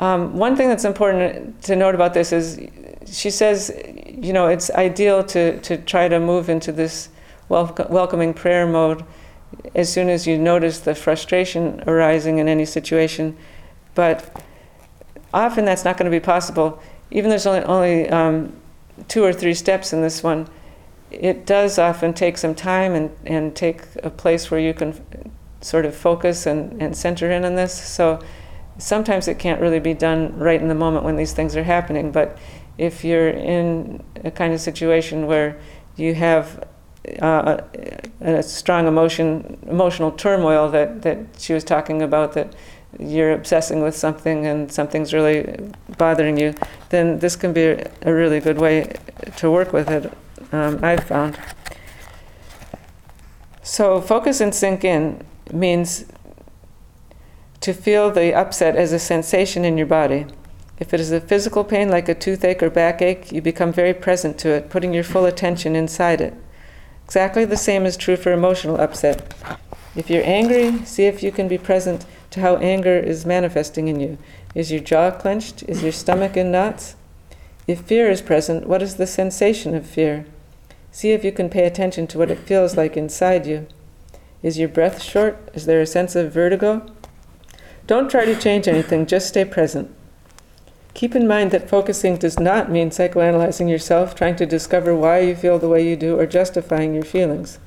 Um, 0.00 0.36
one 0.36 0.56
thing 0.56 0.68
that's 0.68 0.84
important 0.84 1.62
to 1.62 1.76
note 1.76 1.94
about 1.94 2.12
this 2.12 2.32
is 2.32 2.58
she 3.06 3.30
says, 3.30 3.72
you 4.06 4.32
know, 4.32 4.48
it's 4.48 4.68
ideal 4.70 5.22
to, 5.24 5.60
to 5.60 5.76
try 5.76 6.08
to 6.08 6.18
move 6.18 6.48
into 6.48 6.72
this 6.72 7.08
wel- 7.48 7.74
welcoming 7.88 8.34
prayer 8.34 8.66
mode 8.66 9.04
as 9.76 9.92
soon 9.92 10.08
as 10.08 10.26
you 10.26 10.36
notice 10.36 10.80
the 10.80 10.94
frustration 10.94 11.84
arising 11.86 12.38
in 12.38 12.48
any 12.48 12.64
situation. 12.64 13.36
But 13.94 14.42
often 15.32 15.64
that's 15.64 15.84
not 15.84 15.96
going 15.96 16.10
to 16.10 16.16
be 16.16 16.24
possible. 16.24 16.82
Even 17.10 17.30
there's 17.30 17.46
only, 17.46 17.62
only 17.62 18.08
um, 18.08 18.56
two 19.08 19.24
or 19.24 19.32
three 19.32 19.54
steps 19.54 19.92
in 19.92 20.02
this 20.02 20.22
one, 20.22 20.48
it 21.10 21.46
does 21.46 21.78
often 21.78 22.12
take 22.12 22.38
some 22.38 22.54
time 22.54 22.92
and, 22.94 23.10
and 23.24 23.54
take 23.54 23.82
a 24.02 24.10
place 24.10 24.50
where 24.50 24.60
you 24.60 24.74
can 24.74 25.00
sort 25.60 25.86
of 25.86 25.94
focus 25.94 26.46
and, 26.46 26.80
and 26.82 26.96
center 26.96 27.30
in 27.30 27.44
on 27.44 27.54
this. 27.54 27.72
So 27.72 28.20
sometimes 28.78 29.28
it 29.28 29.38
can't 29.38 29.60
really 29.60 29.80
be 29.80 29.94
done 29.94 30.38
right 30.38 30.60
in 30.60 30.68
the 30.68 30.74
moment 30.74 31.04
when 31.04 31.16
these 31.16 31.32
things 31.32 31.56
are 31.56 31.62
happening. 31.62 32.12
But 32.12 32.36
if 32.78 33.04
you're 33.04 33.28
in 33.28 34.02
a 34.24 34.30
kind 34.30 34.52
of 34.52 34.60
situation 34.60 35.26
where 35.26 35.58
you 35.96 36.14
have 36.14 36.66
uh, 37.22 37.60
a, 38.20 38.34
a 38.34 38.42
strong 38.42 38.86
emotion, 38.86 39.58
emotional 39.68 40.10
turmoil 40.10 40.70
that, 40.70 41.02
that 41.02 41.18
she 41.38 41.52
was 41.52 41.62
talking 41.62 42.02
about, 42.02 42.32
that 42.32 42.54
you're 42.98 43.32
obsessing 43.32 43.82
with 43.82 43.96
something 43.96 44.46
and 44.46 44.70
something's 44.70 45.12
really 45.12 45.72
bothering 45.98 46.38
you, 46.38 46.54
then 46.90 47.18
this 47.18 47.36
can 47.36 47.52
be 47.52 47.64
a, 48.02 48.14
really 48.14 48.40
good 48.40 48.58
way 48.58 48.92
to 49.36 49.50
work 49.50 49.72
with 49.72 49.90
it, 49.90 50.12
um, 50.52 50.78
I've 50.82 51.04
found. 51.04 51.38
So, 53.62 54.00
focus 54.00 54.40
and 54.40 54.54
sink 54.54 54.84
in 54.84 55.24
means 55.52 56.04
to 57.60 57.72
feel 57.72 58.10
the 58.10 58.34
upset 58.34 58.76
as 58.76 58.92
a 58.92 58.98
sensation 58.98 59.64
in 59.64 59.78
your 59.78 59.86
body. 59.86 60.26
If 60.78 60.92
it 60.92 61.00
is 61.00 61.12
a 61.12 61.20
physical 61.20 61.64
pain 61.64 61.88
like 61.88 62.08
a 62.08 62.14
toothache 62.14 62.62
or 62.62 62.68
backache, 62.68 63.32
you 63.32 63.40
become 63.40 63.72
very 63.72 63.94
present 63.94 64.38
to 64.40 64.50
it, 64.50 64.68
putting 64.68 64.92
your 64.92 65.04
full 65.04 65.24
attention 65.24 65.74
inside 65.74 66.20
it. 66.20 66.34
Exactly 67.04 67.44
the 67.44 67.56
same 67.56 67.86
is 67.86 67.96
true 67.96 68.16
for 68.16 68.32
emotional 68.32 68.80
upset. 68.80 69.34
If 69.94 70.10
you're 70.10 70.24
angry, 70.24 70.84
see 70.84 71.04
if 71.04 71.22
you 71.22 71.30
can 71.30 71.48
be 71.48 71.58
present 71.58 72.04
to 72.34 72.40
how 72.40 72.56
anger 72.56 72.98
is 72.98 73.24
manifesting 73.24 73.88
in 73.88 74.00
you. 74.00 74.18
Is 74.54 74.70
your 74.70 74.80
jaw 74.80 75.12
clenched? 75.12 75.62
Is 75.68 75.82
your 75.82 75.92
stomach 75.92 76.36
in 76.36 76.50
knots? 76.50 76.96
If 77.66 77.80
fear 77.80 78.10
is 78.10 78.20
present, 78.20 78.66
what 78.66 78.82
is 78.82 78.96
the 78.96 79.06
sensation 79.06 79.74
of 79.74 79.86
fear? 79.86 80.26
See 80.90 81.12
if 81.12 81.24
you 81.24 81.32
can 81.32 81.48
pay 81.48 81.64
attention 81.64 82.06
to 82.08 82.18
what 82.18 82.30
it 82.30 82.40
feels 82.40 82.76
like 82.76 82.96
inside 82.96 83.46
you. 83.46 83.66
Is 84.42 84.58
your 84.58 84.68
breath 84.68 85.00
short? 85.00 85.48
Is 85.54 85.66
there 85.66 85.80
a 85.80 85.86
sense 85.86 86.16
of 86.16 86.32
vertigo? 86.32 86.84
Don't 87.86 88.10
try 88.10 88.24
to 88.24 88.38
change 88.38 88.66
anything, 88.66 89.06
just 89.06 89.28
stay 89.28 89.44
present. 89.44 89.94
Keep 90.92 91.14
in 91.14 91.28
mind 91.28 91.52
that 91.52 91.68
focusing 91.68 92.16
does 92.16 92.38
not 92.38 92.70
mean 92.70 92.90
psychoanalyzing 92.90 93.70
yourself, 93.70 94.14
trying 94.14 94.36
to 94.36 94.46
discover 94.46 94.94
why 94.94 95.20
you 95.20 95.36
feel 95.36 95.58
the 95.58 95.68
way 95.68 95.86
you 95.86 95.96
do, 95.96 96.18
or 96.18 96.26
justifying 96.26 96.94
your 96.94 97.04
feelings. 97.04 97.58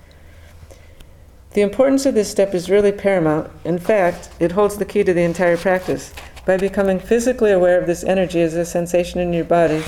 The 1.58 1.64
importance 1.64 2.06
of 2.06 2.14
this 2.14 2.30
step 2.30 2.54
is 2.54 2.70
really 2.70 2.92
paramount. 2.92 3.50
In 3.66 3.80
fact, 3.80 4.30
it 4.40 4.52
holds 4.52 4.78
the 4.78 4.86
key 4.86 5.04
to 5.04 5.12
the 5.12 5.24
entire 5.24 5.58
practice. 5.58 6.14
By 6.46 6.56
becoming 6.56 7.00
physically 7.00 7.52
aware 7.52 7.80
of 7.82 7.88
this 7.88 8.04
energy 8.04 8.42
as 8.42 8.54
a 8.54 8.64
sensation 8.64 9.20
in 9.20 9.34
your 9.34 9.44
body, 9.44 9.84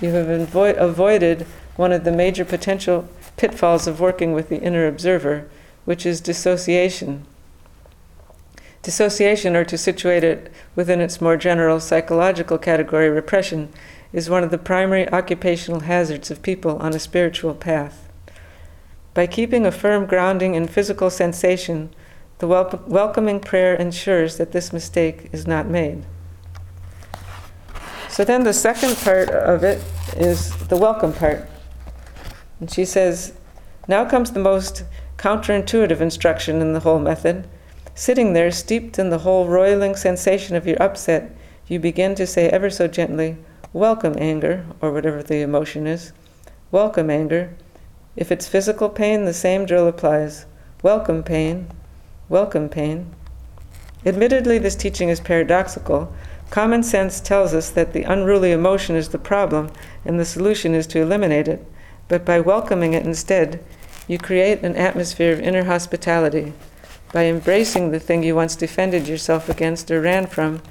you 0.00 0.10
have 0.10 0.26
avo- 0.26 0.76
avoided 0.76 1.46
one 1.76 1.92
of 1.92 2.02
the 2.02 2.10
major 2.10 2.44
potential 2.44 3.08
pitfalls 3.36 3.86
of 3.86 4.00
working 4.00 4.32
with 4.32 4.48
the 4.48 4.60
inner 4.60 4.88
observer, 4.88 5.48
which 5.84 6.04
is 6.04 6.20
dissociation. 6.20 7.24
Dissociation, 8.82 9.54
or 9.54 9.64
to 9.64 9.78
situate 9.78 10.24
it 10.24 10.50
within 10.74 11.00
its 11.00 11.20
more 11.20 11.36
general 11.36 11.78
psychological 11.78 12.58
category, 12.58 13.08
repression, 13.08 13.68
is 14.12 14.28
one 14.28 14.42
of 14.42 14.50
the 14.50 14.58
primary 14.58 15.08
occupational 15.10 15.82
hazards 15.82 16.32
of 16.32 16.42
people 16.42 16.78
on 16.78 16.94
a 16.94 16.98
spiritual 16.98 17.54
path. 17.54 18.08
By 19.14 19.26
keeping 19.26 19.66
a 19.66 19.72
firm 19.72 20.06
grounding 20.06 20.54
in 20.54 20.68
physical 20.68 21.10
sensation, 21.10 21.90
The 22.42 22.48
wel- 22.48 22.82
welcoming 22.88 23.38
prayer 23.38 23.72
ensures 23.72 24.36
that 24.38 24.50
this 24.50 24.72
mistake 24.72 25.28
is 25.30 25.46
not 25.46 25.68
made. 25.68 26.02
So 28.08 28.24
then 28.24 28.42
the 28.42 28.52
second 28.52 28.96
part 28.96 29.28
of 29.30 29.62
it 29.62 29.80
is 30.16 30.50
the 30.66 30.76
welcome 30.76 31.12
part. 31.12 31.48
And 32.58 32.68
she 32.68 32.84
says, 32.84 33.34
Now 33.86 34.04
comes 34.04 34.32
the 34.32 34.40
most 34.40 34.82
counterintuitive 35.18 36.00
instruction 36.00 36.60
in 36.60 36.72
the 36.72 36.80
whole 36.80 36.98
method. 36.98 37.46
Sitting 37.94 38.32
there, 38.32 38.50
steeped 38.50 38.98
in 38.98 39.10
the 39.10 39.18
whole 39.18 39.46
roiling 39.46 39.94
sensation 39.94 40.56
of 40.56 40.66
your 40.66 40.82
upset, 40.82 41.30
you 41.68 41.78
begin 41.78 42.16
to 42.16 42.26
say 42.26 42.48
ever 42.48 42.70
so 42.70 42.88
gently, 42.88 43.36
Welcome, 43.72 44.16
anger, 44.18 44.66
or 44.80 44.90
whatever 44.90 45.22
the 45.22 45.42
emotion 45.42 45.86
is. 45.86 46.12
Welcome, 46.72 47.08
anger. 47.08 47.54
If 48.16 48.30
it's 48.30 48.48
physical 48.48 48.88
pain, 48.88 49.24
the 49.24 49.32
same 49.32 49.64
drill 49.64 49.88
applies. 49.88 50.46
Welcome, 50.82 51.22
pain. 51.22 51.68
Welcome, 52.28 52.68
pain. 52.68 53.14
Admittedly, 54.04 54.58
this 54.58 54.76
teaching 54.76 55.08
is 55.08 55.20
paradoxical. 55.20 56.12
Common 56.50 56.82
sense 56.82 57.20
tells 57.20 57.54
us 57.54 57.70
that 57.70 57.92
the 57.92 58.02
unruly 58.02 58.52
emotion 58.52 58.96
is 58.96 59.08
the 59.08 59.18
problem 59.18 59.70
and 60.04 60.20
the 60.20 60.24
solution 60.24 60.74
is 60.74 60.86
to 60.88 61.00
eliminate 61.00 61.48
it. 61.48 61.64
But 62.08 62.24
by 62.24 62.40
welcoming 62.40 62.92
it 62.94 63.06
instead, 63.06 63.64
you 64.06 64.18
create 64.18 64.62
an 64.62 64.76
atmosphere 64.76 65.32
of 65.32 65.40
inner 65.40 65.64
hospitality. 65.64 66.52
By 67.12 67.26
embracing 67.26 67.90
the 67.90 68.00
thing 68.00 68.22
you 68.22 68.34
once 68.34 68.56
defended 68.56 69.08
yourself 69.08 69.48
against 69.48 69.90
or 69.90 70.00
ran 70.00 70.26
from, 70.26 70.62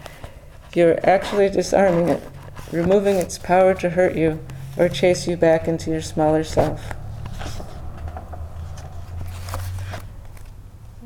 you're 0.73 0.99
actually 1.07 1.49
disarming 1.49 2.09
it 2.09 2.23
removing 2.71 3.17
its 3.17 3.37
power 3.37 3.73
to 3.73 3.89
hurt 3.89 4.15
you 4.15 4.39
or 4.77 4.87
chase 4.87 5.27
you 5.27 5.35
back 5.35 5.67
into 5.67 5.91
your 5.91 6.01
smaller 6.01 6.43
self. 6.43 6.93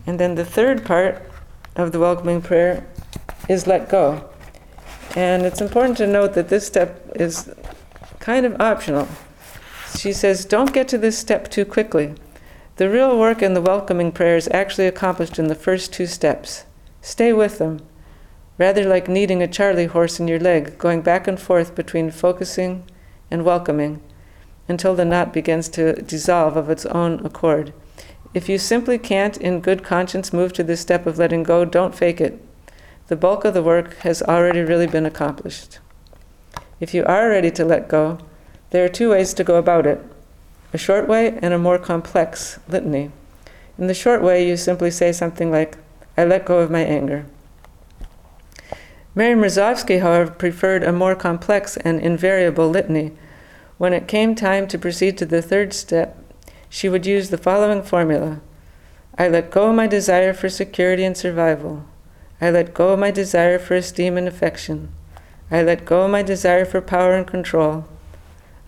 And 0.08 0.20
then 0.20 0.36
the 0.36 0.46
third 0.46 0.86
part 0.86 1.22
of 1.76 1.92
the 1.92 2.00
welcoming 2.00 2.42
prayer 2.42 2.86
is 3.50 3.68
let 3.68 3.90
go. 3.90 4.30
And 5.16 5.44
it's 5.44 5.62
important 5.62 5.98
to 5.98 6.08
note 6.08 6.34
that 6.34 6.50
this 6.50 6.68
step 6.68 7.12
is 7.16 7.54
kind 8.20 8.46
of 8.46 8.60
optional. 8.60 9.08
She 9.98 10.14
says, 10.14 10.46
don't 10.46 10.74
get 10.74 10.88
to 10.90 10.98
this 10.98 11.18
step 11.18 11.50
too 11.50 11.66
quickly. 11.66 12.16
The 12.78 12.90
real 12.90 13.18
work 13.18 13.42
in 13.42 13.54
the 13.54 13.62
welcoming 13.62 14.12
prayer 14.12 14.36
is 14.36 14.50
actually 14.52 14.88
accomplished 14.88 15.40
in 15.40 15.48
the 15.48 15.56
first 15.56 15.94
two 15.94 16.06
steps. 16.06 16.66
Stay 17.02 17.32
with 17.32 17.58
them 17.58 17.82
rather 18.58 18.86
like 18.86 19.08
kneading 19.08 19.42
a 19.42 19.48
charley 19.48 19.86
horse 19.86 20.20
in 20.20 20.28
your 20.28 20.40
leg, 20.40 20.78
going 20.78 21.02
back 21.02 21.28
and 21.28 21.40
forth 21.40 21.76
between 21.76 22.10
focusing 22.12 22.84
and 23.30 23.44
welcoming 23.44 24.02
until 24.68 24.96
the 24.96 25.06
knot 25.06 25.34
begins 25.34 25.70
to 25.70 26.02
dissolve 26.02 26.56
of 26.56 26.70
its 26.70 26.86
own 26.88 27.24
accord. 27.26 27.74
If 28.36 28.50
you 28.50 28.58
simply 28.58 28.98
can't, 28.98 29.38
in 29.38 29.62
good 29.62 29.82
conscience, 29.82 30.34
move 30.34 30.52
to 30.54 30.64
this 30.64 30.82
step 30.82 31.06
of 31.06 31.18
letting 31.18 31.44
go, 31.44 31.64
don't 31.64 31.96
fake 31.96 32.20
it. 32.20 32.38
The 33.08 33.16
bulk 33.16 33.46
of 33.46 33.54
the 33.54 33.64
work 33.64 33.96
has 34.00 34.22
already 34.22 34.60
really 34.60 34.88
been 34.88 35.06
accomplished. 35.06 35.80
If 36.82 36.94
you 36.94 37.06
are 37.06 37.30
ready 37.30 37.50
to 37.52 37.64
let 37.64 37.88
go, 37.88 38.18
there 38.72 38.84
are 38.84 38.90
two 38.90 39.12
ways 39.12 39.34
to 39.36 39.46
go 39.46 39.56
about 39.56 39.88
it 39.88 40.04
a 40.74 40.78
short 40.78 41.08
way 41.08 41.40
and 41.42 41.54
a 41.54 41.58
more 41.58 41.80
complex 41.80 42.60
litany. 42.68 43.10
In 43.78 43.88
the 43.88 43.94
short 43.94 44.22
way, 44.22 44.46
you 44.46 44.58
simply 44.58 44.92
say 44.92 45.14
something 45.14 45.50
like, 45.50 45.78
I 46.18 46.26
let 46.26 46.44
go 46.44 46.60
of 46.60 46.70
my 46.70 46.82
anger. 46.82 47.26
Mary 49.16 49.34
Mrozowski, 49.34 50.02
however, 50.02 50.30
preferred 50.30 50.84
a 50.84 50.92
more 50.92 51.16
complex 51.16 51.78
and 51.78 52.02
invariable 52.02 52.70
litany. 52.70 53.14
When 53.78 53.94
it 53.94 54.10
came 54.10 54.36
time 54.36 54.68
to 54.68 54.78
proceed 54.78 55.18
to 55.20 55.26
the 55.26 55.42
third 55.42 55.74
step, 55.74 56.22
she 56.76 56.90
would 56.90 57.06
use 57.06 57.30
the 57.30 57.38
following 57.38 57.82
formula 57.82 58.42
I 59.18 59.30
let 59.30 59.50
go 59.50 59.70
of 59.70 59.76
my 59.76 59.88
desire 59.88 60.34
for 60.34 60.50
security 60.50 61.06
and 61.06 61.16
survival. 61.16 61.86
I 62.42 62.50
let 62.50 62.74
go 62.74 62.90
of 62.90 63.00
my 63.00 63.12
desire 63.12 63.58
for 63.58 63.76
esteem 63.76 64.18
and 64.18 64.28
affection. 64.28 64.90
I 65.50 65.64
let 65.64 65.86
go 65.86 66.02
of 66.02 66.12
my 66.12 66.22
desire 66.22 66.66
for 66.66 66.82
power 66.82 67.14
and 67.14 67.26
control. 67.26 67.86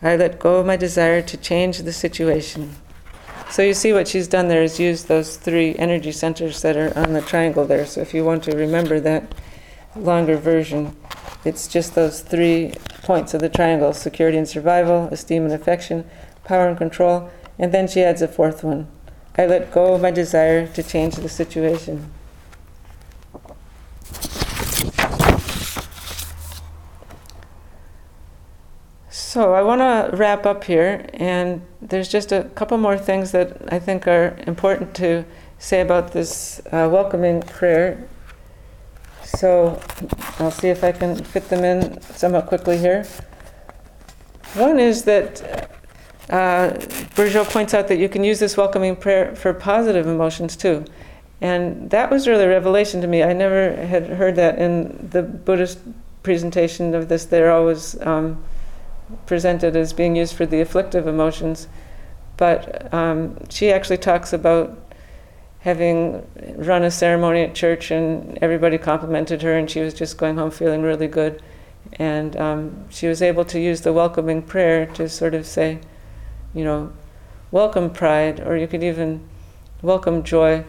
I 0.02 0.16
let 0.16 0.40
go 0.40 0.56
of 0.56 0.66
my 0.66 0.78
desire 0.78 1.22
to 1.22 1.36
change 1.36 1.80
the 1.80 1.92
situation. 1.92 2.78
So 3.50 3.62
you 3.62 3.74
see 3.74 3.92
what 3.92 4.08
she's 4.08 4.30
done 4.30 4.48
there 4.48 4.64
is 4.64 4.80
use 4.80 5.04
those 5.04 5.36
three 5.36 5.76
energy 5.76 6.14
centers 6.14 6.62
that 6.62 6.78
are 6.78 6.98
on 6.98 7.12
the 7.12 7.22
triangle 7.22 7.66
there. 7.66 7.86
So 7.86 8.00
if 8.00 8.14
you 8.14 8.24
want 8.24 8.42
to 8.46 8.56
remember 8.56 9.02
that, 9.02 9.36
longer 9.98 10.38
version. 10.38 10.96
It's 11.44 11.68
just 11.68 11.94
those 11.94 12.22
three 12.22 12.72
points 13.04 13.34
of 13.34 13.42
the 13.42 13.50
triangle 13.50 13.92
security 13.92 14.38
and 14.38 14.48
survival, 14.48 15.10
esteem 15.12 15.44
and 15.44 15.54
affection, 15.54 16.10
power 16.46 16.70
and 16.70 16.78
control, 16.78 17.30
and 17.60 17.72
then 17.72 17.88
she 17.88 18.04
adds 18.04 18.22
a 18.22 18.28
fourth 18.28 18.64
one. 18.64 18.88
I 19.38 19.46
let 19.46 19.72
go 19.72 19.94
of 19.94 20.02
my 20.02 20.12
desire 20.12 20.68
to 20.68 20.84
change 20.84 21.16
the 21.16 21.30
situation. 21.30 22.12
So 29.10 29.54
I 29.54 29.62
want 29.62 29.82
to 29.82 30.18
wrap 30.18 30.46
up 30.46 30.64
here, 30.64 31.08
and 31.14 31.62
there's 31.82 32.08
just 32.08 32.32
a 32.32 32.46
couple 32.56 32.78
more 32.78 32.98
things 32.98 33.32
that 33.32 33.72
I 33.72 33.78
think 33.78 34.08
are 34.08 34.36
important 34.48 34.96
to 34.96 35.26
say 35.60 35.82
about 35.82 36.14
this 36.14 36.60
uh, 36.72 36.90
welcoming 36.92 37.42
prayer 37.42 38.08
so 39.36 39.80
I'll 40.40 40.52
see 40.52 40.70
if 40.70 40.84
I 40.84 40.92
can 40.92 41.16
fit 41.24 41.50
them 41.50 41.64
in 41.64 42.02
somewhat 42.02 42.48
quickly 42.48 42.78
here. 42.78 43.06
One 44.56 44.80
is 44.80 45.04
that 45.04 45.70
uh, 46.30 46.72
points 47.16 47.74
out 47.74 47.88
that 47.88 47.98
you 47.98 48.10
can 48.10 48.24
use 48.24 48.40
this 48.40 48.58
welcoming 48.58 48.96
prayer 48.96 49.36
for 49.36 49.54
positive 49.54 50.08
emotions 50.08 50.56
too. 50.56 50.86
And 51.40 51.90
that 51.92 52.10
was 52.10 52.28
really 52.28 52.46
a 52.46 52.50
revelation 52.50 53.02
to 53.02 53.08
me. 53.08 53.24
I 53.24 53.34
never 53.34 53.76
had 53.76 54.08
heard 54.08 54.36
that 54.36 54.58
in 54.58 55.10
the 55.12 55.22
Buddhist 55.22 55.80
presentation 56.24 56.96
of 56.96 57.10
this. 57.10 57.26
They're 57.26 57.52
always 57.52 58.00
um, 58.02 58.44
presented 59.26 59.76
as 59.76 59.94
being 59.94 60.16
used 60.16 60.36
for 60.36 60.46
the 60.46 60.62
afflictive 60.62 61.08
emotions. 61.08 61.68
But 62.38 62.94
um, 62.94 63.38
she 63.50 63.72
actually 63.72 63.98
talks 63.98 64.34
about 64.34 64.78
having 65.60 66.26
run 66.56 66.84
a 66.84 66.92
ceremony 66.92 67.42
at 67.42 67.56
church 67.56 67.92
and 67.92 68.38
everybody 68.42 68.78
complimented 68.78 69.42
her 69.42 69.58
and 69.58 69.70
she 69.70 69.80
was 69.82 69.94
just 69.94 70.18
going 70.18 70.38
home 70.38 70.52
feeling 70.52 70.82
really 70.82 71.08
good. 71.08 71.42
And 71.94 72.36
um, 72.38 72.90
she 72.90 73.08
was 73.08 73.22
able 73.22 73.46
to 73.46 73.60
use 73.60 73.82
the 73.82 73.94
welcoming 73.94 74.42
prayer 74.42 74.86
to 74.88 75.08
sort 75.08 75.34
of 75.34 75.46
say, 75.46 75.80
you 76.58 76.64
know, 76.64 76.92
welcome 77.52 77.90
pride, 77.90 78.40
or 78.40 78.58
you 78.58 78.68
could 78.68 78.84
even 78.84 79.22
welcome 79.82 80.24
joy. 80.24 80.66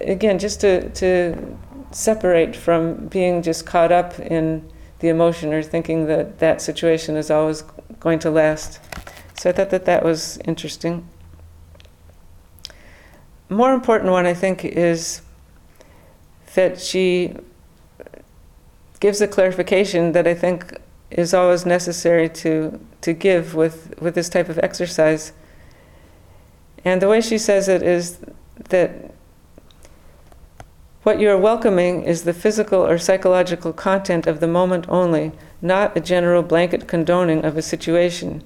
Again, 0.00 0.38
just 0.38 0.60
to, 0.60 0.90
to 0.90 1.56
separate 1.92 2.56
from 2.56 3.06
being 3.06 3.42
just 3.42 3.66
caught 3.66 3.92
up 3.92 4.18
in 4.18 4.68
the 4.98 5.08
emotion 5.08 5.52
or 5.52 5.62
thinking 5.62 6.06
that 6.06 6.38
that 6.40 6.60
situation 6.60 7.16
is 7.16 7.30
always 7.30 7.62
going 8.00 8.18
to 8.18 8.30
last. 8.30 8.80
So 9.38 9.48
I 9.50 9.52
thought 9.52 9.70
that 9.70 9.86
that 9.86 10.04
was 10.04 10.38
interesting 10.44 11.08
more 13.50 13.74
important 13.74 14.12
one, 14.12 14.26
I 14.26 14.34
think, 14.34 14.64
is 14.64 15.22
that 16.54 16.80
she 16.80 17.34
gives 19.00 19.20
a 19.20 19.28
clarification 19.28 20.12
that 20.12 20.26
I 20.26 20.34
think 20.34 20.78
is 21.10 21.34
always 21.34 21.66
necessary 21.66 22.28
to, 22.28 22.80
to 23.00 23.12
give 23.12 23.54
with, 23.54 23.94
with 24.00 24.14
this 24.14 24.28
type 24.28 24.48
of 24.48 24.58
exercise. 24.58 25.32
And 26.84 27.02
the 27.02 27.08
way 27.08 27.20
she 27.20 27.38
says 27.38 27.68
it 27.68 27.82
is 27.82 28.18
that 28.68 29.12
what 31.02 31.18
you're 31.18 31.38
welcoming 31.38 32.02
is 32.02 32.24
the 32.24 32.34
physical 32.34 32.86
or 32.86 32.98
psychological 32.98 33.72
content 33.72 34.26
of 34.26 34.40
the 34.40 34.46
moment 34.46 34.86
only, 34.88 35.32
not 35.60 35.96
a 35.96 36.00
general 36.00 36.42
blanket 36.42 36.86
condoning 36.86 37.44
of 37.44 37.56
a 37.56 37.62
situation. 37.62 38.44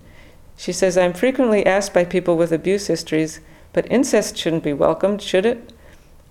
She 0.57 0.73
says, 0.73 0.97
I'm 0.97 1.13
frequently 1.13 1.67
asked 1.67 1.93
by 1.93 2.05
people 2.05 2.37
with 2.37 2.53
abuse 2.53 2.87
histories 2.87 3.41
but 3.75 3.91
incest 3.91 4.39
shouldn't 4.39 4.63
be 4.63 4.73
welcomed, 4.73 5.21
should 5.21 5.45
it? 5.45 5.73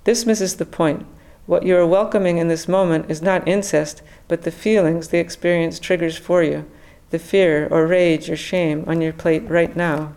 This 0.06 0.26
misses 0.26 0.56
the 0.56 0.66
point. 0.66 1.06
What 1.46 1.64
you 1.64 1.76
are 1.78 1.86
welcoming 1.86 2.38
in 2.38 2.48
this 2.48 2.68
moment 2.68 3.10
is 3.10 3.22
not 3.22 3.48
incest, 3.48 4.02
but 4.28 4.44
the 4.44 4.52
feelings 4.52 5.10
the 5.10 5.20
experience 5.20 5.80
triggers 5.80 6.18
for 6.18 6.42
you, 6.42 6.66
the 7.10 7.20
fear 7.20 7.68
or 7.70 7.86
rage 7.86 8.30
or 8.30 8.38
shame 8.38 8.86
on 8.88 9.02
your 9.02 9.14
plate 9.14 9.44
right 9.50 9.76
now. 9.76 10.14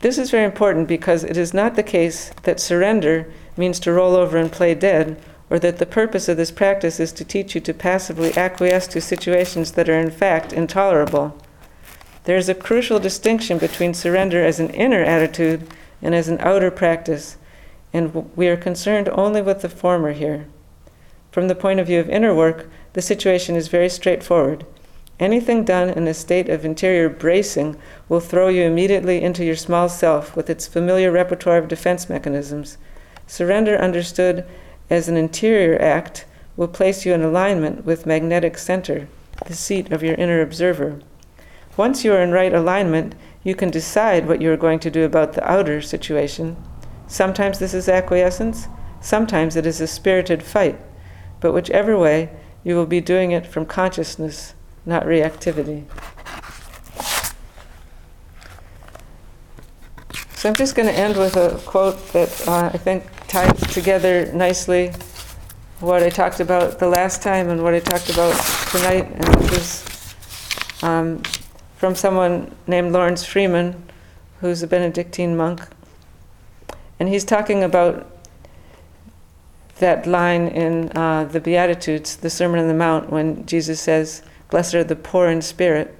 This 0.00 0.18
is 0.18 0.32
very 0.32 0.44
important 0.44 0.88
because 0.88 1.22
it 1.22 1.36
is 1.36 1.54
not 1.54 1.76
the 1.76 1.84
case 1.84 2.32
that 2.42 2.58
surrender 2.58 3.32
means 3.56 3.78
to 3.80 3.92
roll 3.92 4.16
over 4.16 4.36
and 4.36 4.50
play 4.50 4.74
dead, 4.74 5.22
or 5.48 5.60
that 5.60 5.78
the 5.78 5.86
purpose 5.86 6.28
of 6.28 6.36
this 6.36 6.50
practice 6.50 6.98
is 6.98 7.12
to 7.12 7.24
teach 7.24 7.54
you 7.54 7.60
to 7.60 7.72
passively 7.72 8.36
acquiesce 8.36 8.88
to 8.88 9.00
situations 9.00 9.72
that 9.72 9.88
are 9.88 10.00
in 10.00 10.10
fact 10.10 10.52
intolerable. 10.52 11.38
There 12.24 12.36
is 12.36 12.48
a 12.48 12.54
crucial 12.54 12.98
distinction 12.98 13.58
between 13.58 13.94
surrender 13.94 14.44
as 14.44 14.58
an 14.58 14.70
inner 14.70 15.04
attitude 15.04 15.68
and 16.00 16.14
as 16.14 16.28
an 16.28 16.38
outer 16.40 16.72
practice, 16.72 17.36
and 17.92 18.30
we 18.36 18.48
are 18.48 18.56
concerned 18.56 19.08
only 19.10 19.42
with 19.42 19.62
the 19.62 19.68
former 19.68 20.12
here. 20.12 20.46
From 21.30 21.48
the 21.48 21.54
point 21.54 21.80
of 21.80 21.86
view 21.86 22.00
of 22.00 22.10
inner 22.10 22.34
work, 22.34 22.68
the 22.92 23.02
situation 23.02 23.56
is 23.56 23.68
very 23.68 23.88
straightforward. 23.88 24.66
Anything 25.20 25.64
done 25.64 25.88
in 25.88 26.08
a 26.08 26.14
state 26.14 26.48
of 26.48 26.64
interior 26.64 27.08
bracing 27.08 27.76
will 28.08 28.20
throw 28.20 28.48
you 28.48 28.62
immediately 28.62 29.22
into 29.22 29.44
your 29.44 29.56
small 29.56 29.88
self 29.88 30.34
with 30.34 30.50
its 30.50 30.66
familiar 30.66 31.12
repertoire 31.12 31.58
of 31.58 31.68
defense 31.68 32.08
mechanisms. 32.08 32.76
Surrender, 33.26 33.78
understood 33.78 34.44
as 34.90 35.08
an 35.08 35.16
interior 35.16 35.80
act, 35.80 36.24
will 36.56 36.68
place 36.68 37.06
you 37.06 37.14
in 37.14 37.22
alignment 37.22 37.84
with 37.84 38.04
magnetic 38.04 38.58
center, 38.58 39.08
the 39.46 39.54
seat 39.54 39.90
of 39.92 40.02
your 40.02 40.14
inner 40.16 40.42
observer. 40.42 41.00
Once 41.76 42.04
you 42.04 42.12
are 42.12 42.20
in 42.20 42.30
right 42.30 42.52
alignment, 42.52 43.14
you 43.44 43.54
can 43.54 43.70
decide 43.70 44.28
what 44.28 44.42
you 44.42 44.52
are 44.52 44.56
going 44.56 44.78
to 44.78 44.90
do 44.90 45.04
about 45.04 45.32
the 45.32 45.50
outer 45.50 45.80
situation. 45.80 46.56
Sometimes 47.12 47.58
this 47.58 47.74
is 47.74 47.90
acquiescence, 47.90 48.68
sometimes 49.02 49.54
it 49.54 49.66
is 49.66 49.82
a 49.82 49.86
spirited 49.86 50.42
fight, 50.42 50.80
but 51.40 51.52
whichever 51.52 51.98
way, 51.98 52.30
you 52.64 52.74
will 52.74 52.86
be 52.86 53.02
doing 53.02 53.32
it 53.32 53.46
from 53.46 53.66
consciousness 53.66 54.54
not 54.86 55.04
reactivity. 55.04 55.84
So 60.36 60.48
I'm 60.48 60.54
just 60.54 60.74
going 60.74 60.88
to 60.88 60.94
end 60.94 61.18
with 61.18 61.36
a 61.36 61.60
quote 61.66 61.98
that 62.14 62.48
uh, 62.48 62.70
I 62.72 62.78
think 62.78 63.04
ties 63.28 63.60
together 63.74 64.32
nicely 64.32 64.90
what 65.80 66.02
I 66.02 66.08
talked 66.08 66.40
about 66.40 66.78
the 66.78 66.88
last 66.88 67.20
time 67.20 67.50
and 67.50 67.62
what 67.62 67.74
I 67.74 67.80
talked 67.80 68.08
about 68.08 68.34
tonight, 68.70 69.04
and 69.12 69.34
this 69.50 69.84
is 69.84 70.82
um, 70.82 71.22
from 71.76 71.94
someone 71.94 72.56
named 72.66 72.92
Laurence 72.92 73.22
Freeman, 73.22 73.82
who's 74.40 74.62
a 74.62 74.66
Benedictine 74.66 75.36
monk, 75.36 75.60
and 77.02 77.08
he's 77.08 77.24
talking 77.24 77.64
about 77.64 78.08
that 79.78 80.06
line 80.06 80.46
in 80.46 80.96
uh, 80.96 81.24
the 81.24 81.40
Beatitudes, 81.40 82.14
the 82.14 82.30
Sermon 82.30 82.60
on 82.60 82.68
the 82.68 82.74
Mount, 82.74 83.10
when 83.10 83.44
Jesus 83.44 83.80
says, 83.80 84.22
Blessed 84.50 84.76
are 84.76 84.84
the 84.84 84.94
poor 84.94 85.28
in 85.28 85.42
spirit. 85.42 85.98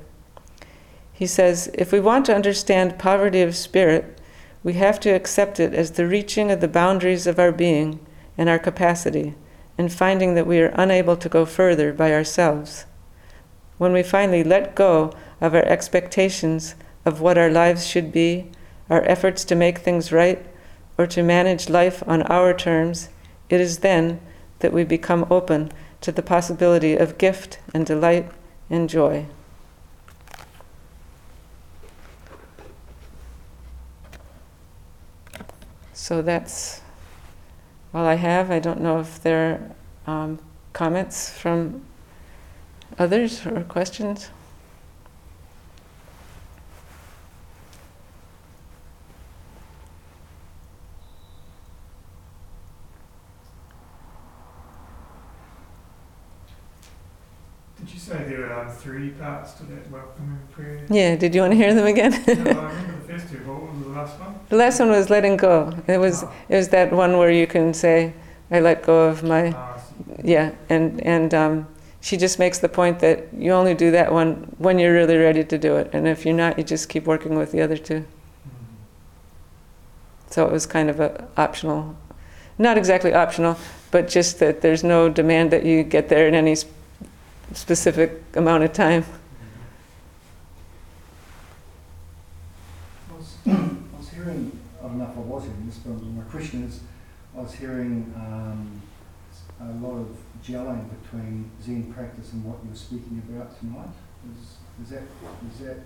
He 1.12 1.26
says, 1.26 1.68
if 1.74 1.90
we 1.90 1.98
want 1.98 2.24
to 2.26 2.34
understand 2.36 3.00
poverty 3.00 3.42
of 3.42 3.56
spirit, 3.56 4.16
we 4.62 4.74
have 4.74 5.00
to 5.00 5.10
accept 5.10 5.58
it 5.58 5.74
as 5.74 5.90
the 5.90 6.06
reaching 6.06 6.52
of 6.52 6.60
the 6.60 6.68
boundaries 6.68 7.26
of 7.26 7.40
our 7.40 7.50
being 7.50 7.98
and 8.38 8.48
our 8.48 8.60
capacity, 8.60 9.34
and 9.76 9.92
finding 9.92 10.36
that 10.36 10.46
we 10.46 10.60
are 10.60 10.72
unable 10.76 11.16
to 11.16 11.28
go 11.28 11.44
further 11.44 11.92
by 11.92 12.12
ourselves. 12.12 12.84
When 13.76 13.92
we 13.92 14.04
finally 14.04 14.44
let 14.44 14.76
go 14.76 15.12
of 15.40 15.52
our 15.52 15.64
expectations 15.64 16.76
of 17.04 17.20
what 17.20 17.38
our 17.38 17.50
lives 17.50 17.88
should 17.88 18.12
be, 18.12 18.52
our 18.88 19.02
efforts 19.02 19.44
to 19.46 19.56
make 19.56 19.78
things 19.78 20.12
right, 20.12 20.46
or 20.98 21.06
to 21.06 21.22
manage 21.22 21.68
life 21.68 22.02
on 22.06 22.22
our 22.22 22.54
terms, 22.54 23.08
it 23.48 23.60
is 23.60 23.78
then 23.78 24.20
that 24.60 24.72
we 24.72 24.84
become 24.84 25.26
open 25.30 25.72
to 26.00 26.12
the 26.12 26.22
possibility 26.22 26.96
of 26.96 27.18
gift 27.18 27.58
and 27.74 27.86
delight 27.86 28.30
and 28.70 28.88
joy. 28.88 29.26
So 35.92 36.20
that's 36.20 36.80
all 37.94 38.04
I 38.04 38.14
have. 38.14 38.50
I 38.50 38.58
don't 38.58 38.80
know 38.80 38.98
if 39.00 39.22
there 39.22 39.72
are 40.06 40.24
um, 40.24 40.38
comments 40.72 41.30
from 41.30 41.84
others 42.98 43.46
or 43.46 43.62
questions. 43.62 44.30
Say 58.12 58.24
there 58.24 58.52
are 58.52 58.70
three 58.70 59.10
parts 59.10 59.52
to 59.54 59.62
that 59.64 59.90
welcoming 59.90 60.38
prayer? 60.50 60.84
Yeah, 60.90 61.16
did 61.16 61.34
you 61.34 61.40
want 61.40 61.52
to 61.52 61.56
hear 61.56 61.72
them 61.74 61.86
again? 61.86 62.10
no, 62.12 62.32
I 62.32 62.34
remember 62.34 62.92
the 63.06 63.12
first 63.18 63.28
two. 63.32 63.38
What 63.38 63.62
was 63.72 63.82
the 63.84 63.88
last 63.90 64.20
one? 64.20 64.34
The 64.50 64.56
last 64.56 64.80
one 64.80 64.90
was 64.90 65.08
letting 65.10 65.36
go. 65.36 65.72
It 65.86 65.98
was 65.98 66.24
Oh. 66.24 66.32
it 66.48 66.56
was 66.56 66.68
that 66.68 66.92
one 66.92 67.16
where 67.18 67.30
you 67.30 67.46
can 67.46 67.72
say, 67.74 68.12
"I 68.50 68.60
let 68.60 68.82
go 68.82 69.08
of 69.08 69.22
my 69.22 69.54
Ah, 69.56 69.76
yeah," 70.22 70.50
and 70.68 71.00
and 71.06 71.32
um, 71.32 71.66
she 72.00 72.16
just 72.18 72.38
makes 72.38 72.58
the 72.58 72.68
point 72.68 72.98
that 73.00 73.18
you 73.36 73.52
only 73.52 73.74
do 73.74 73.90
that 73.92 74.12
one 74.12 74.54
when 74.58 74.78
you're 74.78 74.92
really 74.94 75.16
ready 75.16 75.44
to 75.44 75.56
do 75.58 75.76
it, 75.76 75.88
and 75.94 76.06
if 76.06 76.26
you're 76.26 76.34
not, 76.36 76.58
you 76.58 76.64
just 76.64 76.88
keep 76.90 77.06
working 77.06 77.34
with 77.38 77.50
the 77.52 77.62
other 77.62 77.76
two. 77.78 78.00
Mm. 78.00 78.04
So 80.30 80.44
it 80.46 80.52
was 80.52 80.66
kind 80.66 80.90
of 80.90 81.00
a 81.00 81.24
optional, 81.36 81.94
not 82.58 82.76
exactly 82.76 83.14
optional, 83.14 83.56
but 83.90 84.08
just 84.08 84.38
that 84.40 84.60
there's 84.60 84.82
no 84.84 85.08
demand 85.08 85.50
that 85.50 85.64
you 85.64 85.82
get 85.82 86.08
there 86.08 86.26
in 86.28 86.34
any 86.34 86.52
s- 86.52 86.66
specific 87.54 88.22
amount 88.34 88.64
of 88.64 88.72
time. 88.72 89.04
I 93.10 93.16
was, 93.16 93.36
I 93.46 93.96
was 93.98 94.08
hearing, 94.08 94.58
I 94.80 94.82
don't 94.82 94.98
know 94.98 95.04
if 95.10 95.16
I 95.16 95.20
was 95.20 95.44
hearing 95.44 95.66
this, 95.66 95.78
but 95.78 96.02
my 96.02 96.22
question 96.24 96.64
is, 96.64 96.80
I 97.36 97.40
was 97.40 97.54
hearing 97.54 98.12
um, 98.16 98.82
a 99.60 99.72
lot 99.86 99.98
of 99.98 100.16
gelling 100.44 100.88
between 101.00 101.50
Zen 101.62 101.92
practice 101.92 102.32
and 102.32 102.44
what 102.44 102.58
you 102.64 102.70
were 102.70 102.76
speaking 102.76 103.22
about 103.28 103.58
tonight. 103.58 103.88
Is, 104.38 104.56
is 104.84 104.90
that, 104.90 105.02
is 105.52 105.66
that, 105.66 105.78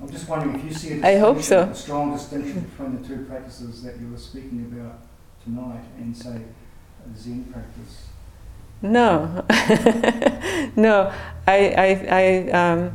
I'm 0.00 0.10
just 0.10 0.28
wondering 0.28 0.56
if 0.56 0.64
you 0.64 0.72
see 0.72 1.00
a 1.00 1.06
I 1.06 1.18
hope 1.18 1.40
so. 1.42 1.62
a 1.62 1.74
strong 1.74 2.12
distinction 2.12 2.60
between 2.60 3.00
the 3.00 3.08
two 3.08 3.24
practices 3.24 3.82
that 3.82 3.98
you 3.98 4.10
were 4.10 4.18
speaking 4.18 4.70
about 4.70 5.00
tonight 5.42 5.84
and 5.98 6.16
say 6.16 6.42
Zen 7.16 7.44
practice. 7.44 8.08
No, 8.82 9.44
no. 10.76 11.12
I, 11.46 11.68
I, 11.76 12.06
I 12.10 12.50
um, 12.50 12.92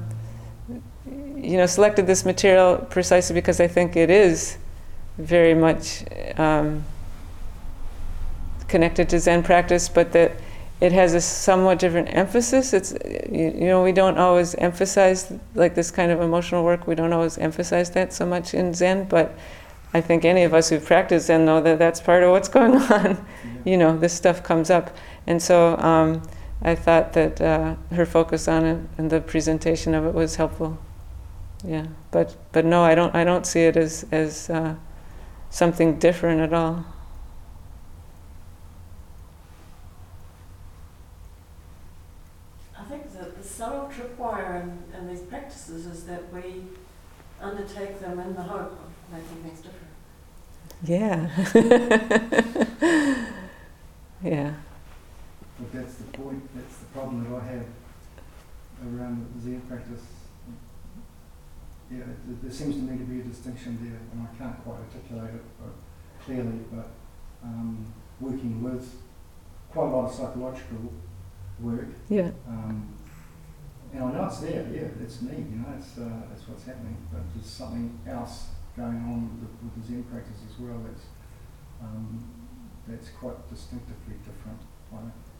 you 1.37 1.57
know, 1.57 1.65
selected 1.65 2.05
this 2.07 2.25
material 2.25 2.77
precisely 2.89 3.33
because 3.33 3.59
I 3.59 3.67
think 3.67 3.95
it 3.95 4.09
is 4.09 4.57
very 5.17 5.53
much 5.53 6.03
um, 6.37 6.83
connected 8.67 9.09
to 9.09 9.19
Zen 9.19 9.43
practice, 9.43 9.89
but 9.89 10.11
that 10.13 10.33
it 10.81 10.91
has 10.91 11.13
a 11.13 11.21
somewhat 11.21 11.79
different 11.79 12.13
emphasis. 12.13 12.73
It's, 12.73 12.93
you, 13.31 13.53
you 13.55 13.67
know, 13.67 13.83
we 13.83 13.91
don't 13.91 14.17
always 14.17 14.55
emphasize 14.55 15.31
like 15.53 15.75
this 15.75 15.91
kind 15.91 16.11
of 16.11 16.21
emotional 16.21 16.63
work. 16.63 16.87
We 16.87 16.95
don't 16.95 17.13
always 17.13 17.37
emphasize 17.37 17.91
that 17.91 18.13
so 18.13 18.25
much 18.25 18.53
in 18.53 18.73
Zen, 18.73 19.05
but 19.05 19.37
I 19.93 20.01
think 20.01 20.25
any 20.25 20.43
of 20.43 20.53
us 20.53 20.69
who 20.69 20.79
practice 20.79 21.25
Zen 21.25 21.45
know 21.45 21.61
that 21.61 21.77
that's 21.77 22.01
part 22.01 22.23
of 22.23 22.31
what's 22.31 22.49
going 22.49 22.75
on. 22.91 23.23
You 23.63 23.77
know, 23.77 23.97
this 23.97 24.13
stuff 24.13 24.41
comes 24.43 24.69
up. 24.69 24.95
And 25.27 25.41
so 25.41 25.77
um, 25.77 26.23
I 26.61 26.75
thought 26.75 27.13
that 27.13 27.41
uh, 27.41 27.75
her 27.91 28.05
focus 28.05 28.47
on 28.47 28.65
it 28.65 28.79
and 28.97 29.09
the 29.09 29.21
presentation 29.21 29.93
of 29.93 30.05
it 30.05 30.13
was 30.13 30.35
helpful. 30.35 30.77
Yeah, 31.63 31.87
but 32.09 32.35
but 32.51 32.65
no, 32.65 32.83
I 32.83 32.95
don't 32.95 33.13
I 33.13 33.23
don't 33.23 33.45
see 33.45 33.61
it 33.61 33.77
as 33.77 34.05
as 34.11 34.49
uh, 34.49 34.75
something 35.49 35.99
different 35.99 36.41
at 36.41 36.53
all. 36.53 36.85
I 42.77 42.83
think 42.85 43.13
that 43.13 43.37
the 43.37 43.43
subtle 43.43 43.91
tripwire 43.95 44.63
in, 44.63 44.83
in 44.97 45.07
these 45.07 45.21
practices 45.21 45.85
is 45.85 46.05
that 46.05 46.33
we 46.33 46.63
undertake 47.39 47.99
them 47.99 48.19
in 48.19 48.33
the 48.33 48.41
hope 48.41 48.71
of 48.71 48.89
making 49.11 49.43
things 49.43 49.61
different. 49.61 49.91
Yeah. 50.83 51.29
yeah. 54.23 54.53
But 55.61 55.71
that's 55.73 55.95
the 55.95 56.03
point, 56.17 56.41
that's 56.55 56.77
the 56.77 56.85
problem 56.85 57.23
that 57.29 57.39
I 57.39 57.45
have 57.45 57.65
around 58.83 59.31
the 59.35 59.41
Zen 59.41 59.61
practice. 59.61 60.01
Yeah, 61.91 61.99
there, 62.25 62.37
there 62.43 62.51
seems 62.51 62.75
to 62.75 62.81
me 62.81 62.97
to 62.97 63.03
be 63.03 63.19
a 63.19 63.23
distinction 63.23 63.77
there, 63.83 63.99
and 64.11 64.25
I 64.27 64.29
can't 64.41 64.57
quite 64.63 64.79
articulate 64.79 65.35
it 65.35 65.43
uh, 65.61 65.69
clearly, 66.25 66.59
but 66.71 66.89
um, 67.43 67.85
working 68.19 68.63
with 68.63 68.95
quite 69.71 69.87
a 69.87 69.89
lot 69.89 70.05
of 70.09 70.13
psychological 70.15 70.91
work, 71.59 71.89
Yeah. 72.09 72.31
um, 72.47 72.87
and 73.93 74.03
I 74.03 74.11
know 74.13 74.25
it's 74.25 74.39
there, 74.39 74.65
yeah, 74.71 74.87
it's 75.03 75.21
me, 75.21 75.35
you 75.35 75.57
know, 75.57 75.67
it's, 75.77 75.97
uh, 75.97 76.07
that's 76.29 76.47
what's 76.47 76.65
happening, 76.65 76.95
but 77.11 77.21
there's 77.35 77.45
something 77.45 77.99
else 78.07 78.47
going 78.77 78.95
on 78.95 79.29
with 79.29 79.41
the, 79.41 79.65
with 79.65 79.75
the 79.75 79.93
Zen 79.93 80.03
practice 80.05 80.39
as 80.49 80.57
well 80.59 80.79
that's, 80.87 81.05
um, 81.83 82.23
that's 82.87 83.09
quite 83.09 83.35
distinctively 83.49 84.15
different. 84.23 84.61
I 84.93 84.95
don't, 84.95 85.05
yeah, 85.05 85.11
it's, 85.19 85.30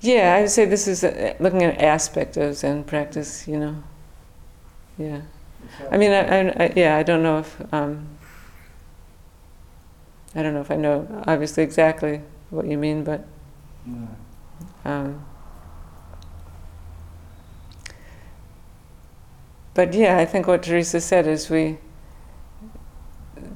Yeah, 0.00 0.34
I 0.34 0.40
would 0.42 0.50
say 0.50 0.64
this 0.64 0.88
is 0.88 1.04
a, 1.04 1.36
looking 1.40 1.62
at 1.62 1.74
an 1.74 1.80
aspect 1.80 2.36
of 2.36 2.56
Zen 2.56 2.84
practice. 2.84 3.46
You 3.46 3.58
know. 3.58 3.82
Yeah. 4.98 5.20
I 5.90 5.96
mean, 5.98 6.10
I, 6.10 6.20
I, 6.20 6.64
I 6.64 6.72
yeah, 6.74 6.96
I 6.96 7.02
don't 7.02 7.22
know 7.22 7.38
if 7.38 7.74
um, 7.74 8.06
I 10.34 10.42
don't 10.42 10.54
know 10.54 10.60
if 10.60 10.70
I 10.70 10.76
know 10.76 11.24
obviously 11.26 11.62
exactly 11.62 12.22
what 12.50 12.66
you 12.66 12.78
mean, 12.78 13.04
but 13.04 13.26
um, 14.84 15.24
but 19.74 19.92
yeah, 19.92 20.18
I 20.18 20.24
think 20.24 20.46
what 20.46 20.62
Teresa 20.62 21.00
said 21.00 21.26
is 21.26 21.50
we. 21.50 21.78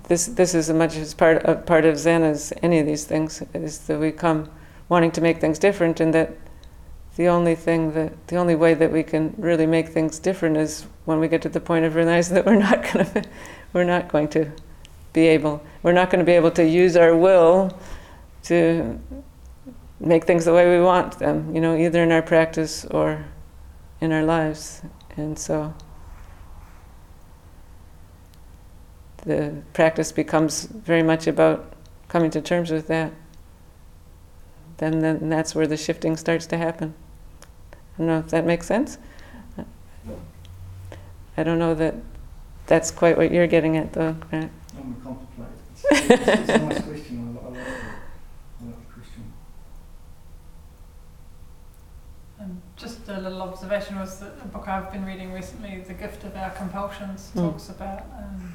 This 0.09 0.27
this 0.27 0.55
is 0.55 0.69
as 0.69 0.77
much 0.77 0.97
as 0.97 1.15
part 1.15 1.43
a 1.45 1.55
part 1.55 1.87
of 1.87 1.99
Zen 1.99 2.23
as 2.23 2.53
any 2.63 2.79
of 2.79 2.87
these 2.87 3.05
things 3.05 3.43
is 3.55 3.79
that 3.87 3.99
we 3.99 4.13
come 4.13 4.51
wanting 4.89 5.11
to 5.13 5.21
make 5.21 5.41
things 5.41 5.59
different, 5.59 6.01
and 6.01 6.13
that 6.15 6.33
the 7.17 7.29
only 7.29 7.55
thing 7.55 7.93
that 7.93 8.27
the 8.29 8.37
only 8.37 8.55
way 8.55 8.75
that 8.75 8.91
we 8.91 9.03
can 9.03 9.35
really 9.39 9.67
make 9.67 9.89
things 9.89 10.19
different 10.19 10.57
is 10.57 10.87
when 11.05 11.21
we 11.21 11.29
get 11.29 11.43
to 11.43 11.49
the 11.49 11.61
point 11.61 11.85
of 11.85 11.95
realizing 11.95 12.35
that 12.35 12.45
we're 12.45 12.57
not 12.57 12.83
going 12.93 13.07
to 13.07 13.25
we're 13.73 13.85
not 13.85 14.09
going 14.09 14.29
to 14.29 14.51
be 15.13 15.29
able 15.29 15.63
we're 15.83 15.93
not 15.93 16.11
going 16.11 16.19
to 16.19 16.25
be 16.25 16.33
able 16.33 16.51
to 16.51 16.67
use 16.67 16.97
our 16.97 17.15
will 17.17 17.79
to 18.43 18.99
make 20.01 20.25
things 20.25 20.45
the 20.45 20.53
way 20.53 20.77
we 20.77 20.85
want 20.85 21.19
them 21.21 21.55
you 21.55 21.61
know 21.61 21.77
either 21.77 22.03
in 22.03 22.11
our 22.11 22.23
practice 22.23 22.85
or 22.87 23.25
in 24.05 24.13
our 24.13 24.23
lives. 24.23 24.83
And 25.17 25.39
so 25.39 25.75
the 29.25 29.63
practice 29.73 30.13
becomes 30.13 30.65
very 30.65 31.03
much 31.03 31.27
about 31.27 31.73
coming 32.09 32.31
to 32.31 32.41
terms 32.41 32.71
with 32.71 32.87
that 32.89 33.13
then 34.85 35.01
then 35.01 35.29
that's 35.29 35.55
where 35.55 35.67
the 35.67 35.77
shifting 35.77 36.17
starts 36.17 36.47
to 36.47 36.57
happen 36.59 36.95
I 37.73 37.99
don't 37.99 38.07
know 38.09 38.19
if 38.19 38.29
that 38.29 38.45
makes 38.45 38.67
sense. 38.67 38.99
I 41.37 41.43
don't 41.43 41.59
know 41.59 41.75
that 41.75 41.95
that's 42.67 42.91
quite 42.91 43.17
what 43.17 43.31
you're 43.33 43.47
getting 43.47 43.77
at, 43.77 43.93
though, 43.93 44.13
Grant. 44.15 44.51
I'm 44.77 44.97
a 45.01 45.05
contemplate. 45.05 45.49
It's, 45.73 45.85
it's, 45.85 46.29
it's 46.29 46.49
a 46.49 46.59
nice 46.59 46.81
question. 46.83 47.39
I, 47.43 47.47
I 47.47 47.51
like 47.51 47.59
it. 47.61 47.67
I 48.61 48.65
like 48.67 48.79
the 48.89 48.93
question. 48.95 49.33
Um, 52.41 52.63
just 52.77 53.09
a 53.09 53.21
little 53.21 53.43
observation 53.43 53.99
was 53.99 54.21
that 54.21 54.33
a 54.43 54.47
book 54.49 54.69
I've 54.69 54.93
been 54.93 55.05
reading 55.05 55.33
recently, 55.33 55.81
The 55.87 55.95
Gift 55.95 56.25
of 56.25 56.37
Our 56.37 56.51
Compulsions, 56.51 57.31
Mm. 57.35 57.51
talks 57.51 57.69
about 57.69 58.03
um, 58.19 58.55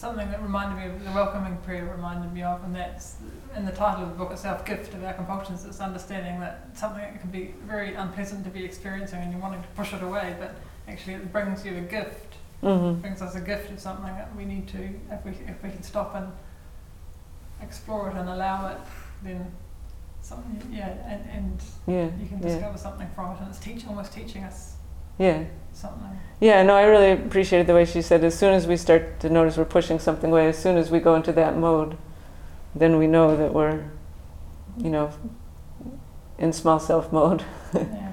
something 0.00 0.30
that 0.30 0.42
reminded 0.42 0.78
me 0.82 0.86
of 0.90 1.04
the 1.04 1.10
welcoming 1.10 1.58
prayer 1.58 1.84
reminded 1.84 2.32
me 2.32 2.42
of, 2.42 2.64
and 2.64 2.74
that's 2.74 3.16
in 3.54 3.66
the 3.66 3.72
title 3.72 4.04
of 4.04 4.08
the 4.08 4.14
book 4.14 4.32
itself, 4.32 4.64
Gift 4.64 4.94
of 4.94 5.04
Our 5.04 5.12
Compulsions. 5.12 5.66
It's 5.66 5.78
understanding 5.78 6.40
that 6.40 6.70
something 6.74 7.02
that 7.02 7.20
can 7.20 7.30
be 7.30 7.54
very 7.66 7.92
unpleasant 7.94 8.44
to 8.44 8.50
be 8.50 8.64
experiencing 8.64 9.18
and 9.20 9.30
you're 9.30 9.42
wanting 9.42 9.60
to 9.60 9.68
push 9.76 9.92
it 9.92 10.02
away, 10.02 10.36
but 10.40 10.54
actually 10.88 11.14
it 11.14 11.30
brings 11.30 11.64
you 11.66 11.76
a 11.76 11.82
gift, 11.82 12.26
Mm-hmm. 12.62 13.00
brings 13.00 13.22
us 13.22 13.34
a 13.36 13.40
gift 13.40 13.70
of 13.70 13.80
something 13.80 14.14
that 14.14 14.34
we 14.36 14.44
need 14.44 14.68
to, 14.68 14.90
if 15.10 15.24
we, 15.24 15.30
if 15.30 15.62
we 15.62 15.70
can 15.70 15.82
stop 15.82 16.14
and 16.14 16.30
explore 17.62 18.10
it 18.10 18.16
and 18.16 18.28
allow 18.28 18.68
it, 18.68 18.78
then 19.22 19.50
something, 20.20 20.70
yeah, 20.70 20.88
and, 21.06 21.30
and 21.30 21.62
Yeah, 21.86 22.10
you 22.20 22.28
can 22.28 22.38
yeah, 22.42 22.48
discover 22.48 22.76
something 22.76 23.08
from 23.14 23.32
it, 23.32 23.40
and 23.40 23.48
it's 23.48 23.58
teach, 23.58 23.86
almost 23.86 24.12
teaching 24.12 24.44
us 24.44 24.74
yeah. 25.20 25.44
something. 25.72 26.18
Yeah, 26.40 26.62
no, 26.62 26.74
I 26.74 26.84
really 26.84 27.12
appreciated 27.12 27.66
the 27.66 27.74
way 27.74 27.84
she 27.84 28.00
said 28.00 28.24
as 28.24 28.36
soon 28.36 28.54
as 28.54 28.66
we 28.66 28.76
start 28.78 29.20
to 29.20 29.28
notice 29.28 29.58
we're 29.58 29.66
pushing 29.66 29.98
something 29.98 30.30
away, 30.30 30.48
as 30.48 30.58
soon 30.58 30.78
as 30.78 30.90
we 30.90 30.98
go 30.98 31.14
into 31.14 31.32
that 31.32 31.56
mode, 31.56 31.98
then 32.74 32.96
we 32.96 33.06
know 33.06 33.36
that 33.36 33.52
we're, 33.52 33.84
you 34.78 34.88
know, 34.88 35.12
in 36.38 36.52
small 36.54 36.80
self 36.80 37.12
mode. 37.12 37.44
yeah. 37.74 38.12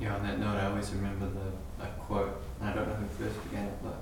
Yeah, 0.00 0.14
on 0.14 0.22
that 0.22 0.38
note, 0.38 0.56
I 0.56 0.66
always 0.66 0.90
remember 0.92 1.26
the 1.26 1.84
a 1.84 1.88
quote. 1.88 2.42
I 2.62 2.72
don't 2.72 2.88
know 2.88 2.94
who 2.94 3.06
first 3.24 3.42
began 3.44 3.66
it, 3.66 3.74
but 3.82 3.96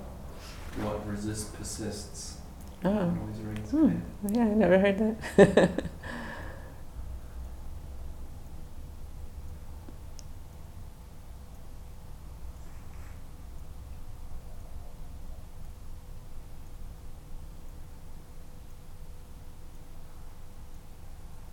what 0.83 1.07
resists 1.07 1.49
persists. 1.55 2.37
Oh, 2.83 2.89
Always 2.89 3.17
rings 3.17 3.34
Hmm. 3.71 3.95
yeah, 4.29 4.43
I 4.43 4.53
never 4.53 4.77
heard 4.77 4.99
that. 4.99 5.83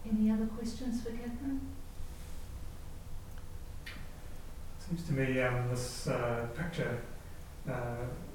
Any 0.04 0.30
other 0.30 0.46
questions 0.46 1.02
for 1.02 1.10
Catherine? 1.10 1.60
Seems 4.78 5.04
to 5.04 5.12
me 5.14 5.40
um, 5.40 5.68
this 5.70 6.06
uh, 6.08 6.46
picture 6.54 7.00
uh, 7.70 7.72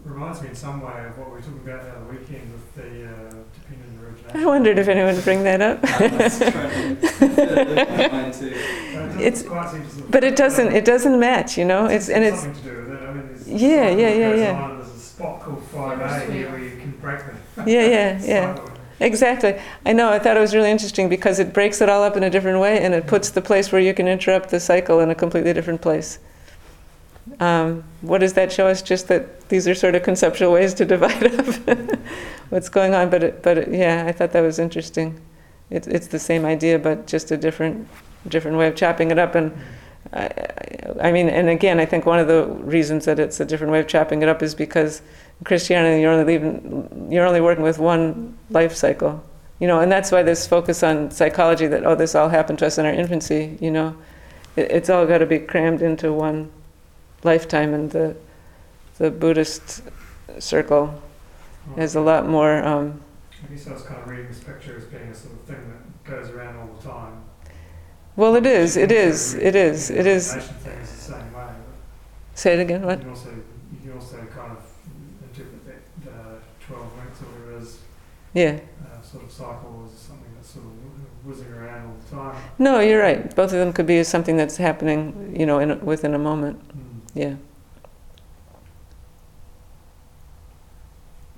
reminds 0.04 0.42
me 0.42 0.50
in 0.50 0.56
some 0.56 0.82
way 0.82 1.06
of 1.08 1.18
what 1.18 1.28
we 1.28 1.34
were 1.36 1.42
talking 1.42 1.62
about 1.66 1.84
the 1.84 1.92
other 1.92 2.06
weekend 2.06 2.52
with 2.54 2.76
the 2.76 3.06
uh, 3.08 3.34
dependent 3.54 4.04
origination. 4.04 4.42
I 4.42 4.46
wondered 4.46 4.80
if 4.80 4.88
anyone 4.88 5.16
would 5.16 5.24
bring 5.24 5.44
that 5.44 5.62
up. 5.62 5.80
I 5.84 6.08
was 6.18 6.40
trying 6.40 6.98
to 7.02 8.10
mine 8.12 8.32
too. 8.32 8.48
It 8.48 8.94
doesn't 8.94 9.20
It's- 9.22 9.44
quite 9.44 9.70
seem 9.72 9.84
to 9.84 9.90
sort 9.90 10.06
of- 10.06 10.12
But 10.12 10.24
it 10.24 10.36
doesn't. 10.36 10.72
It 10.74 10.86
doesn't 10.86 11.20
match, 11.20 11.58
you 11.58 11.66
know. 11.66 11.86
It's 11.88 12.10
and 12.10 12.24
it's 12.24 12.42
something 12.42 12.64
to 12.64 12.70
do 12.70 12.76
with 12.78 12.92
it. 12.94 13.02
I 13.08 13.14
mean, 13.14 13.28
there's 13.28 13.48
Yeah, 13.48 13.90
yeah, 13.90 14.14
yeah, 14.14 14.34
yeah. 14.36 14.62
on, 14.64 14.78
There's 14.78 14.92
a 14.96 15.00
spot 15.00 15.42
called 15.42 15.64
5A 15.74 16.32
here 16.32 16.50
where 16.50 16.60
you 16.60 16.78
can 16.78 16.92
break 17.02 17.20
the 17.56 17.64
yeah, 17.72 17.86
yeah, 17.88 18.20
yeah. 18.24 18.58
Exactly. 19.00 19.60
I 19.86 19.94
know. 19.94 20.10
I 20.10 20.18
thought 20.18 20.38
it 20.38 20.40
was 20.40 20.56
really 20.56 20.72
interesting 20.72 21.08
because 21.08 21.38
it 21.38 21.54
breaks 21.54 21.82
it 21.82 21.90
all 21.90 22.04
up 22.04 22.18
in 22.18 22.24
a 22.24 22.30
different 22.32 22.60
way, 22.60 22.82
and 22.84 22.94
it 22.96 23.06
puts 23.06 23.30
the 23.30 23.42
place 23.42 23.72
where 23.72 23.80
you 23.82 23.94
can 23.94 24.08
interrupt 24.08 24.50
the 24.50 24.60
cycle 24.60 25.00
in 25.02 25.12
a 25.12 25.16
completely 25.16 25.54
different 25.54 25.82
place. 25.82 26.18
Um, 27.40 27.84
what 28.02 28.20
does 28.20 28.34
that 28.34 28.52
show 28.52 28.68
us? 28.68 28.82
Just 28.82 29.08
that 29.10 29.50
these 29.50 29.68
are 29.68 29.76
sort 29.76 29.96
of 29.96 30.04
conceptual 30.04 30.52
ways 30.52 30.74
to 30.76 30.86
divide 30.86 31.26
up 31.26 31.80
what's 32.50 32.70
going 32.70 32.94
on. 32.94 33.10
But 33.10 33.24
it, 33.24 33.44
but 33.44 33.58
it, 33.58 33.70
yeah, 33.72 34.06
I 34.08 34.12
thought 34.12 34.32
that 34.32 34.42
was 34.42 34.60
interesting. 34.60 35.20
It's 35.70 35.88
it's 35.88 36.08
the 36.08 36.20
same 36.20 36.46
idea, 36.46 36.80
but 36.80 37.08
just 37.08 37.32
a 37.32 37.38
different 37.38 37.88
different 38.28 38.58
way 38.58 38.68
of 38.68 38.76
chopping 38.76 39.12
it 39.12 39.20
up. 39.20 39.36
And 39.36 39.52
I, 40.14 40.30
I 41.02 41.12
mean, 41.12 41.30
and 41.30 41.50
again, 41.50 41.80
I 41.80 41.86
think 41.86 42.06
one 42.06 42.20
of 42.20 42.28
the 42.28 42.46
reasons 42.46 43.06
that 43.06 43.20
it's 43.20 43.40
a 43.40 43.46
different 43.46 43.72
way 43.72 43.80
of 43.80 43.88
chopping 43.88 44.22
it 44.22 44.30
up 44.30 44.42
is 44.42 44.56
because 44.56 45.02
in 45.40 45.46
Christianity, 45.46 46.02
you're 46.02 46.12
only 46.12 46.26
leaving, 46.26 47.10
you're 47.12 47.26
only 47.26 47.42
working 47.42 47.64
with 47.64 47.80
one 47.80 48.38
life 48.50 48.76
cycle, 48.76 49.24
you 49.60 49.68
know, 49.68 49.80
and 49.80 49.92
that's 49.92 50.12
why 50.12 50.24
this 50.24 50.48
focus 50.48 50.84
on 50.84 51.12
psychology 51.12 51.68
that 51.68 51.86
oh, 51.86 51.96
this 51.96 52.16
all 52.16 52.30
happened 52.30 52.60
to 52.60 52.68
us 52.68 52.78
in 52.78 52.86
our 52.86 52.94
infancy, 52.94 53.58
you 53.60 53.72
know, 53.72 53.96
it, 54.56 54.72
it's 54.72 54.90
all 54.90 55.06
got 55.06 55.20
to 55.20 55.26
be 55.26 55.40
crammed 55.40 55.82
into 55.82 56.14
one 56.14 56.52
lifetime, 57.24 57.74
in 57.74 57.90
the 57.90 58.16
the 58.98 59.12
Buddhist 59.12 59.82
circle 60.40 61.02
has 61.76 61.96
a 61.96 62.02
lot 62.02 62.28
more. 62.28 62.64
Um, 62.64 63.02
I 63.48 63.54
guess 63.54 63.68
I 63.68 63.74
was 63.74 63.84
kind 63.84 64.02
of 64.02 64.10
reading 64.10 64.28
this 64.28 64.40
picture 64.44 64.76
as 64.78 64.86
being 64.86 65.04
a 65.04 65.16
sort 65.16 65.34
of 65.36 65.42
thing 65.42 65.58
that 65.70 66.04
goes 66.10 66.30
around 66.32 66.58
all 66.58 66.68
the 66.76 66.82
time. 66.88 67.22
well, 68.16 68.36
it 68.36 68.46
is, 68.46 68.76
it 68.78 68.92
is, 68.92 69.36
it 69.36 69.56
is, 69.56 69.90
read 69.92 70.00
the 70.02 70.08
thing 70.08 70.80
is 70.80 70.90
the 70.92 70.98
same 71.14 71.34
way. 71.34 71.48
Say 72.34 72.54
it 72.54 72.60
again. 72.62 72.82
What? 72.84 72.98
You 73.00 73.04
can 73.04 73.10
also 73.10 73.30
you 73.30 73.80
can 73.84 73.92
also 73.94 74.18
kind 74.36 74.52
of 74.54 74.64
interpret 75.30 75.66
that 76.04 76.12
uh, 76.12 76.16
twelve 76.66 76.92
links 76.98 77.22
or 77.22 77.26
whatever 77.26 77.58
it 77.58 77.62
is 77.64 77.80
Yeah. 78.34 78.60
uh, 78.84 79.02
sort 79.02 79.24
of 79.26 79.32
cycle 79.32 79.88
as 79.92 80.00
something 80.00 80.32
that's 80.36 80.50
sort 80.50 80.66
of 80.66 80.72
whizzing 81.26 81.52
around 81.54 81.86
all 81.88 81.96
the 82.10 82.16
time. 82.34 82.44
No, 82.58 82.80
you're 82.80 83.02
right. 83.02 83.36
Both 83.36 83.54
of 83.54 83.60
them 83.60 83.74
could 83.74 83.86
be 83.86 84.04
something 84.04 84.38
that's 84.38 84.58
happening, 84.58 85.36
you 85.38 85.46
know, 85.46 85.60
in, 85.60 85.72
a- 85.72 85.76
within 85.76 86.14
a 86.16 86.20
moment. 86.20 86.58
Mm. 86.70 86.82
Yeah. 87.14 87.36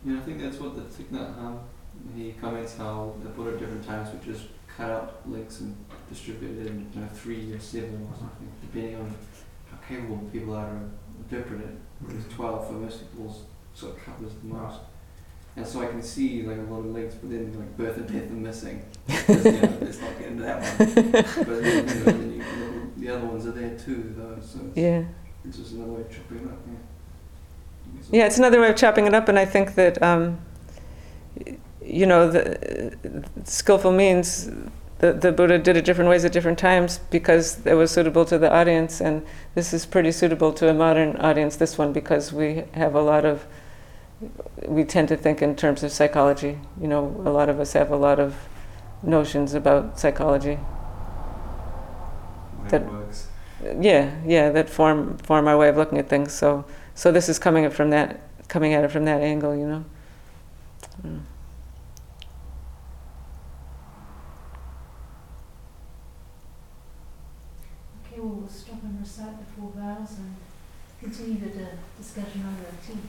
Yeah, 0.05 0.17
I 0.17 0.19
think 0.21 0.41
that's 0.41 0.57
what 0.59 0.75
the 0.75 0.81
Thich 0.81 1.09
Nhat 1.09 1.35
Hanh, 1.35 1.45
um, 1.45 1.59
he 2.15 2.31
comments 2.39 2.77
how 2.77 3.13
the 3.21 3.29
Buddha 3.29 3.51
at 3.51 3.59
different 3.59 3.85
times 3.85 4.09
would 4.11 4.23
just 4.23 4.45
cut 4.67 4.89
out 4.89 5.29
links 5.29 5.59
and 5.59 5.75
distribute 6.07 6.61
it 6.61 6.67
in 6.67 6.89
you 6.93 7.01
know, 7.01 7.07
three 7.07 7.51
or 7.53 7.59
seven 7.59 8.07
or 8.09 8.17
something, 8.17 8.49
depending 8.61 8.95
on 8.95 9.13
how 9.69 9.77
capable 9.87 10.17
people 10.31 10.55
are 10.55 10.69
to 10.69 11.35
interpret 11.35 11.61
it. 11.61 11.75
Whereas 11.99 12.23
mm-hmm. 12.23 12.35
12 12.35 12.67
for 12.67 12.73
most 12.73 12.99
people 12.99 13.41
sort 13.73 13.97
of 13.97 14.03
covers 14.03 14.33
the 14.41 14.47
most. 14.47 14.79
And 15.55 15.67
so 15.67 15.81
I 15.81 15.87
can 15.87 16.01
see 16.01 16.43
like 16.43 16.57
a 16.57 16.61
lot 16.61 16.79
of 16.79 16.85
links, 16.85 17.15
but 17.15 17.29
then 17.29 17.53
like 17.59 17.75
birth 17.75 17.97
and 17.97 18.07
death 18.07 18.31
are 18.31 18.33
missing. 18.33 18.85
Because, 19.07 19.45
you 19.45 19.51
know, 19.51 19.77
let's 19.81 19.99
not 19.99 20.17
get 20.17 20.27
into 20.29 20.43
that 20.43 20.61
one. 20.61 21.11
But 21.45 21.63
then, 21.63 21.87
you 21.87 21.95
know, 21.95 22.05
then 22.05 22.33
you, 22.33 22.93
the 22.97 23.15
other 23.15 23.25
ones 23.25 23.45
are 23.45 23.51
there 23.51 23.77
too, 23.77 24.13
though. 24.15 24.37
So 24.41 24.59
it's, 24.67 24.77
Yeah. 24.77 25.03
It's 25.45 25.57
just 25.57 25.73
another 25.73 25.91
way 25.91 26.01
of 26.01 26.09
chopping 26.11 26.37
it 26.39 26.45
up. 26.45 26.59
Yeah. 26.67 26.77
Yeah, 28.11 28.25
it's 28.25 28.37
another 28.37 28.61
way 28.61 28.69
of 28.69 28.75
chopping 28.75 29.07
it 29.07 29.13
up, 29.13 29.29
and 29.29 29.37
I 29.37 29.45
think 29.45 29.75
that, 29.75 30.01
um, 30.01 30.39
you 31.83 32.05
know, 32.05 32.29
the 32.29 33.23
skillful 33.45 33.91
means 33.91 34.49
the, 34.99 35.13
the 35.13 35.31
Buddha 35.31 35.57
did 35.57 35.77
it 35.77 35.85
different 35.85 36.09
ways 36.09 36.25
at 36.25 36.31
different 36.31 36.59
times 36.59 36.99
because 37.09 37.65
it 37.65 37.73
was 37.73 37.91
suitable 37.91 38.25
to 38.25 38.37
the 38.37 38.53
audience, 38.53 38.99
and 38.99 39.25
this 39.55 39.73
is 39.73 39.85
pretty 39.85 40.11
suitable 40.11 40.51
to 40.53 40.69
a 40.69 40.73
modern 40.73 41.15
audience, 41.17 41.55
this 41.55 41.77
one, 41.77 41.93
because 41.93 42.33
we 42.33 42.63
have 42.73 42.95
a 42.95 43.01
lot 43.01 43.25
of, 43.25 43.45
we 44.65 44.83
tend 44.83 45.07
to 45.07 45.17
think 45.17 45.41
in 45.41 45.55
terms 45.55 45.83
of 45.83 45.91
psychology. 45.91 46.59
You 46.81 46.87
know, 46.87 47.05
a 47.25 47.31
lot 47.31 47.47
of 47.49 47.59
us 47.59 47.73
have 47.73 47.91
a 47.91 47.95
lot 47.95 48.19
of 48.19 48.35
notions 49.01 49.53
about 49.53 49.99
psychology. 49.99 50.59
That- 52.67 52.91
works 52.91 53.28
yeah, 53.79 54.15
yeah, 54.25 54.49
that 54.51 54.69
form 54.69 55.17
form 55.17 55.47
our 55.47 55.57
way 55.57 55.69
of 55.69 55.77
looking 55.77 55.97
at 55.97 56.09
things. 56.09 56.33
So 56.33 56.65
so 56.95 57.11
this 57.11 57.29
is 57.29 57.39
coming 57.39 57.69
from 57.69 57.89
that 57.91 58.21
coming 58.47 58.73
at 58.73 58.83
it 58.83 58.91
from 58.91 59.05
that 59.05 59.21
angle, 59.21 59.55
you 59.55 59.67
know. 59.67 59.85
Mm. 61.05 61.21
Okay, 68.05 68.19
well, 68.19 68.29
we'll 68.29 68.47
stop 68.49 68.83
and 68.83 68.99
recite 68.99 69.39
the 69.39 69.45
four 69.53 69.71
vows 69.75 70.17
and 70.17 70.35
continue 70.99 71.39
the 71.39 71.67
discussion 71.97 72.43
on 72.45 72.57
the 72.57 72.85
team. 72.85 73.01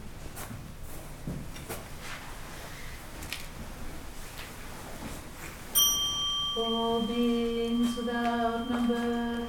All 6.58 7.00
beings 7.02 7.96
without 7.96 8.70
number. 8.70 9.46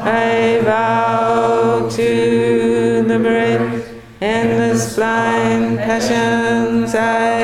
I 0.00 0.60
vow 0.62 1.88
to 1.88 3.04
liberate 3.06 3.84
endless 4.20 4.96
blind 4.96 5.78
passions 5.78 6.94
I 6.94 7.34